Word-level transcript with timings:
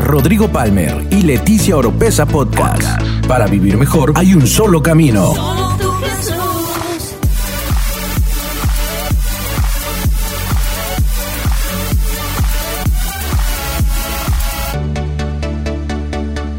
Rodrigo 0.00 0.48
Palmer 0.48 1.06
y 1.10 1.22
Leticia 1.22 1.76
Oropesa 1.76 2.26
Podcast. 2.26 3.02
Para 3.26 3.46
vivir 3.46 3.76
mejor 3.76 4.12
hay 4.16 4.34
un 4.34 4.46
solo 4.46 4.82
camino. 4.82 5.32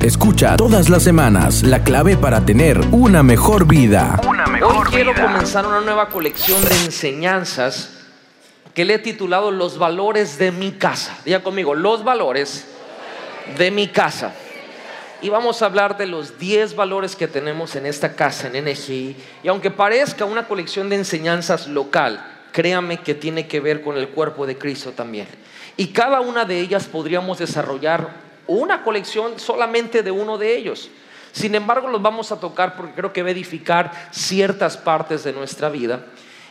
Escucha 0.01 0.57
todas 0.57 0.89
las 0.89 1.01
semanas 1.01 1.63
la 1.63 1.83
clave 1.83 2.17
para 2.17 2.45
tener 2.45 2.79
una 2.91 3.23
mejor 3.23 3.65
vida. 3.65 4.19
Hoy 4.61 4.85
quiero 4.91 5.13
comenzar 5.13 5.65
una 5.65 5.79
nueva 5.79 6.09
colección 6.09 6.61
de 6.65 6.85
enseñanzas 6.85 7.89
que 8.73 8.83
le 8.83 8.95
he 8.95 8.99
titulado 8.99 9.51
Los 9.51 9.77
valores 9.77 10.37
de 10.37 10.51
mi 10.51 10.71
casa. 10.71 11.17
Diga 11.23 11.41
conmigo, 11.41 11.75
los 11.75 12.03
valores 12.03 12.72
de 13.57 13.71
mi 13.71 13.87
casa. 13.87 14.33
Y 15.21 15.29
vamos 15.29 15.61
a 15.61 15.67
hablar 15.67 15.97
de 15.97 16.05
los 16.05 16.37
10 16.37 16.75
valores 16.75 17.15
que 17.15 17.27
tenemos 17.27 17.75
en 17.75 17.85
esta 17.85 18.13
casa, 18.13 18.49
en 18.51 18.65
NGI. 18.65 19.15
Y 19.43 19.47
aunque 19.47 19.71
parezca 19.71 20.25
una 20.25 20.47
colección 20.47 20.89
de 20.89 20.97
enseñanzas 20.97 21.67
local, 21.67 22.25
créame 22.51 22.97
que 22.97 23.15
tiene 23.15 23.47
que 23.47 23.61
ver 23.61 23.81
con 23.81 23.97
el 23.97 24.09
cuerpo 24.09 24.45
de 24.45 24.57
Cristo 24.57 24.91
también. 24.91 25.27
Y 25.77 25.87
cada 25.87 26.19
una 26.19 26.45
de 26.45 26.59
ellas 26.59 26.85
podríamos 26.85 27.39
desarrollar 27.39 28.09
una 28.47 28.83
colección 28.83 29.39
solamente 29.39 30.03
de 30.03 30.11
uno 30.11 30.37
de 30.37 30.57
ellos. 30.57 30.89
Sin 31.31 31.55
embargo, 31.55 31.87
los 31.87 32.01
vamos 32.01 32.31
a 32.31 32.39
tocar 32.39 32.75
porque 32.75 32.93
creo 32.93 33.13
que 33.13 33.23
va 33.23 33.29
a 33.29 33.31
edificar 33.31 33.91
ciertas 34.11 34.77
partes 34.77 35.23
de 35.23 35.33
nuestra 35.33 35.69
vida. 35.69 36.05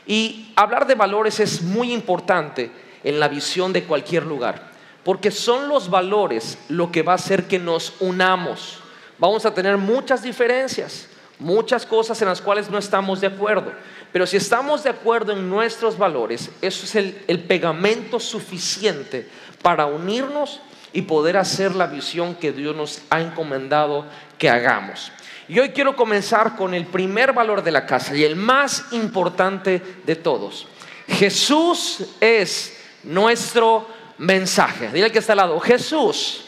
Y 0.06 0.52
hablar 0.56 0.86
de 0.86 0.96
valores 0.96 1.38
es 1.38 1.62
muy 1.62 1.92
importante 1.92 2.70
en 3.04 3.20
la 3.20 3.28
visión 3.28 3.72
de 3.72 3.84
cualquier 3.84 4.24
lugar, 4.24 4.71
porque 5.04 5.30
son 5.30 5.68
los 5.68 5.90
valores 5.90 6.58
lo 6.68 6.92
que 6.92 7.02
va 7.02 7.12
a 7.12 7.16
hacer 7.16 7.48
que 7.48 7.58
nos 7.58 7.94
unamos. 8.00 8.78
Vamos 9.18 9.44
a 9.44 9.54
tener 9.54 9.76
muchas 9.76 10.22
diferencias, 10.22 11.08
muchas 11.38 11.86
cosas 11.86 12.20
en 12.22 12.28
las 12.28 12.40
cuales 12.40 12.70
no 12.70 12.78
estamos 12.78 13.20
de 13.20 13.26
acuerdo, 13.26 13.72
pero 14.12 14.26
si 14.26 14.36
estamos 14.36 14.82
de 14.84 14.90
acuerdo 14.90 15.32
en 15.32 15.48
nuestros 15.48 15.96
valores, 15.98 16.50
eso 16.60 16.84
es 16.84 16.94
el, 16.94 17.22
el 17.26 17.40
pegamento 17.40 18.20
suficiente 18.20 19.28
para 19.62 19.86
unirnos 19.86 20.60
y 20.92 21.02
poder 21.02 21.36
hacer 21.36 21.74
la 21.74 21.86
visión 21.86 22.34
que 22.34 22.52
Dios 22.52 22.76
nos 22.76 23.00
ha 23.10 23.20
encomendado 23.20 24.04
que 24.38 24.50
hagamos. 24.50 25.10
Y 25.48 25.58
hoy 25.58 25.70
quiero 25.70 25.96
comenzar 25.96 26.56
con 26.56 26.74
el 26.74 26.86
primer 26.86 27.32
valor 27.32 27.62
de 27.62 27.72
la 27.72 27.86
casa 27.86 28.14
y 28.14 28.24
el 28.24 28.36
más 28.36 28.86
importante 28.92 29.82
de 30.04 30.16
todos. 30.16 30.66
Jesús 31.08 32.04
es 32.20 32.78
nuestro 33.02 33.86
mensaje. 34.18 34.88
Dile 34.88 35.06
al 35.06 35.12
que 35.12 35.18
está 35.18 35.32
al 35.32 35.38
lado, 35.38 35.60
Jesús 35.60 36.44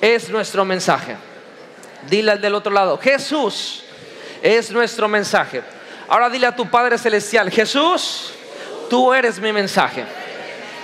es 0.00 0.28
nuestro 0.28 0.64
mensaje. 0.64 1.16
Dile 2.08 2.32
al 2.32 2.40
del 2.40 2.54
otro 2.54 2.72
lado, 2.72 2.98
Jesús 2.98 3.82
es 4.42 4.70
nuestro 4.70 5.08
mensaje. 5.08 5.62
Ahora 6.08 6.30
dile 6.30 6.46
a 6.46 6.54
tu 6.54 6.68
Padre 6.68 6.98
Celestial, 6.98 7.50
Jesús, 7.50 8.32
tú 8.88 9.12
eres 9.12 9.40
mi 9.40 9.52
mensaje. 9.52 10.04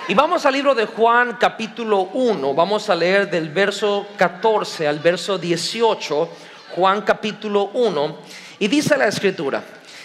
Y 0.09 0.15
vamos 0.15 0.45
al 0.45 0.55
libro 0.55 0.75
de 0.75 0.87
Juan 0.87 1.37
capítulo 1.39 2.11
1, 2.13 2.55
vamos 2.55 2.91
a 2.91 2.95
leer 2.97 3.31
del 3.31 3.51
verso 3.51 4.09
14 4.17 4.89
al 4.89 4.99
verso 4.99 5.39
18, 5.39 6.29
Juan 6.75 7.03
capítulo 7.03 7.71
1, 7.73 8.19
y 8.59 8.67
dice 8.67 8.97
la 8.97 9.07
escritura, 9.07 9.63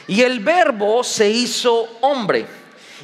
y 0.07 0.21
el 0.21 0.39
verbo 0.39 1.03
se 1.03 1.27
hizo 1.27 1.97
hombre 2.02 2.45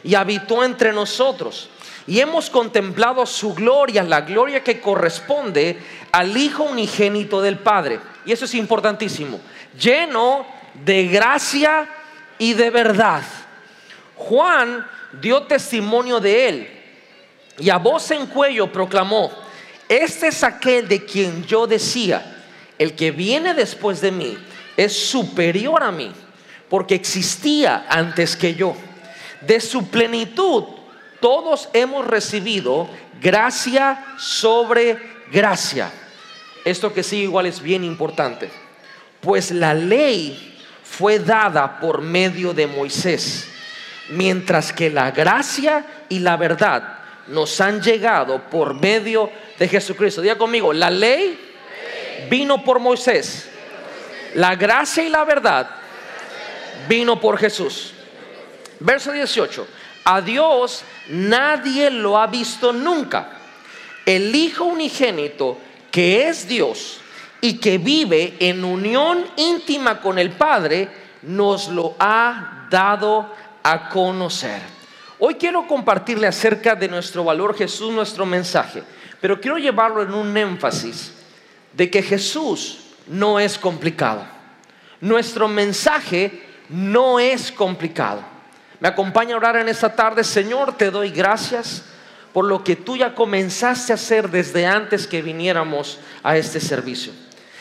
y 0.03 0.14
habitó 0.14 0.64
entre 0.64 0.94
nosotros, 0.94 1.70
y 2.06 2.20
hemos 2.20 2.50
contemplado 2.50 3.26
su 3.26 3.54
gloria, 3.54 4.04
la 4.04 4.22
gloria 4.22 4.64
que 4.64 4.82
corresponde 4.82 5.78
al 6.12 6.36
Hijo 6.36 6.64
unigénito 6.64 7.42
del 7.42 7.60
Padre. 7.60 8.00
Y 8.26 8.32
eso 8.32 8.45
es 8.45 8.54
importantísimo, 8.56 9.40
lleno 9.80 10.45
de 10.86 11.08
gracia 11.08 11.90
y 12.38 12.54
de 12.54 12.70
verdad. 12.70 13.23
Juan 14.16 14.86
dio 15.22 15.44
testimonio 15.44 16.20
de 16.20 16.50
él 16.50 16.67
y 17.60 17.70
a 17.70 17.77
voz 17.77 18.11
en 18.11 18.26
cuello 18.27 18.72
proclamó, 18.72 19.32
este 19.88 20.27
es 20.27 20.44
aquel 20.44 20.88
de 20.88 21.06
quien 21.06 21.45
yo 21.45 21.67
decía, 21.67 22.38
el 22.77 22.95
que 22.95 23.11
viene 23.11 23.54
después 23.54 24.02
de 24.02 24.11
mí 24.11 24.38
es 24.76 25.08
superior 25.08 25.83
a 25.83 25.92
mí, 25.92 26.11
porque 26.70 26.95
existía 26.95 27.86
antes 27.88 28.36
que 28.36 28.56
yo. 28.56 28.76
De 29.42 29.60
su 29.60 29.88
plenitud 29.89 30.64
todos 31.23 31.70
hemos 31.72 32.06
recibido 32.06 32.89
gracia 33.22 34.08
sobre 34.17 35.00
gracia. 35.32 35.89
Esto 36.66 36.94
que 36.94 37.02
sí 37.02 37.22
igual 37.22 37.45
es 37.45 37.61
bien 37.61 37.86
importante, 37.86 38.52
pues 39.22 39.52
la 39.52 39.73
ley 39.73 40.60
fue 40.83 41.20
dada 41.20 41.80
por 41.80 42.02
medio 42.02 42.54
de 42.54 42.67
Moisés, 42.67 43.48
mientras 44.10 44.73
que 44.73 44.89
la 44.89 45.12
gracia 45.12 45.86
y 46.10 46.20
la 46.20 46.36
verdad 46.36 47.00
nos 47.28 47.62
han 47.62 47.82
llegado 47.82 48.42
por 48.50 48.73
medio 48.73 49.32
de 49.58 49.70
Jesucristo. 49.70 50.22
Diga 50.22 50.38
conmigo, 50.38 50.73
la 50.73 50.89
ley 50.89 51.39
vino 52.30 52.66
por 52.66 52.80
Moisés. 52.80 53.50
La 54.36 54.58
gracia 54.58 55.06
y 55.06 55.10
la 55.10 55.23
verdad 55.23 55.70
vino 56.89 57.17
por 57.22 57.38
Jesús. 57.38 57.94
Verso 58.82 59.14
18. 59.14 59.66
A 60.04 60.20
Dios 60.20 60.83
nadie 61.09 61.89
lo 61.89 62.17
ha 62.17 62.27
visto 62.27 62.73
nunca. 62.73 63.30
El 64.05 64.36
Hijo 64.36 64.65
unigénito, 64.65 65.58
que 65.91 66.27
es 66.27 66.47
Dios 66.47 66.99
y 67.41 67.58
que 67.58 67.77
vive 67.77 68.36
en 68.39 68.64
unión 68.64 69.25
íntima 69.37 69.99
con 70.02 70.17
el 70.17 70.31
Padre, 70.31 70.89
nos 71.23 71.69
lo 71.69 71.95
ha 71.99 72.67
dado 72.69 73.33
a 73.64 73.89
conocer. 73.89 74.61
Hoy 75.19 75.36
quiero 75.36 75.67
compartirle 75.67 76.27
acerca 76.27 76.75
de 76.75 76.87
nuestro 76.87 77.23
valor 77.23 77.55
Jesús, 77.55 77.93
nuestro 77.93 78.25
mensaje, 78.25 78.83
pero 79.21 79.39
quiero 79.39 79.58
llevarlo 79.58 80.02
en 80.02 80.14
un 80.14 80.35
énfasis 80.35 81.14
de 81.71 81.89
que 81.89 82.02
Jesús 82.02 82.80
no 83.08 83.39
es 83.39 83.58
complicado. 83.58 84.25
Nuestro 84.99 85.47
mensaje 85.47 86.43
no 86.70 87.20
es 87.20 87.52
complicado. 87.52 88.33
Me 88.83 88.89
acompaña 88.89 89.36
a 89.36 89.38
orar 89.38 89.55
en 89.55 89.70
esta 89.70 89.95
tarde, 89.95 90.26
Señor, 90.26 90.76
te 90.76 90.92
doy 90.92 91.10
gracias 91.10 91.86
por 92.33 92.44
lo 92.44 92.66
que 92.66 92.76
tú 92.76 92.98
ya 92.98 93.16
comenzaste 93.16 93.94
a 93.94 93.95
hacer 93.95 94.30
desde 94.30 94.66
antes 94.66 95.08
que 95.08 95.21
viniéramos 95.21 95.99
a 96.21 96.36
este 96.36 96.60
servicio. 96.60 97.14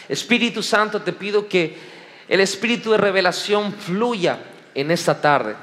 Espíritu 0.08 0.64
Santo, 0.64 1.02
te 1.02 1.12
pido 1.12 1.48
que 1.48 1.78
el 2.26 2.40
espíritu 2.40 2.90
de 2.90 2.98
revelación 2.98 3.72
fluya 3.72 4.40
en 4.74 4.90
esta 4.90 5.20
tarde 5.20 5.54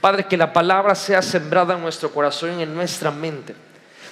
Padre, 0.00 0.26
que 0.26 0.36
la 0.36 0.52
palabra 0.52 0.94
sea 0.94 1.20
sembrada 1.22 1.74
en 1.74 1.82
nuestro 1.82 2.12
corazón 2.12 2.60
y 2.60 2.62
en 2.62 2.72
nuestra 2.72 3.10
mente. 3.10 3.56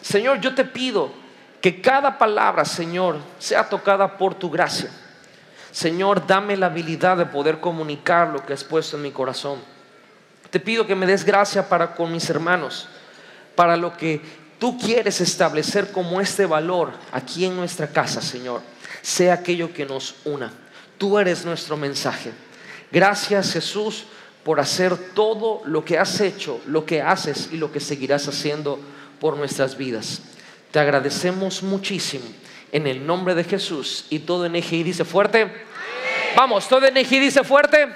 Señor, 0.02 0.40
yo 0.40 0.52
te 0.52 0.64
pido 0.64 1.12
que 1.60 1.80
cada 1.80 2.18
palabra, 2.18 2.64
Señor, 2.64 3.18
sea 3.38 3.68
tocada 3.68 4.18
por 4.18 4.34
tu 4.34 4.50
gracia. 4.50 4.90
Señor, 5.70 6.26
dame 6.26 6.56
la 6.56 6.66
habilidad 6.66 7.16
de 7.16 7.26
poder 7.26 7.60
comunicar 7.60 8.28
lo 8.28 8.44
que 8.44 8.52
has 8.52 8.64
puesto 8.64 8.96
en 8.96 9.04
mi 9.04 9.12
corazón. 9.12 9.77
Te 10.50 10.60
pido 10.60 10.86
que 10.86 10.94
me 10.94 11.06
des 11.06 11.24
gracia 11.24 11.68
para 11.68 11.94
con 11.94 12.12
mis 12.12 12.28
hermanos, 12.30 12.88
para 13.54 13.76
lo 13.76 13.96
que 13.96 14.20
tú 14.58 14.78
quieres 14.78 15.20
establecer 15.20 15.92
como 15.92 16.20
este 16.20 16.46
valor 16.46 16.92
aquí 17.12 17.44
en 17.44 17.56
nuestra 17.56 17.88
casa, 17.88 18.20
Señor, 18.20 18.62
sea 19.02 19.34
aquello 19.34 19.72
que 19.72 19.84
nos 19.84 20.14
una. 20.24 20.52
Tú 20.96 21.18
eres 21.18 21.44
nuestro 21.44 21.76
mensaje. 21.76 22.32
Gracias, 22.90 23.52
Jesús 23.52 24.06
por 24.48 24.60
hacer 24.60 24.96
todo 25.12 25.60
lo 25.66 25.84
que 25.84 25.98
has 25.98 26.22
hecho, 26.22 26.58
lo 26.66 26.86
que 26.86 27.02
haces 27.02 27.50
y 27.52 27.58
lo 27.58 27.70
que 27.70 27.80
seguirás 27.80 28.28
haciendo 28.28 28.80
por 29.20 29.36
nuestras 29.36 29.76
vidas. 29.76 30.22
Te 30.70 30.78
agradecemos 30.78 31.62
muchísimo 31.62 32.24
en 32.72 32.86
el 32.86 33.06
nombre 33.06 33.34
de 33.34 33.44
Jesús 33.44 34.06
y 34.08 34.20
todo 34.20 34.46
en 34.46 34.56
EGI 34.56 34.84
dice 34.84 35.04
fuerte. 35.04 35.52
Vamos, 36.34 36.66
todo 36.66 36.86
en 36.86 36.96
EGI 36.96 37.18
dice 37.18 37.44
fuerte. 37.44 37.88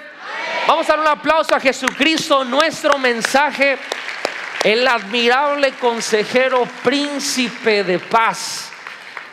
Vamos 0.65 0.89
a 0.89 0.93
dar 0.93 0.99
un 1.01 1.07
aplauso 1.07 1.53
a 1.53 1.59
Jesucristo, 1.59 2.45
nuestro 2.45 2.97
mensaje, 2.97 3.77
el 4.63 4.87
admirable 4.87 5.73
consejero, 5.73 6.65
príncipe 6.81 7.83
de 7.83 7.99
paz. 7.99 8.71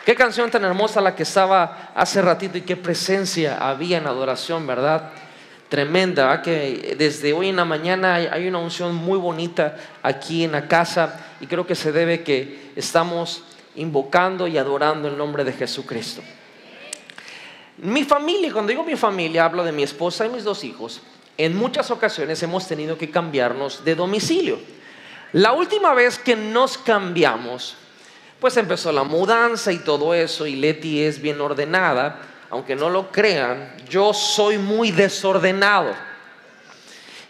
Qué 0.05 0.13
canción 0.13 0.51
tan 0.51 0.65
hermosa 0.65 0.99
la 0.99 1.15
que 1.15 1.23
estaba 1.23 1.91
hace 1.95 2.21
ratito 2.21 2.57
y 2.57 2.61
qué 2.61 2.75
presencia 2.75 3.57
había 3.57 3.97
en 3.97 4.07
adoración, 4.07 4.67
¿verdad? 4.67 5.11
tremenda, 5.69 6.41
que 6.41 6.95
desde 6.97 7.31
hoy 7.31 7.47
en 7.47 7.55
la 7.55 7.63
mañana 7.63 8.15
hay 8.15 8.45
una 8.45 8.57
unción 8.57 8.93
muy 8.93 9.17
bonita 9.17 9.77
aquí 10.03 10.43
en 10.43 10.51
la 10.51 10.67
casa 10.67 11.17
y 11.39 11.47
creo 11.47 11.65
que 11.65 11.75
se 11.75 11.93
debe 11.93 12.23
que 12.23 12.73
estamos 12.75 13.45
invocando 13.75 14.47
y 14.47 14.57
adorando 14.57 15.07
el 15.07 15.17
nombre 15.17 15.45
de 15.45 15.53
Jesucristo. 15.53 16.21
Mi 17.77 18.03
familia, 18.03 18.51
cuando 18.51 18.71
digo 18.71 18.83
mi 18.83 18.97
familia, 18.97 19.45
hablo 19.45 19.63
de 19.63 19.71
mi 19.71 19.83
esposa 19.83 20.25
y 20.25 20.29
mis 20.29 20.43
dos 20.43 20.65
hijos. 20.65 21.01
En 21.37 21.55
muchas 21.55 21.91
ocasiones 21.91 22.41
hemos 22.43 22.67
tenido 22.67 22.97
que 22.97 23.09
cambiarnos 23.09 23.83
de 23.83 23.95
domicilio. 23.95 24.59
La 25.33 25.53
última 25.53 25.93
vez 25.93 26.19
que 26.19 26.35
nos 26.35 26.77
cambiamos, 26.77 27.77
Pues 28.41 28.57
empezó 28.57 28.91
la 28.91 29.03
mudanza 29.03 29.71
y 29.71 29.77
todo 29.77 30.15
eso 30.15 30.47
y 30.47 30.55
Leti 30.55 31.03
es 31.03 31.21
bien 31.21 31.39
ordenada. 31.39 32.21
Aunque 32.49 32.75
no 32.75 32.89
lo 32.89 33.11
crean, 33.11 33.77
yo 33.87 34.13
soy 34.13 34.57
muy 34.57 34.91
desordenado. 34.91 35.93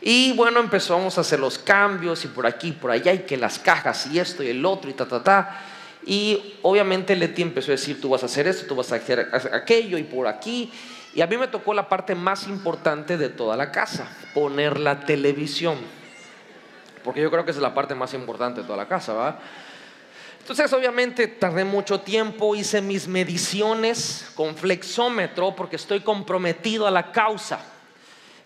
Y 0.01 0.31
bueno, 0.33 0.61
empezamos 0.61 1.17
a 1.17 1.21
hacer 1.21 1.39
los 1.39 1.59
cambios 1.59 2.23
y 2.23 2.29
por 2.29 2.47
aquí, 2.47 2.69
y 2.69 2.71
por 2.71 2.89
allá, 2.89 3.13
y 3.13 3.19
que 3.19 3.35
las 3.37 3.59
cajas 3.59 4.07
y 4.07 4.19
esto 4.19 4.41
y 4.41 4.49
el 4.49 4.65
otro 4.65 4.89
y 4.89 4.93
ta, 4.93 5.05
ta, 5.05 5.21
ta. 5.21 5.61
Y 6.05 6.55
obviamente 6.63 7.15
Leti 7.15 7.41
empezó 7.41 7.71
a 7.71 7.75
decir, 7.75 8.01
tú 8.01 8.09
vas 8.09 8.23
a 8.23 8.25
hacer 8.25 8.47
esto, 8.47 8.65
tú 8.65 8.75
vas 8.75 8.91
a 8.91 8.95
hacer 8.95 9.29
aquello 9.53 9.97
y 9.97 10.03
por 10.03 10.27
aquí. 10.27 10.71
Y 11.13 11.21
a 11.21 11.27
mí 11.27 11.37
me 11.37 11.47
tocó 11.47 11.73
la 11.73 11.89
parte 11.89 12.15
más 12.15 12.47
importante 12.47 13.17
de 13.17 13.29
toda 13.29 13.57
la 13.57 13.71
casa, 13.71 14.07
poner 14.33 14.79
la 14.79 15.01
televisión. 15.01 15.77
Porque 17.03 17.21
yo 17.21 17.29
creo 17.29 17.45
que 17.45 17.51
es 17.51 17.57
la 17.57 17.73
parte 17.73 17.95
más 17.95 18.13
importante 18.13 18.61
de 18.61 18.67
toda 18.67 18.77
la 18.77 18.87
casa, 18.87 19.13
¿va? 19.13 19.39
Entonces 20.39 20.73
obviamente 20.73 21.27
tardé 21.27 21.63
mucho 21.63 21.99
tiempo, 21.99 22.55
hice 22.55 22.81
mis 22.81 23.07
mediciones 23.07 24.31
con 24.35 24.55
flexómetro 24.55 25.55
porque 25.55 25.75
estoy 25.75 25.99
comprometido 25.99 26.87
a 26.87 26.91
la 26.91 27.11
causa. 27.11 27.59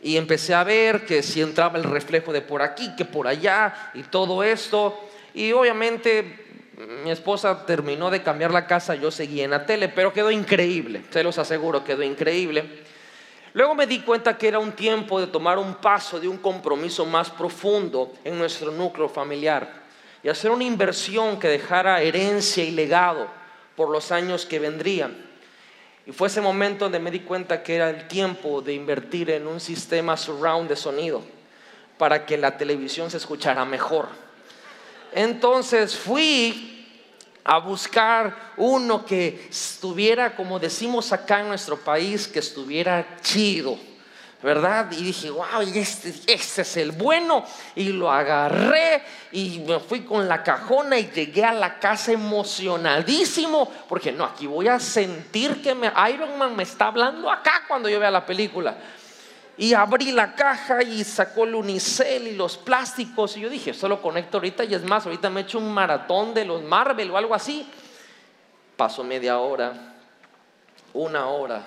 Y 0.01 0.17
empecé 0.17 0.53
a 0.53 0.63
ver 0.63 1.05
que 1.05 1.23
si 1.23 1.41
entraba 1.41 1.77
el 1.77 1.83
reflejo 1.83 2.33
de 2.33 2.41
por 2.41 2.61
aquí, 2.61 2.95
que 2.95 3.05
por 3.05 3.27
allá 3.27 3.91
y 3.93 4.03
todo 4.03 4.43
esto. 4.43 4.99
Y 5.33 5.51
obviamente 5.53 6.44
mi 6.77 7.09
esposa 7.09 7.65
terminó 7.65 8.09
de 8.09 8.21
cambiar 8.21 8.51
la 8.51 8.67
casa, 8.67 8.95
yo 8.95 9.09
seguí 9.09 9.41
en 9.41 9.51
la 9.51 9.65
tele, 9.65 9.87
pero 9.87 10.11
quedó 10.11 10.29
increíble, 10.29 11.03
se 11.09 11.23
los 11.23 11.37
aseguro, 11.37 11.83
quedó 11.83 12.03
increíble. 12.03 12.83
Luego 13.53 13.75
me 13.75 13.87
di 13.87 14.01
cuenta 14.01 14.37
que 14.37 14.49
era 14.49 14.59
un 14.59 14.73
tiempo 14.73 15.21
de 15.21 15.27
tomar 15.27 15.57
un 15.57 15.75
paso 15.75 16.19
de 16.19 16.27
un 16.27 16.37
compromiso 16.37 17.05
más 17.05 17.29
profundo 17.29 18.11
en 18.25 18.37
nuestro 18.37 18.71
núcleo 18.71 19.07
familiar 19.07 19.85
y 20.21 20.27
hacer 20.27 20.51
una 20.51 20.65
inversión 20.65 21.39
que 21.39 21.47
dejara 21.47 22.01
herencia 22.01 22.65
y 22.65 22.71
legado 22.71 23.27
por 23.77 23.89
los 23.89 24.11
años 24.11 24.45
que 24.45 24.59
vendrían. 24.59 25.15
Y 26.05 26.11
fue 26.11 26.27
ese 26.27 26.41
momento 26.41 26.85
donde 26.85 26.99
me 26.99 27.11
di 27.11 27.21
cuenta 27.21 27.63
que 27.63 27.75
era 27.75 27.89
el 27.89 28.07
tiempo 28.09 28.61
de 28.61 28.73
invertir 28.73 29.29
en 29.29 29.47
un 29.47 29.61
sistema 29.61 30.17
surround 30.17 30.67
de 30.67 30.75
sonido 30.75 31.21
para 31.97 32.25
que 32.25 32.37
la 32.37 32.57
televisión 32.57 33.09
se 33.09 33.17
escuchara 33.17 33.63
mejor. 33.63 34.24
Entonces 35.15 35.95
fui 35.95 36.85
a 37.45 37.57
buscar 37.59 38.53
uno 38.57 39.05
que 39.05 39.47
estuviera, 39.49 40.35
como 40.35 40.59
decimos 40.59 41.13
acá 41.13 41.39
en 41.39 41.47
nuestro 41.47 41.77
país, 41.79 42.27
que 42.27 42.39
estuviera 42.39 43.17
chido. 43.21 43.79
¿verdad? 44.43 44.91
Y 44.91 45.05
dije, 45.05 45.31
wow, 45.31 45.61
este, 45.73 46.13
este 46.27 46.61
es 46.61 46.77
el 46.77 46.91
bueno. 46.91 47.43
Y 47.75 47.85
lo 47.85 48.11
agarré 48.11 49.01
y 49.31 49.63
me 49.65 49.79
fui 49.79 50.01
con 50.01 50.27
la 50.27 50.43
cajona 50.43 50.99
y 50.99 51.09
llegué 51.09 51.43
a 51.43 51.53
la 51.53 51.79
casa 51.79 52.11
emocionadísimo, 52.11 53.71
porque 53.89 54.11
no, 54.11 54.25
aquí 54.25 54.45
voy 54.45 54.67
a 54.67 54.79
sentir 54.79 55.63
que 55.63 55.73
me, 55.73 55.91
Iron 56.13 56.37
Man 56.37 56.55
me 56.55 56.61
está 56.61 56.87
hablando 56.87 57.31
acá 57.31 57.63
cuando 57.67 57.89
yo 57.89 57.99
vea 57.99 58.11
la 58.11 58.25
película. 58.25 58.77
Y 59.57 59.73
abrí 59.73 60.11
la 60.11 60.35
caja 60.35 60.83
y 60.83 61.03
sacó 61.03 61.45
el 61.45 61.55
unicel 61.55 62.27
y 62.27 62.35
los 62.35 62.57
plásticos. 62.57 63.37
Y 63.37 63.41
yo 63.41 63.49
dije, 63.49 63.73
solo 63.73 64.01
conecto 64.01 64.37
ahorita 64.37 64.65
y 64.65 64.73
es 64.73 64.83
más, 64.83 65.05
ahorita 65.05 65.29
me 65.29 65.41
he 65.41 65.43
hecho 65.43 65.59
un 65.59 65.73
maratón 65.73 66.33
de 66.33 66.43
los 66.43 66.61
Marvel 66.61 67.11
o 67.11 67.17
algo 67.17 67.33
así. 67.33 67.69
Pasó 68.75 69.03
media 69.03 69.39
hora, 69.39 69.73
una 70.93 71.27
hora, 71.27 71.65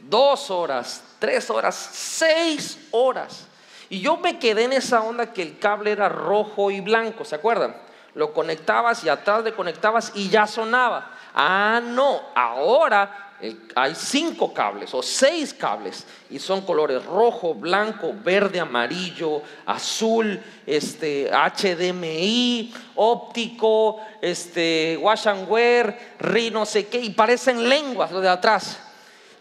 dos 0.00 0.50
horas, 0.50 1.04
tres 1.20 1.48
horas, 1.48 1.76
seis 1.76 2.88
horas. 2.90 3.46
Y 3.88 4.00
yo 4.00 4.16
me 4.16 4.38
quedé 4.38 4.64
en 4.64 4.72
esa 4.72 5.02
onda 5.02 5.32
que 5.32 5.42
el 5.42 5.58
cable 5.58 5.92
era 5.92 6.08
rojo 6.08 6.70
y 6.72 6.80
blanco, 6.80 7.24
¿se 7.24 7.36
acuerdan? 7.36 7.76
Lo 8.14 8.32
conectabas 8.32 9.04
y 9.04 9.08
atrás 9.08 9.44
de 9.44 9.54
conectabas 9.54 10.10
y 10.16 10.28
ya 10.28 10.48
sonaba. 10.48 11.12
Ah, 11.34 11.80
no, 11.82 12.20
ahora 12.34 13.29
hay 13.74 13.94
cinco 13.94 14.52
cables 14.52 14.92
o 14.92 15.02
seis 15.02 15.54
cables 15.54 16.06
y 16.28 16.38
son 16.38 16.60
colores 16.62 17.04
rojo, 17.04 17.54
blanco, 17.54 18.14
verde, 18.22 18.60
amarillo, 18.60 19.42
azul, 19.66 20.40
este, 20.66 21.30
HDMI, 21.30 22.72
óptico, 22.96 23.98
este, 24.20 24.98
wash 25.00 25.26
and 25.26 25.48
wear, 25.48 25.98
ri, 26.18 26.50
no 26.50 26.66
sé 26.66 26.86
qué, 26.86 27.00
y 27.00 27.10
parecen 27.10 27.68
lenguas 27.68 28.12
lo 28.12 28.20
de 28.20 28.28
atrás. 28.28 28.78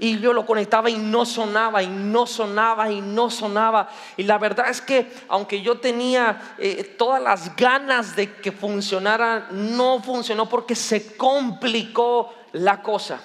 Y 0.02 0.18
yo 0.20 0.32
lo 0.32 0.46
conectaba 0.46 0.90
y 0.90 0.96
no 0.96 1.26
sonaba, 1.26 1.84
y 1.84 1.88
no 1.88 2.26
sonaba, 2.26 2.90
y 2.90 3.02
no 3.02 3.30
sonaba. 3.30 3.90
Y 4.16 4.24
la 4.24 4.38
verdad 4.38 4.70
es 4.70 4.80
que 4.80 5.12
aunque 5.28 5.62
yo 5.62 5.80
tenía 5.80 6.56
eh, 6.58 6.96
todas 6.98 7.22
las 7.22 7.54
ganas 7.58 8.16
de 8.16 8.34
que 8.36 8.54
funcionara, 8.54 9.50
no 9.52 10.02
funcionó 10.02 10.48
porque 10.48 10.74
se 10.74 11.18
complicó 11.18 12.34
la 12.54 12.82
cosa. 12.82 13.20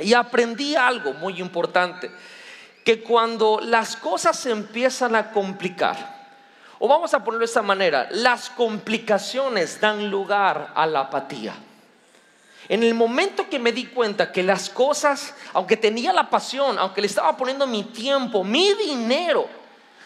Y 0.00 0.14
aprendí 0.14 0.74
algo 0.76 1.12
muy 1.14 1.40
importante, 1.40 2.10
que 2.84 3.02
cuando 3.02 3.60
las 3.62 3.96
cosas 3.96 4.38
se 4.38 4.50
empiezan 4.50 5.14
a 5.14 5.30
complicar, 5.30 6.20
o 6.78 6.88
vamos 6.88 7.12
a 7.12 7.22
ponerlo 7.22 7.40
de 7.40 7.44
esta 7.46 7.62
manera, 7.62 8.08
las 8.10 8.48
complicaciones 8.48 9.80
dan 9.80 10.10
lugar 10.10 10.72
a 10.74 10.86
la 10.86 11.00
apatía. 11.00 11.54
En 12.68 12.82
el 12.82 12.94
momento 12.94 13.48
que 13.50 13.58
me 13.58 13.72
di 13.72 13.86
cuenta 13.86 14.32
que 14.32 14.42
las 14.42 14.70
cosas, 14.70 15.34
aunque 15.52 15.76
tenía 15.76 16.12
la 16.12 16.30
pasión, 16.30 16.78
aunque 16.78 17.00
le 17.00 17.08
estaba 17.08 17.36
poniendo 17.36 17.66
mi 17.66 17.82
tiempo, 17.82 18.44
mi 18.44 18.72
dinero, 18.74 19.48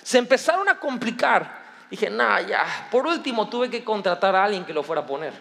se 0.03 0.19
empezaron 0.19 0.69
a 0.69 0.81
complicar, 0.81 1.63
dije, 1.91 2.11
nada, 2.11 2.41
ya, 2.41 2.89
por 2.91 3.07
último 3.07 3.49
tuve 3.49 3.71
que 3.71 3.85
contratar 3.85 4.35
a 4.35 4.45
alguien 4.45 4.65
que 4.65 4.73
lo 4.73 4.83
fuera 4.83 5.03
a 5.03 5.07
poner, 5.07 5.33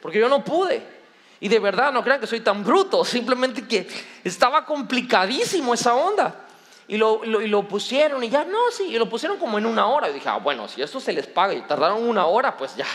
porque 0.00 0.18
yo 0.18 0.28
no 0.28 0.42
pude. 0.42 0.95
Y 1.40 1.48
de 1.48 1.58
verdad, 1.58 1.92
no 1.92 2.02
crean 2.02 2.20
que 2.20 2.26
soy 2.26 2.40
tan 2.40 2.64
bruto, 2.64 3.04
simplemente 3.04 3.66
que 3.66 3.86
estaba 4.24 4.64
complicadísimo 4.64 5.74
esa 5.74 5.94
onda. 5.94 6.46
Y 6.88 6.96
lo, 6.96 7.24
lo, 7.24 7.66
pusieron 7.66 8.22
y 8.22 8.28
ya, 8.28 8.44
no, 8.44 8.70
sí, 8.70 8.84
y 8.84 8.98
lo 8.98 9.08
pusieron 9.08 9.38
como 9.38 9.58
en 9.58 9.66
una 9.66 9.86
hora. 9.86 10.08
Y 10.08 10.14
dije, 10.14 10.28
ah, 10.28 10.38
bueno, 10.38 10.68
si 10.68 10.82
eso 10.82 11.00
se 11.00 11.12
les 11.12 11.26
paga 11.26 11.52
y 11.52 11.60
tardaron 11.62 12.08
una 12.08 12.26
hora, 12.26 12.56
pues 12.56 12.76
ya, 12.76 12.86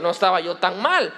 no 0.00 0.10
estaba 0.10 0.40
yo 0.40 0.56
tan 0.56 0.82
mal. 0.82 1.12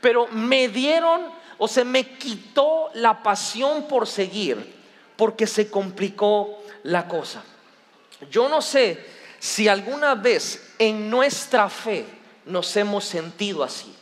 Pero 0.00 0.26
me 0.28 0.68
dieron 0.68 1.22
o 1.56 1.66
se 1.66 1.84
me 1.84 2.16
quitó 2.16 2.90
la 2.94 3.22
pasión 3.22 3.88
por 3.88 4.06
seguir 4.06 4.76
porque 5.16 5.46
se 5.46 5.70
complicó 5.70 6.62
la 6.84 7.08
cosa. 7.08 7.42
Yo 8.30 8.48
no 8.48 8.62
sé 8.62 9.04
si 9.38 9.68
alguna 9.68 10.14
vez 10.14 10.74
en 10.78 11.10
nuestra 11.10 11.68
fe 11.68 12.06
nos 12.44 12.76
hemos 12.76 13.04
sentido 13.04 13.64
así. 13.64 13.94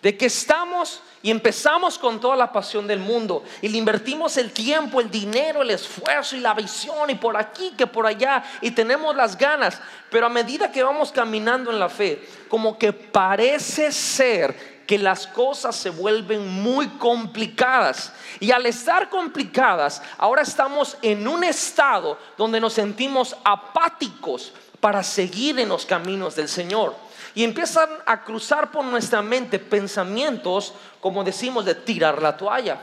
De 0.00 0.16
que 0.16 0.26
estamos 0.26 1.00
y 1.22 1.30
empezamos 1.30 1.98
con 1.98 2.20
toda 2.20 2.36
la 2.36 2.52
pasión 2.52 2.86
del 2.86 2.98
mundo 2.98 3.44
y 3.60 3.68
le 3.68 3.78
invertimos 3.78 4.36
el 4.36 4.50
tiempo, 4.50 5.00
el 5.00 5.10
dinero, 5.10 5.62
el 5.62 5.70
esfuerzo 5.70 6.36
y 6.36 6.40
la 6.40 6.52
visión 6.52 7.08
y 7.10 7.14
por 7.14 7.36
aquí 7.36 7.72
que 7.76 7.86
por 7.86 8.06
allá 8.06 8.42
y 8.60 8.72
tenemos 8.72 9.14
las 9.14 9.38
ganas, 9.38 9.80
pero 10.10 10.26
a 10.26 10.28
medida 10.28 10.72
que 10.72 10.82
vamos 10.82 11.12
caminando 11.12 11.70
en 11.70 11.78
la 11.78 11.88
fe, 11.88 12.26
como 12.48 12.76
que 12.76 12.92
parece 12.92 13.92
ser 13.92 14.72
que 14.86 14.98
las 14.98 15.26
cosas 15.28 15.76
se 15.76 15.90
vuelven 15.90 16.46
muy 16.46 16.88
complicadas. 16.98 18.12
Y 18.40 18.50
al 18.50 18.66
estar 18.66 19.08
complicadas, 19.08 20.02
ahora 20.18 20.42
estamos 20.42 20.96
en 21.02 21.26
un 21.28 21.44
estado 21.44 22.18
donde 22.36 22.60
nos 22.60 22.74
sentimos 22.74 23.36
apáticos 23.44 24.52
para 24.80 25.02
seguir 25.02 25.60
en 25.60 25.68
los 25.68 25.86
caminos 25.86 26.34
del 26.34 26.48
Señor. 26.48 26.94
Y 27.34 27.44
empiezan 27.44 27.88
a 28.06 28.22
cruzar 28.24 28.70
por 28.70 28.84
nuestra 28.84 29.22
mente 29.22 29.58
pensamientos, 29.58 30.74
como 31.00 31.24
decimos, 31.24 31.64
de 31.64 31.74
tirar 31.74 32.20
la 32.20 32.36
toalla, 32.36 32.78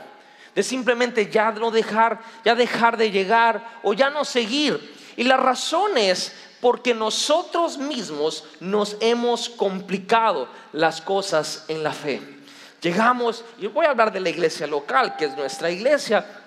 de 0.54 0.62
simplemente 0.62 1.30
ya 1.30 1.52
no 1.52 1.70
dejar, 1.70 2.20
ya 2.44 2.54
dejar 2.54 2.96
de 2.96 3.10
llegar 3.10 3.78
o 3.82 3.92
ya 3.92 4.10
no 4.10 4.24
seguir. 4.24 4.94
Y 5.16 5.24
la 5.24 5.36
razón 5.36 5.96
es 5.96 6.34
porque 6.60 6.94
nosotros 6.94 7.78
mismos 7.78 8.44
nos 8.60 8.96
hemos 9.00 9.48
complicado 9.48 10.48
las 10.72 11.00
cosas 11.00 11.64
en 11.68 11.82
la 11.82 11.92
fe. 11.92 12.20
Llegamos, 12.80 13.44
y 13.58 13.66
voy 13.66 13.86
a 13.86 13.90
hablar 13.90 14.12
de 14.12 14.20
la 14.20 14.30
iglesia 14.30 14.66
local, 14.66 15.16
que 15.16 15.26
es 15.26 15.36
nuestra 15.36 15.70
iglesia, 15.70 16.39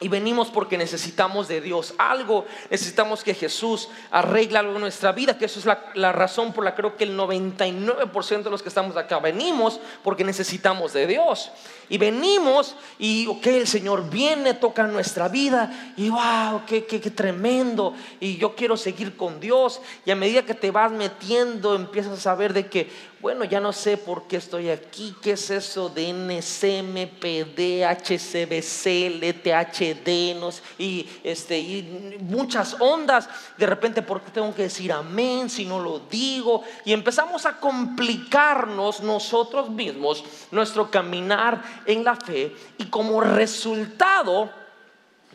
y 0.00 0.08
venimos 0.08 0.48
porque 0.48 0.76
necesitamos 0.76 1.46
de 1.46 1.60
Dios 1.60 1.94
algo, 1.98 2.44
necesitamos 2.68 3.22
que 3.22 3.32
Jesús 3.32 3.88
arregle 4.10 4.58
algo 4.58 4.74
en 4.74 4.80
nuestra 4.80 5.12
vida, 5.12 5.38
que 5.38 5.44
eso 5.44 5.60
es 5.60 5.66
la, 5.66 6.12
razón 6.12 6.52
por 6.52 6.64
la 6.64 6.72
que 6.72 6.82
creo 6.82 6.96
que 6.96 7.04
el 7.04 7.16
99% 7.16 8.42
de 8.42 8.50
los 8.50 8.62
que 8.62 8.68
estamos 8.68 8.96
acá 8.96 9.20
venimos 9.20 9.80
porque 10.02 10.24
necesitamos 10.24 10.92
de 10.92 11.06
Dios. 11.06 11.52
Y 11.88 11.98
venimos 11.98 12.74
y, 12.98 13.26
ok, 13.28 13.46
el 13.46 13.66
Señor 13.66 14.10
viene, 14.10 14.54
toca 14.54 14.86
nuestra 14.86 15.28
vida 15.28 15.92
y, 15.96 16.08
wow, 16.10 16.62
qué, 16.66 16.84
qué, 16.86 17.00
qué 17.00 17.10
tremendo. 17.10 17.94
Y 18.20 18.36
yo 18.36 18.56
quiero 18.56 18.76
seguir 18.76 19.16
con 19.16 19.38
Dios. 19.38 19.80
Y 20.04 20.10
a 20.10 20.16
medida 20.16 20.44
que 20.44 20.54
te 20.54 20.70
vas 20.70 20.90
metiendo, 20.90 21.74
empiezas 21.74 22.14
a 22.14 22.20
saber 22.20 22.52
de 22.52 22.66
que, 22.66 22.90
bueno, 23.24 23.46
ya 23.46 23.58
no 23.58 23.72
sé 23.72 23.96
por 23.96 24.24
qué 24.24 24.36
estoy 24.36 24.68
aquí, 24.68 25.16
qué 25.22 25.30
es 25.30 25.48
eso 25.48 25.88
de 25.88 26.10
NCM, 26.10 27.08
PD, 27.18 27.82
HCBC, 27.82 29.08
LTHD, 29.22 30.36
y, 30.78 31.08
este, 31.24 31.58
y 31.58 32.18
muchas 32.20 32.76
ondas. 32.78 33.26
De 33.56 33.64
repente, 33.64 34.02
¿por 34.02 34.20
qué 34.20 34.30
tengo 34.30 34.54
que 34.54 34.64
decir 34.64 34.92
amén 34.92 35.48
si 35.48 35.64
no 35.64 35.80
lo 35.80 36.00
digo? 36.00 36.64
Y 36.84 36.92
empezamos 36.92 37.46
a 37.46 37.58
complicarnos 37.58 39.00
nosotros 39.00 39.70
mismos 39.70 40.22
nuestro 40.50 40.90
caminar 40.90 41.62
en 41.86 42.04
la 42.04 42.16
fe 42.16 42.54
y 42.76 42.84
como 42.88 43.22
resultado 43.22 44.50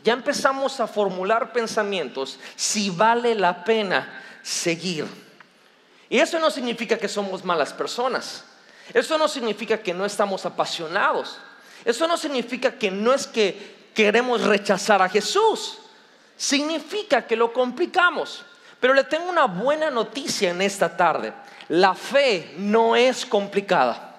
ya 0.04 0.12
empezamos 0.12 0.78
a 0.78 0.86
formular 0.86 1.52
pensamientos 1.52 2.38
si 2.54 2.90
vale 2.90 3.34
la 3.34 3.64
pena 3.64 4.22
seguir. 4.44 5.29
Y 6.10 6.18
eso 6.18 6.40
no 6.40 6.50
significa 6.50 6.98
que 6.98 7.08
somos 7.08 7.44
malas 7.44 7.72
personas. 7.72 8.44
Eso 8.92 9.16
no 9.16 9.28
significa 9.28 9.78
que 9.78 9.94
no 9.94 10.04
estamos 10.04 10.44
apasionados. 10.44 11.38
Eso 11.84 12.08
no 12.08 12.16
significa 12.16 12.72
que 12.72 12.90
no 12.90 13.14
es 13.14 13.28
que 13.28 13.88
queremos 13.94 14.42
rechazar 14.42 15.00
a 15.00 15.08
Jesús. 15.08 15.78
Significa 16.36 17.24
que 17.24 17.36
lo 17.36 17.52
complicamos. 17.52 18.44
Pero 18.80 18.92
le 18.92 19.04
tengo 19.04 19.30
una 19.30 19.44
buena 19.44 19.88
noticia 19.88 20.50
en 20.50 20.60
esta 20.60 20.96
tarde. 20.96 21.32
La 21.68 21.94
fe 21.94 22.54
no 22.56 22.96
es 22.96 23.24
complicada. 23.24 24.16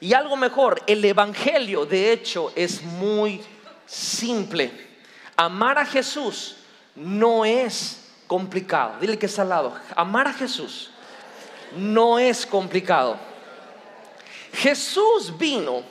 Y 0.00 0.12
algo 0.12 0.36
mejor, 0.36 0.82
el 0.86 1.02
Evangelio 1.02 1.86
de 1.86 2.12
hecho 2.12 2.52
es 2.54 2.82
muy 2.82 3.40
simple. 3.86 4.70
Amar 5.36 5.78
a 5.78 5.86
Jesús 5.86 6.56
no 6.94 7.46
es 7.46 8.10
complicado. 8.26 8.96
Dile 9.00 9.18
que 9.18 9.24
está 9.24 9.40
al 9.40 9.48
lado. 9.48 9.74
Amar 9.96 10.28
a 10.28 10.34
Jesús 10.34 10.90
no 11.76 12.18
es 12.18 12.46
complicado. 12.46 13.16
Jesús 14.52 15.36
vino 15.36 15.82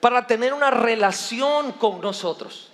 para 0.00 0.26
tener 0.26 0.52
una 0.52 0.70
relación 0.70 1.72
con 1.72 2.00
nosotros. 2.00 2.68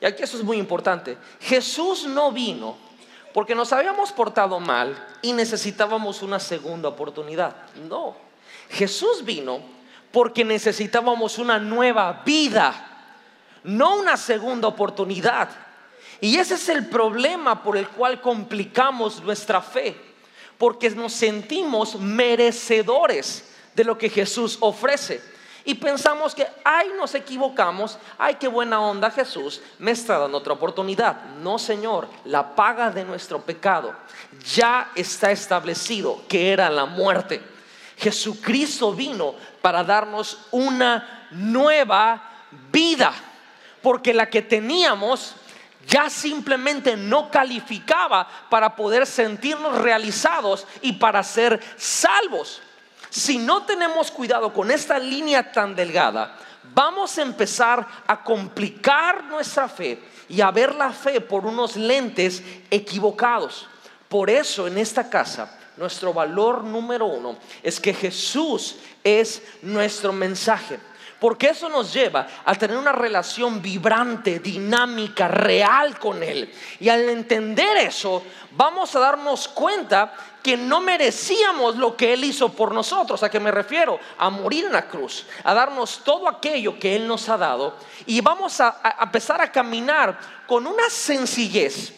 Y 0.00 0.06
aquí 0.06 0.22
eso 0.22 0.38
es 0.38 0.42
muy 0.42 0.56
importante. 0.56 1.18
Jesús 1.40 2.06
no 2.06 2.32
vino 2.32 2.76
porque 3.34 3.54
nos 3.54 3.72
habíamos 3.72 4.12
portado 4.12 4.58
mal 4.58 4.96
y 5.22 5.32
necesitábamos 5.32 6.22
una 6.22 6.40
segunda 6.40 6.88
oportunidad. 6.88 7.54
No. 7.88 8.16
Jesús 8.70 9.24
vino 9.24 9.60
porque 10.10 10.44
necesitábamos 10.44 11.38
una 11.38 11.58
nueva 11.58 12.22
vida, 12.24 13.14
no 13.64 13.96
una 13.96 14.16
segunda 14.16 14.68
oportunidad. 14.68 15.50
Y 16.20 16.36
ese 16.36 16.54
es 16.54 16.68
el 16.68 16.86
problema 16.88 17.62
por 17.62 17.76
el 17.76 17.88
cual 17.88 18.20
complicamos 18.20 19.22
nuestra 19.22 19.60
fe 19.60 20.11
porque 20.62 20.90
nos 20.90 21.12
sentimos 21.12 21.96
merecedores 21.96 23.50
de 23.74 23.82
lo 23.82 23.98
que 23.98 24.08
Jesús 24.08 24.58
ofrece. 24.60 25.20
Y 25.64 25.74
pensamos 25.74 26.36
que, 26.36 26.46
ay, 26.62 26.90
nos 26.96 27.16
equivocamos, 27.16 27.98
ay, 28.16 28.36
qué 28.36 28.46
buena 28.46 28.80
onda 28.80 29.10
Jesús, 29.10 29.60
me 29.80 29.90
está 29.90 30.18
dando 30.18 30.38
otra 30.38 30.52
oportunidad. 30.52 31.24
No, 31.40 31.58
Señor, 31.58 32.06
la 32.26 32.54
paga 32.54 32.92
de 32.92 33.04
nuestro 33.04 33.40
pecado 33.40 33.92
ya 34.54 34.92
está 34.94 35.32
establecido, 35.32 36.22
que 36.28 36.52
era 36.52 36.70
la 36.70 36.86
muerte. 36.86 37.42
Jesucristo 37.96 38.92
vino 38.92 39.34
para 39.60 39.82
darnos 39.82 40.46
una 40.52 41.26
nueva 41.32 42.22
vida, 42.70 43.12
porque 43.82 44.14
la 44.14 44.30
que 44.30 44.42
teníamos 44.42 45.34
ya 45.86 46.08
simplemente 46.08 46.96
no 46.96 47.30
calificaba 47.30 48.28
para 48.48 48.74
poder 48.74 49.06
sentirnos 49.06 49.78
realizados 49.78 50.66
y 50.80 50.92
para 50.92 51.22
ser 51.22 51.60
salvos. 51.76 52.60
Si 53.10 53.38
no 53.38 53.64
tenemos 53.64 54.10
cuidado 54.10 54.52
con 54.52 54.70
esta 54.70 54.98
línea 54.98 55.52
tan 55.52 55.74
delgada, 55.74 56.36
vamos 56.74 57.18
a 57.18 57.22
empezar 57.22 57.86
a 58.06 58.22
complicar 58.22 59.24
nuestra 59.24 59.68
fe 59.68 60.02
y 60.28 60.40
a 60.40 60.50
ver 60.50 60.74
la 60.74 60.92
fe 60.92 61.20
por 61.20 61.44
unos 61.44 61.76
lentes 61.76 62.42
equivocados. 62.70 63.68
Por 64.08 64.30
eso 64.30 64.66
en 64.66 64.78
esta 64.78 65.08
casa, 65.10 65.58
nuestro 65.76 66.12
valor 66.12 66.64
número 66.64 67.06
uno 67.06 67.36
es 67.62 67.80
que 67.80 67.92
Jesús 67.92 68.76
es 69.04 69.42
nuestro 69.62 70.12
mensaje. 70.12 70.78
Porque 71.22 71.50
eso 71.50 71.68
nos 71.68 71.92
lleva 71.92 72.26
a 72.44 72.52
tener 72.56 72.76
una 72.76 72.90
relación 72.90 73.62
vibrante, 73.62 74.40
dinámica, 74.40 75.28
real 75.28 75.96
con 75.96 76.20
Él. 76.20 76.52
Y 76.80 76.88
al 76.88 77.08
entender 77.08 77.76
eso, 77.76 78.24
vamos 78.50 78.96
a 78.96 78.98
darnos 78.98 79.46
cuenta 79.46 80.14
que 80.42 80.56
no 80.56 80.80
merecíamos 80.80 81.76
lo 81.76 81.96
que 81.96 82.12
Él 82.12 82.24
hizo 82.24 82.48
por 82.48 82.74
nosotros. 82.74 83.22
¿A 83.22 83.30
qué 83.30 83.38
me 83.38 83.52
refiero? 83.52 84.00
A 84.18 84.30
morir 84.30 84.64
en 84.64 84.72
la 84.72 84.88
cruz, 84.88 85.24
a 85.44 85.54
darnos 85.54 86.02
todo 86.02 86.28
aquello 86.28 86.76
que 86.76 86.96
Él 86.96 87.06
nos 87.06 87.28
ha 87.28 87.36
dado. 87.36 87.76
Y 88.04 88.20
vamos 88.20 88.60
a, 88.60 88.80
a 88.82 89.04
empezar 89.04 89.40
a 89.40 89.52
caminar 89.52 90.18
con 90.48 90.66
una 90.66 90.90
sencillez 90.90 91.94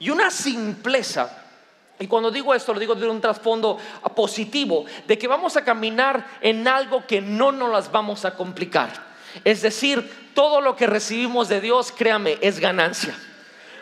y 0.00 0.10
una 0.10 0.32
simpleza 0.32 1.43
y 1.98 2.08
cuando 2.08 2.30
digo 2.30 2.54
esto, 2.54 2.74
lo 2.74 2.80
digo 2.80 2.94
de 2.94 3.08
un 3.08 3.20
trasfondo 3.20 3.78
positivo, 4.16 4.84
de 5.06 5.16
que 5.16 5.28
vamos 5.28 5.56
a 5.56 5.64
caminar 5.64 6.26
en 6.40 6.66
algo 6.66 7.06
que 7.06 7.20
no 7.20 7.52
nos 7.52 7.70
las 7.70 7.92
vamos 7.92 8.24
a 8.24 8.34
complicar. 8.34 8.90
Es 9.44 9.62
decir, 9.62 10.32
todo 10.34 10.60
lo 10.60 10.74
que 10.74 10.86
recibimos 10.86 11.48
de 11.48 11.60
Dios, 11.60 11.92
créame, 11.92 12.38
es 12.40 12.58
ganancia. 12.58 13.16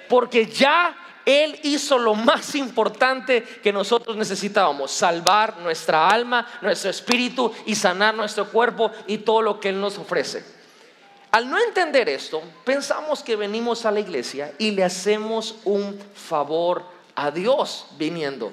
Porque 0.08 0.46
ya 0.46 0.94
Él 1.24 1.58
hizo 1.62 1.98
lo 1.98 2.14
más 2.14 2.54
importante 2.54 3.42
que 3.42 3.72
nosotros 3.72 4.14
necesitábamos, 4.16 4.90
salvar 4.90 5.58
nuestra 5.58 6.08
alma, 6.08 6.46
nuestro 6.60 6.90
espíritu 6.90 7.52
y 7.64 7.74
sanar 7.74 8.14
nuestro 8.14 8.46
cuerpo 8.50 8.90
y 9.06 9.18
todo 9.18 9.40
lo 9.40 9.58
que 9.58 9.70
Él 9.70 9.80
nos 9.80 9.96
ofrece. 9.96 10.44
Al 11.30 11.48
no 11.48 11.58
entender 11.58 12.10
esto, 12.10 12.42
pensamos 12.62 13.22
que 13.22 13.36
venimos 13.36 13.86
a 13.86 13.90
la 13.90 14.00
iglesia 14.00 14.52
y 14.58 14.72
le 14.72 14.84
hacemos 14.84 15.56
un 15.64 15.98
favor 16.14 16.84
a 17.14 17.30
Dios 17.30 17.86
viniendo. 17.98 18.52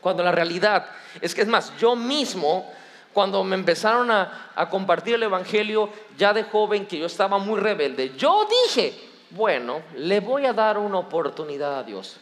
Cuando 0.00 0.22
la 0.22 0.32
realidad 0.32 0.86
es 1.20 1.34
que 1.34 1.42
es 1.42 1.48
más, 1.48 1.76
yo 1.78 1.96
mismo, 1.96 2.70
cuando 3.12 3.42
me 3.44 3.56
empezaron 3.56 4.10
a, 4.10 4.50
a 4.54 4.68
compartir 4.68 5.14
el 5.14 5.24
Evangelio, 5.24 5.90
ya 6.16 6.32
de 6.32 6.44
joven, 6.44 6.86
que 6.86 6.98
yo 6.98 7.06
estaba 7.06 7.38
muy 7.38 7.58
rebelde, 7.58 8.14
yo 8.16 8.46
dije, 8.66 8.94
bueno, 9.30 9.82
le 9.96 10.20
voy 10.20 10.46
a 10.46 10.52
dar 10.52 10.78
una 10.78 10.98
oportunidad 10.98 11.78
a 11.78 11.82
Dios. 11.82 12.16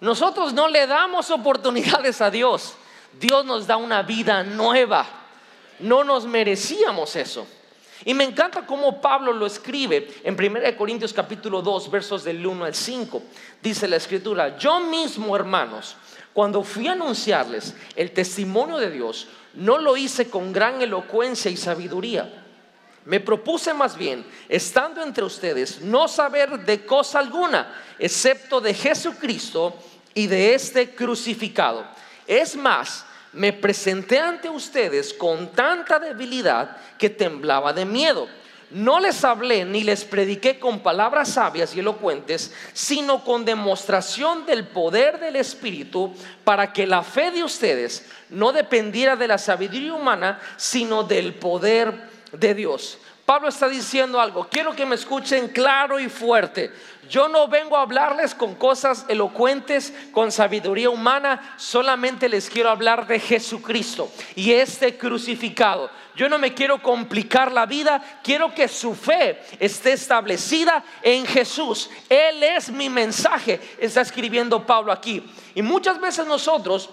Nosotros 0.00 0.52
no 0.52 0.68
le 0.68 0.86
damos 0.86 1.30
oportunidades 1.30 2.20
a 2.20 2.30
Dios. 2.30 2.74
Dios 3.20 3.44
nos 3.44 3.66
da 3.66 3.76
una 3.76 4.02
vida 4.02 4.42
nueva. 4.42 5.06
No 5.78 6.02
nos 6.02 6.26
merecíamos 6.26 7.14
eso. 7.16 7.46
Y 8.04 8.14
me 8.14 8.24
encanta 8.24 8.66
cómo 8.66 9.00
Pablo 9.00 9.32
lo 9.32 9.46
escribe 9.46 10.08
en 10.24 10.34
1 10.34 10.76
Corintios 10.76 11.12
capítulo 11.12 11.62
2, 11.62 11.90
versos 11.90 12.24
del 12.24 12.44
1 12.44 12.64
al 12.64 12.74
5. 12.74 13.22
Dice 13.62 13.86
la 13.86 13.96
escritura, 13.96 14.56
yo 14.58 14.80
mismo, 14.80 15.36
hermanos, 15.36 15.96
cuando 16.32 16.62
fui 16.64 16.88
a 16.88 16.92
anunciarles 16.92 17.74
el 17.94 18.10
testimonio 18.12 18.78
de 18.78 18.90
Dios, 18.90 19.28
no 19.54 19.78
lo 19.78 19.96
hice 19.96 20.28
con 20.28 20.52
gran 20.52 20.82
elocuencia 20.82 21.50
y 21.50 21.56
sabiduría. 21.56 22.42
Me 23.04 23.20
propuse 23.20 23.74
más 23.74 23.96
bien, 23.96 24.24
estando 24.48 25.02
entre 25.02 25.24
ustedes, 25.24 25.80
no 25.80 26.08
saber 26.08 26.64
de 26.64 26.86
cosa 26.86 27.18
alguna, 27.18 27.74
excepto 27.98 28.60
de 28.60 28.74
Jesucristo 28.74 29.74
y 30.14 30.26
de 30.26 30.54
este 30.54 30.94
crucificado. 30.94 31.84
Es 32.26 32.56
más, 32.56 33.04
me 33.32 33.52
presenté 33.52 34.18
ante 34.18 34.48
ustedes 34.48 35.12
con 35.14 35.52
tanta 35.52 35.98
debilidad 35.98 36.76
que 36.98 37.10
temblaba 37.10 37.72
de 37.72 37.84
miedo. 37.84 38.28
No 38.70 39.00
les 39.00 39.22
hablé 39.22 39.66
ni 39.66 39.84
les 39.84 40.04
prediqué 40.04 40.58
con 40.58 40.80
palabras 40.80 41.28
sabias 41.30 41.76
y 41.76 41.80
elocuentes, 41.80 42.54
sino 42.72 43.22
con 43.22 43.44
demostración 43.44 44.46
del 44.46 44.66
poder 44.66 45.20
del 45.20 45.36
Espíritu, 45.36 46.14
para 46.42 46.72
que 46.72 46.86
la 46.86 47.02
fe 47.02 47.30
de 47.30 47.44
ustedes 47.44 48.06
no 48.30 48.52
dependiera 48.52 49.14
de 49.14 49.28
la 49.28 49.36
sabiduría 49.36 49.92
humana, 49.92 50.40
sino 50.56 51.04
del 51.04 51.34
poder 51.34 52.08
de 52.32 52.54
Dios. 52.54 52.98
Pablo 53.32 53.48
está 53.48 53.66
diciendo 53.66 54.20
algo, 54.20 54.46
quiero 54.50 54.76
que 54.76 54.84
me 54.84 54.94
escuchen 54.94 55.48
claro 55.48 55.98
y 55.98 56.10
fuerte. 56.10 56.70
Yo 57.08 57.28
no 57.28 57.48
vengo 57.48 57.78
a 57.78 57.80
hablarles 57.80 58.34
con 58.34 58.54
cosas 58.54 59.06
elocuentes, 59.08 59.90
con 60.12 60.30
sabiduría 60.30 60.90
humana, 60.90 61.54
solamente 61.56 62.28
les 62.28 62.50
quiero 62.50 62.68
hablar 62.68 63.06
de 63.06 63.18
Jesucristo 63.18 64.12
y 64.34 64.52
este 64.52 64.98
crucificado. 64.98 65.88
Yo 66.14 66.28
no 66.28 66.38
me 66.38 66.52
quiero 66.52 66.82
complicar 66.82 67.50
la 67.50 67.64
vida, 67.64 68.02
quiero 68.22 68.54
que 68.54 68.68
su 68.68 68.94
fe 68.94 69.40
esté 69.58 69.92
establecida 69.92 70.84
en 71.00 71.24
Jesús. 71.24 71.88
Él 72.10 72.42
es 72.42 72.70
mi 72.70 72.90
mensaje, 72.90 73.58
está 73.78 74.02
escribiendo 74.02 74.66
Pablo 74.66 74.92
aquí. 74.92 75.24
Y 75.54 75.62
muchas 75.62 75.98
veces 75.98 76.26
nosotros 76.26 76.90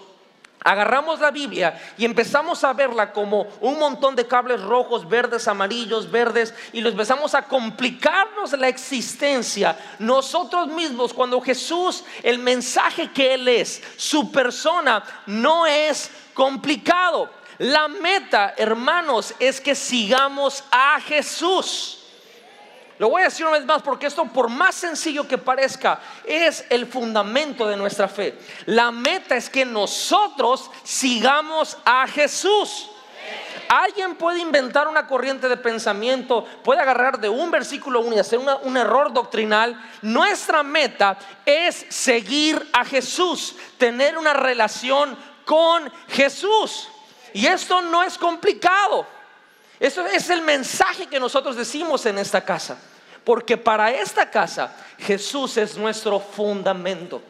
agarramos 0.63 1.19
la 1.19 1.31
Biblia 1.31 1.79
y 1.97 2.05
empezamos 2.05 2.63
a 2.63 2.73
verla 2.73 3.11
como 3.13 3.47
un 3.61 3.79
montón 3.79 4.15
de 4.15 4.27
cables 4.27 4.61
rojos, 4.61 5.07
verdes, 5.07 5.47
amarillos, 5.47 6.09
verdes, 6.11 6.53
y 6.73 6.81
lo 6.81 6.89
empezamos 6.89 7.33
a 7.33 7.43
complicarnos 7.43 8.51
la 8.53 8.67
existencia 8.67 9.77
nosotros 9.99 10.67
mismos 10.67 11.13
cuando 11.13 11.41
Jesús, 11.41 12.03
el 12.23 12.39
mensaje 12.39 13.11
que 13.11 13.33
Él 13.33 13.47
es, 13.47 13.81
su 13.97 14.31
persona, 14.31 15.03
no 15.25 15.65
es 15.65 16.11
complicado. 16.33 17.29
La 17.57 17.87
meta, 17.87 18.53
hermanos, 18.57 19.33
es 19.39 19.59
que 19.59 19.75
sigamos 19.75 20.63
a 20.71 20.99
Jesús. 21.01 21.98
Lo 22.99 23.09
voy 23.09 23.21
a 23.21 23.25
decir 23.25 23.45
una 23.45 23.57
vez 23.57 23.65
más 23.65 23.81
porque 23.81 24.07
esto, 24.07 24.25
por 24.25 24.49
más 24.49 24.75
sencillo 24.75 25.25
que 25.25 25.37
parezca, 25.37 26.01
es 26.25 26.65
el 26.69 26.85
fundamento 26.85 27.65
de 27.65 27.77
nuestra 27.77 28.09
fe. 28.09 28.37
La 28.65 28.91
meta 28.91 29.37
es 29.37 29.49
que 29.49 29.63
nosotros 29.63 30.69
sigamos 30.83 31.77
a 31.85 32.05
Jesús. 32.07 32.89
Alguien 33.69 34.15
puede 34.15 34.39
inventar 34.39 34.89
una 34.89 35.07
corriente 35.07 35.47
de 35.47 35.55
pensamiento, 35.55 36.43
puede 36.61 36.81
agarrar 36.81 37.19
de 37.19 37.29
un 37.29 37.49
versículo 37.51 38.01
uno 38.01 38.17
y 38.17 38.19
hacer 38.19 38.39
un 38.39 38.75
error 38.75 39.13
doctrinal. 39.13 39.79
Nuestra 40.01 40.61
meta 40.61 41.17
es 41.45 41.85
seguir 41.87 42.67
a 42.73 42.83
Jesús, 42.83 43.55
tener 43.77 44.17
una 44.17 44.33
relación 44.33 45.17
con 45.45 45.89
Jesús. 46.09 46.89
Y 47.31 47.45
esto 47.45 47.81
no 47.81 48.03
es 48.03 48.17
complicado. 48.17 49.07
Eso 49.79 50.05
es 50.05 50.29
el 50.29 50.41
mensaje 50.41 51.07
que 51.07 51.19
nosotros 51.19 51.55
decimos 51.55 52.05
en 52.05 52.17
esta 52.17 52.41
casa. 52.41 52.77
Porque 53.23 53.57
para 53.57 53.91
esta 53.91 54.29
casa 54.29 54.75
Jesús 54.97 55.57
es 55.57 55.77
nuestro 55.77 56.19
fundamento. 56.19 57.21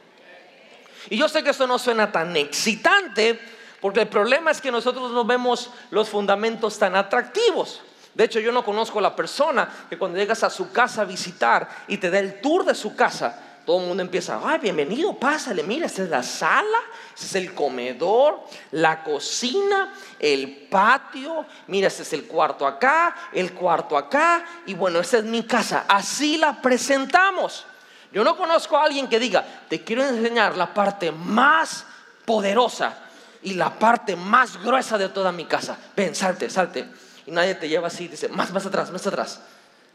Y 1.10 1.18
yo 1.18 1.28
sé 1.30 1.44
que 1.44 1.50
esto 1.52 1.68
no 1.68 1.80
suena 1.80 2.12
tan 2.12 2.36
excitante, 2.36 3.40
porque 3.82 4.02
el 4.02 4.08
problema 4.08 4.52
es 4.52 4.62
que 4.62 4.72
nosotros 4.72 5.12
no 5.12 5.26
vemos 5.26 5.72
los 5.92 6.10
fundamentos 6.10 6.78
tan 6.78 6.96
atractivos. 6.96 7.82
De 8.14 8.26
hecho, 8.26 8.40
yo 8.40 8.52
no 8.52 8.66
conozco 8.66 9.00
a 9.00 9.04
la 9.04 9.16
persona 9.16 9.70
que 9.90 9.98
cuando 9.98 10.18
llegas 10.18 10.44
a 10.44 10.50
su 10.50 10.72
casa 10.72 11.02
a 11.02 11.06
visitar 11.06 11.70
y 11.88 11.98
te 11.98 12.10
da 12.10 12.20
el 12.20 12.42
tour 12.42 12.66
de 12.66 12.76
su 12.76 12.96
casa, 12.96 13.49
todo 13.66 13.82
el 13.82 13.88
mundo 13.88 14.02
empieza, 14.02 14.40
ay, 14.44 14.60
bienvenido, 14.60 15.14
pásale, 15.14 15.64
mira, 15.64 15.86
esta 15.86 16.04
es 16.04 16.10
la 16.10 16.24
sala, 16.24 16.80
este 17.14 17.26
es 17.26 17.36
el 17.36 17.54
comedor, 17.54 18.42
la 18.72 19.04
cocina, 19.04 19.94
el 20.18 20.68
patio, 20.70 21.46
mira, 21.68 21.88
este 21.88 22.04
es 22.04 22.14
el 22.14 22.26
cuarto 22.26 22.66
acá, 22.66 23.16
el 23.34 23.54
cuarto 23.54 23.98
acá, 23.98 24.44
y 24.66 24.74
bueno, 24.74 25.00
esta 25.00 25.20
es 25.20 25.26
mi 25.26 25.44
casa. 25.44 25.86
Así 25.88 26.38
la 26.38 26.62
presentamos. 26.62 27.66
Yo 28.12 28.24
no 28.24 28.36
conozco 28.36 28.78
a 28.78 28.86
alguien 28.86 29.08
que 29.08 29.20
diga, 29.20 29.46
te 29.70 29.84
quiero 29.84 30.04
enseñar 30.04 30.58
la 30.58 30.74
parte 30.74 31.12
más 31.12 31.86
poderosa 32.26 32.98
y 33.44 33.54
la 33.54 33.78
parte 33.78 34.16
más 34.16 34.62
gruesa 34.64 34.98
de 34.98 35.10
toda 35.10 35.32
mi 35.32 35.46
casa. 35.46 35.78
Ven, 35.96 36.16
salte, 36.16 36.50
salte. 36.50 36.88
Y 37.26 37.32
nadie 37.32 37.56
te 37.56 37.70
lleva 37.70 37.88
así, 37.88 38.08
dice, 38.08 38.28
más, 38.30 38.52
más 38.52 38.66
atrás, 38.66 38.92
más 38.92 39.06
atrás. 39.06 39.42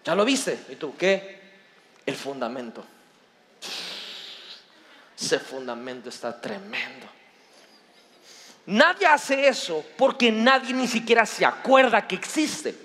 ¿Ya 0.04 0.14
lo 0.14 0.25
viste? 0.25 0.64
¿Y 0.68 0.76
tú 0.76 0.94
qué? 0.97 1.42
El 2.06 2.14
fundamento. 2.14 2.85
Ese 5.18 5.38
fundamento 5.38 6.09
está 6.09 6.40
tremendo. 6.40 7.06
Nadie 8.66 9.06
hace 9.06 9.47
eso 9.47 9.85
porque 9.97 10.33
nadie 10.33 10.73
ni 10.73 10.88
siquiera 10.88 11.26
se 11.26 11.44
acuerda 11.44 12.06
que 12.06 12.14
existe. 12.14 12.85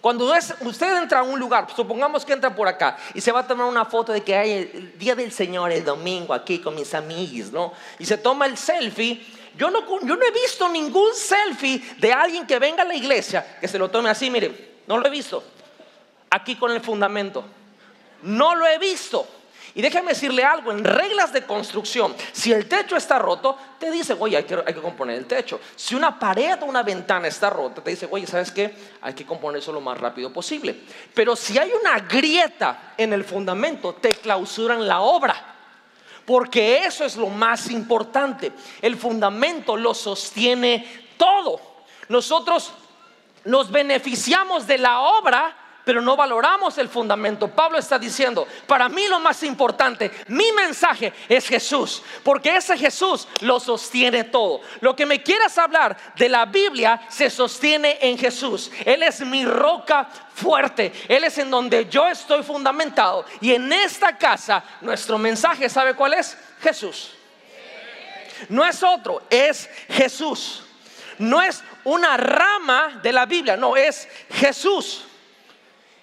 Cuando 0.00 0.30
usted 0.60 1.02
entra 1.02 1.20
a 1.20 1.22
un 1.22 1.40
lugar, 1.40 1.66
supongamos 1.74 2.26
que 2.26 2.34
entra 2.34 2.54
por 2.54 2.68
acá 2.68 2.98
y 3.14 3.22
se 3.22 3.32
va 3.32 3.40
a 3.40 3.46
tomar 3.46 3.66
una 3.66 3.86
foto 3.86 4.12
de 4.12 4.22
que 4.22 4.36
hay 4.36 4.52
el 4.52 4.98
día 4.98 5.14
del 5.14 5.32
Señor, 5.32 5.72
el 5.72 5.82
domingo, 5.82 6.34
aquí 6.34 6.58
con 6.58 6.74
mis 6.74 6.92
amigos, 6.92 7.50
¿no? 7.50 7.72
Y 7.98 8.04
se 8.04 8.18
toma 8.18 8.44
el 8.44 8.58
selfie. 8.58 9.24
Yo 9.56 9.70
no, 9.70 9.80
yo 10.02 10.16
no 10.16 10.22
he 10.26 10.30
visto 10.30 10.68
ningún 10.68 11.14
selfie 11.14 11.82
de 11.96 12.12
alguien 12.12 12.46
que 12.46 12.58
venga 12.58 12.82
a 12.82 12.86
la 12.86 12.94
iglesia 12.94 13.56
que 13.58 13.66
se 13.66 13.78
lo 13.78 13.90
tome 13.90 14.10
así, 14.10 14.28
mire, 14.28 14.74
no 14.86 14.98
lo 14.98 15.06
he 15.06 15.10
visto. 15.10 15.42
Aquí 16.28 16.56
con 16.56 16.70
el 16.72 16.82
fundamento. 16.82 17.42
No 18.22 18.54
lo 18.54 18.66
he 18.66 18.76
visto. 18.78 19.26
Y 19.76 19.82
déjame 19.82 20.10
decirle 20.10 20.44
algo, 20.44 20.70
en 20.70 20.84
reglas 20.84 21.32
de 21.32 21.44
construcción, 21.44 22.14
si 22.32 22.52
el 22.52 22.68
techo 22.68 22.96
está 22.96 23.18
roto, 23.18 23.58
te 23.80 23.90
dice, 23.90 24.14
oye, 24.16 24.36
hay 24.36 24.44
que, 24.44 24.54
hay 24.54 24.72
que 24.72 24.80
componer 24.80 25.18
el 25.18 25.26
techo. 25.26 25.60
Si 25.74 25.96
una 25.96 26.16
pared 26.16 26.62
o 26.62 26.66
una 26.66 26.84
ventana 26.84 27.26
está 27.26 27.50
rota, 27.50 27.82
te 27.82 27.90
dice, 27.90 28.06
oye, 28.08 28.24
¿sabes 28.24 28.52
qué? 28.52 28.72
Hay 29.00 29.14
que 29.14 29.26
componer 29.26 29.60
eso 29.60 29.72
lo 29.72 29.80
más 29.80 29.98
rápido 29.98 30.32
posible. 30.32 30.80
Pero 31.12 31.34
si 31.34 31.58
hay 31.58 31.72
una 31.72 31.98
grieta 31.98 32.94
en 32.96 33.12
el 33.12 33.24
fundamento, 33.24 33.94
te 33.94 34.14
clausuran 34.14 34.86
la 34.86 35.00
obra. 35.00 35.54
Porque 36.24 36.84
eso 36.84 37.04
es 37.04 37.16
lo 37.16 37.26
más 37.26 37.68
importante. 37.68 38.52
El 38.80 38.96
fundamento 38.96 39.76
lo 39.76 39.92
sostiene 39.92 41.08
todo. 41.16 41.60
Nosotros 42.08 42.72
nos 43.44 43.72
beneficiamos 43.72 44.68
de 44.68 44.78
la 44.78 45.00
obra 45.00 45.63
pero 45.84 46.00
no 46.00 46.16
valoramos 46.16 46.78
el 46.78 46.88
fundamento. 46.88 47.48
Pablo 47.48 47.78
está 47.78 47.98
diciendo, 47.98 48.46
para 48.66 48.88
mí 48.88 49.06
lo 49.08 49.20
más 49.20 49.42
importante, 49.42 50.10
mi 50.28 50.50
mensaje 50.52 51.12
es 51.28 51.46
Jesús, 51.46 52.02
porque 52.22 52.56
ese 52.56 52.76
Jesús 52.76 53.28
lo 53.40 53.60
sostiene 53.60 54.24
todo. 54.24 54.60
Lo 54.80 54.96
que 54.96 55.06
me 55.06 55.22
quieras 55.22 55.56
hablar 55.58 55.96
de 56.16 56.28
la 56.28 56.46
Biblia 56.46 57.00
se 57.08 57.30
sostiene 57.30 57.98
en 58.00 58.18
Jesús. 58.18 58.70
Él 58.84 59.02
es 59.02 59.20
mi 59.20 59.44
roca 59.44 60.08
fuerte, 60.34 60.92
Él 61.08 61.24
es 61.24 61.38
en 61.38 61.50
donde 61.50 61.86
yo 61.88 62.08
estoy 62.08 62.42
fundamentado. 62.42 63.24
Y 63.40 63.52
en 63.52 63.72
esta 63.72 64.16
casa, 64.16 64.64
nuestro 64.80 65.18
mensaje, 65.18 65.68
¿sabe 65.68 65.94
cuál 65.94 66.14
es? 66.14 66.36
Jesús. 66.60 67.12
No 68.48 68.64
es 68.64 68.82
otro, 68.82 69.22
es 69.30 69.68
Jesús. 69.88 70.62
No 71.18 71.40
es 71.40 71.62
una 71.84 72.16
rama 72.16 73.00
de 73.02 73.12
la 73.12 73.26
Biblia, 73.26 73.56
no, 73.56 73.76
es 73.76 74.08
Jesús. 74.30 75.04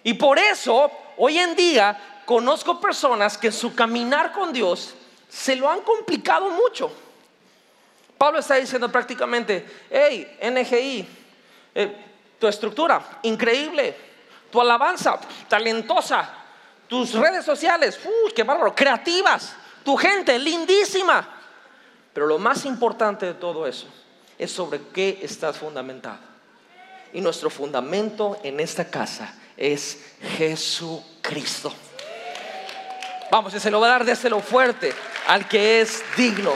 Y 0.04 0.14
por 0.16 0.40
eso, 0.40 0.92
hoy 1.18 1.38
en 1.38 1.56
día, 1.56 2.24
conozco 2.26 2.80
personas 2.80 3.38
que 3.38 3.52
su 3.52 3.76
caminar 3.76 4.32
con 4.32 4.52
Dios 4.54 4.96
se 5.30 5.56
lo 5.56 5.70
han 5.70 5.82
complicado 5.82 6.50
mucho. 6.50 6.92
Pablo 8.18 8.40
está 8.40 8.56
diciendo 8.56 8.92
prácticamente, 8.92 9.66
hey, 9.90 10.38
NGI, 10.42 11.08
eh, 11.74 12.06
tu 12.40 12.48
estructura, 12.48 13.20
increíble, 13.24 13.96
tu 14.52 14.62
alabanza, 14.62 15.20
talentosa, 15.48 16.30
tus 16.88 17.14
redes 17.14 17.46
sociales, 17.46 18.00
uy, 18.04 18.32
qué 18.34 18.44
bárbaro, 18.44 18.76
creativas, 18.76 19.56
tu 19.84 19.96
gente, 19.96 20.38
lindísima. 20.38 21.28
Pero 22.14 22.28
lo 22.28 22.38
más 22.38 22.66
importante 22.66 23.26
de 23.26 23.34
todo 23.34 23.66
eso 23.66 23.88
es 24.38 24.52
sobre 24.52 24.82
qué 24.94 25.20
estás 25.22 25.58
fundamentado. 25.58 26.20
Y 27.14 27.22
nuestro 27.22 27.50
fundamento 27.50 28.40
en 28.44 28.60
esta 28.60 28.90
casa 28.90 29.34
es 29.58 29.98
Jesucristo. 30.38 31.74
Vamos, 33.32 33.54
y 33.54 33.60
se 33.60 33.72
lo 33.72 33.80
va 33.80 33.88
a 33.88 33.92
dar 33.92 34.06
desde 34.06 34.30
lo 34.30 34.42
fuerte 34.42 34.94
al 35.28 35.48
que 35.48 35.82
es 35.82 36.04
digno. 36.18 36.54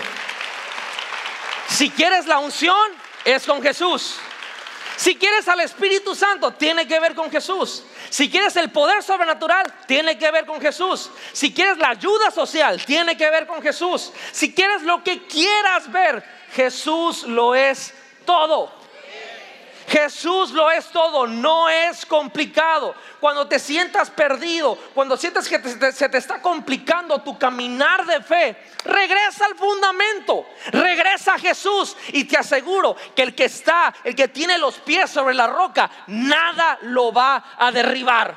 Si 1.69 1.89
quieres 1.89 2.25
la 2.25 2.39
unción, 2.39 2.91
es 3.23 3.45
con 3.45 3.61
Jesús. 3.61 4.17
Si 4.97 5.15
quieres 5.15 5.47
al 5.47 5.59
Espíritu 5.59 6.15
Santo, 6.15 6.51
tiene 6.51 6.87
que 6.87 6.99
ver 6.99 7.15
con 7.15 7.29
Jesús. 7.29 7.83
Si 8.09 8.29
quieres 8.29 8.55
el 8.55 8.71
poder 8.71 9.03
sobrenatural, 9.03 9.65
tiene 9.87 10.17
que 10.17 10.31
ver 10.31 10.45
con 10.45 10.61
Jesús. 10.61 11.09
Si 11.33 11.53
quieres 11.53 11.77
la 11.77 11.89
ayuda 11.89 12.31
social, 12.31 12.83
tiene 12.85 13.17
que 13.17 13.29
ver 13.29 13.45
con 13.45 13.61
Jesús. 13.61 14.11
Si 14.31 14.53
quieres 14.53 14.83
lo 14.83 15.03
que 15.03 15.25
quieras 15.27 15.91
ver, 15.91 16.23
Jesús 16.53 17.23
lo 17.23 17.55
es 17.55 17.93
todo. 18.25 18.84
Jesús 19.87 20.51
lo 20.51 20.71
es 20.71 20.87
todo, 20.87 21.27
no 21.27 21.69
es 21.69 22.05
complicado. 22.05 22.95
Cuando 23.19 23.47
te 23.47 23.59
sientas 23.59 24.09
perdido, 24.09 24.75
cuando 24.93 25.15
sientes 25.15 25.47
que 25.47 25.91
se 25.91 26.09
te 26.09 26.17
está 26.17 26.41
complicando 26.41 27.21
tu 27.21 27.37
caminar 27.37 28.05
de 28.05 28.21
fe, 28.21 28.57
regresa 28.83 29.45
al 29.45 29.55
fundamento, 29.55 30.47
regresa 30.71 31.35
a 31.35 31.39
Jesús 31.39 31.95
y 32.09 32.23
te 32.23 32.37
aseguro 32.37 32.95
que 33.15 33.21
el 33.21 33.35
que 33.35 33.45
está, 33.45 33.93
el 34.03 34.15
que 34.15 34.27
tiene 34.27 34.57
los 34.57 34.79
pies 34.79 35.09
sobre 35.09 35.35
la 35.35 35.47
roca, 35.47 35.89
nada 36.07 36.79
lo 36.81 37.13
va 37.13 37.55
a 37.57 37.71
derribar. 37.71 38.35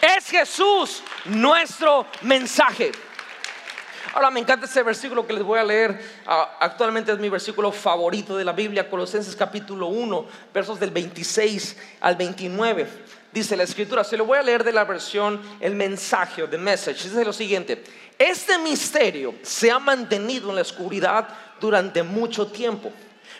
Es 0.00 0.30
Jesús 0.30 1.02
nuestro 1.26 2.06
mensaje. 2.22 2.92
Ahora 4.12 4.30
me 4.30 4.40
encanta 4.40 4.66
ese 4.66 4.82
versículo 4.82 5.24
que 5.24 5.32
les 5.32 5.42
voy 5.44 5.58
a 5.58 5.64
leer. 5.64 6.00
Ah, 6.26 6.56
actualmente 6.58 7.12
es 7.12 7.18
mi 7.18 7.28
versículo 7.28 7.70
favorito 7.70 8.36
de 8.36 8.44
la 8.44 8.52
Biblia, 8.52 8.90
Colosenses 8.90 9.36
capítulo 9.36 9.86
1, 9.86 10.26
versos 10.52 10.80
del 10.80 10.90
26 10.90 11.76
al 12.00 12.16
29. 12.16 12.88
Dice 13.32 13.56
la 13.56 13.62
escritura, 13.62 14.02
se 14.02 14.16
lo 14.16 14.24
voy 14.24 14.38
a 14.38 14.42
leer 14.42 14.64
de 14.64 14.72
la 14.72 14.84
versión 14.84 15.40
El 15.60 15.76
mensaje 15.76 16.42
The 16.48 16.58
Message. 16.58 17.04
Dice 17.04 17.24
lo 17.24 17.32
siguiente, 17.32 17.84
este 18.18 18.58
misterio 18.58 19.34
se 19.42 19.70
ha 19.70 19.78
mantenido 19.78 20.50
en 20.50 20.56
la 20.56 20.62
oscuridad 20.62 21.28
durante 21.60 22.02
mucho 22.02 22.48
tiempo, 22.48 22.90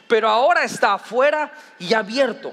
pero 0.07 0.29
ahora 0.29 0.63
está 0.63 0.95
afuera 0.95 1.53
y 1.81 1.95
abierto. 1.95 2.53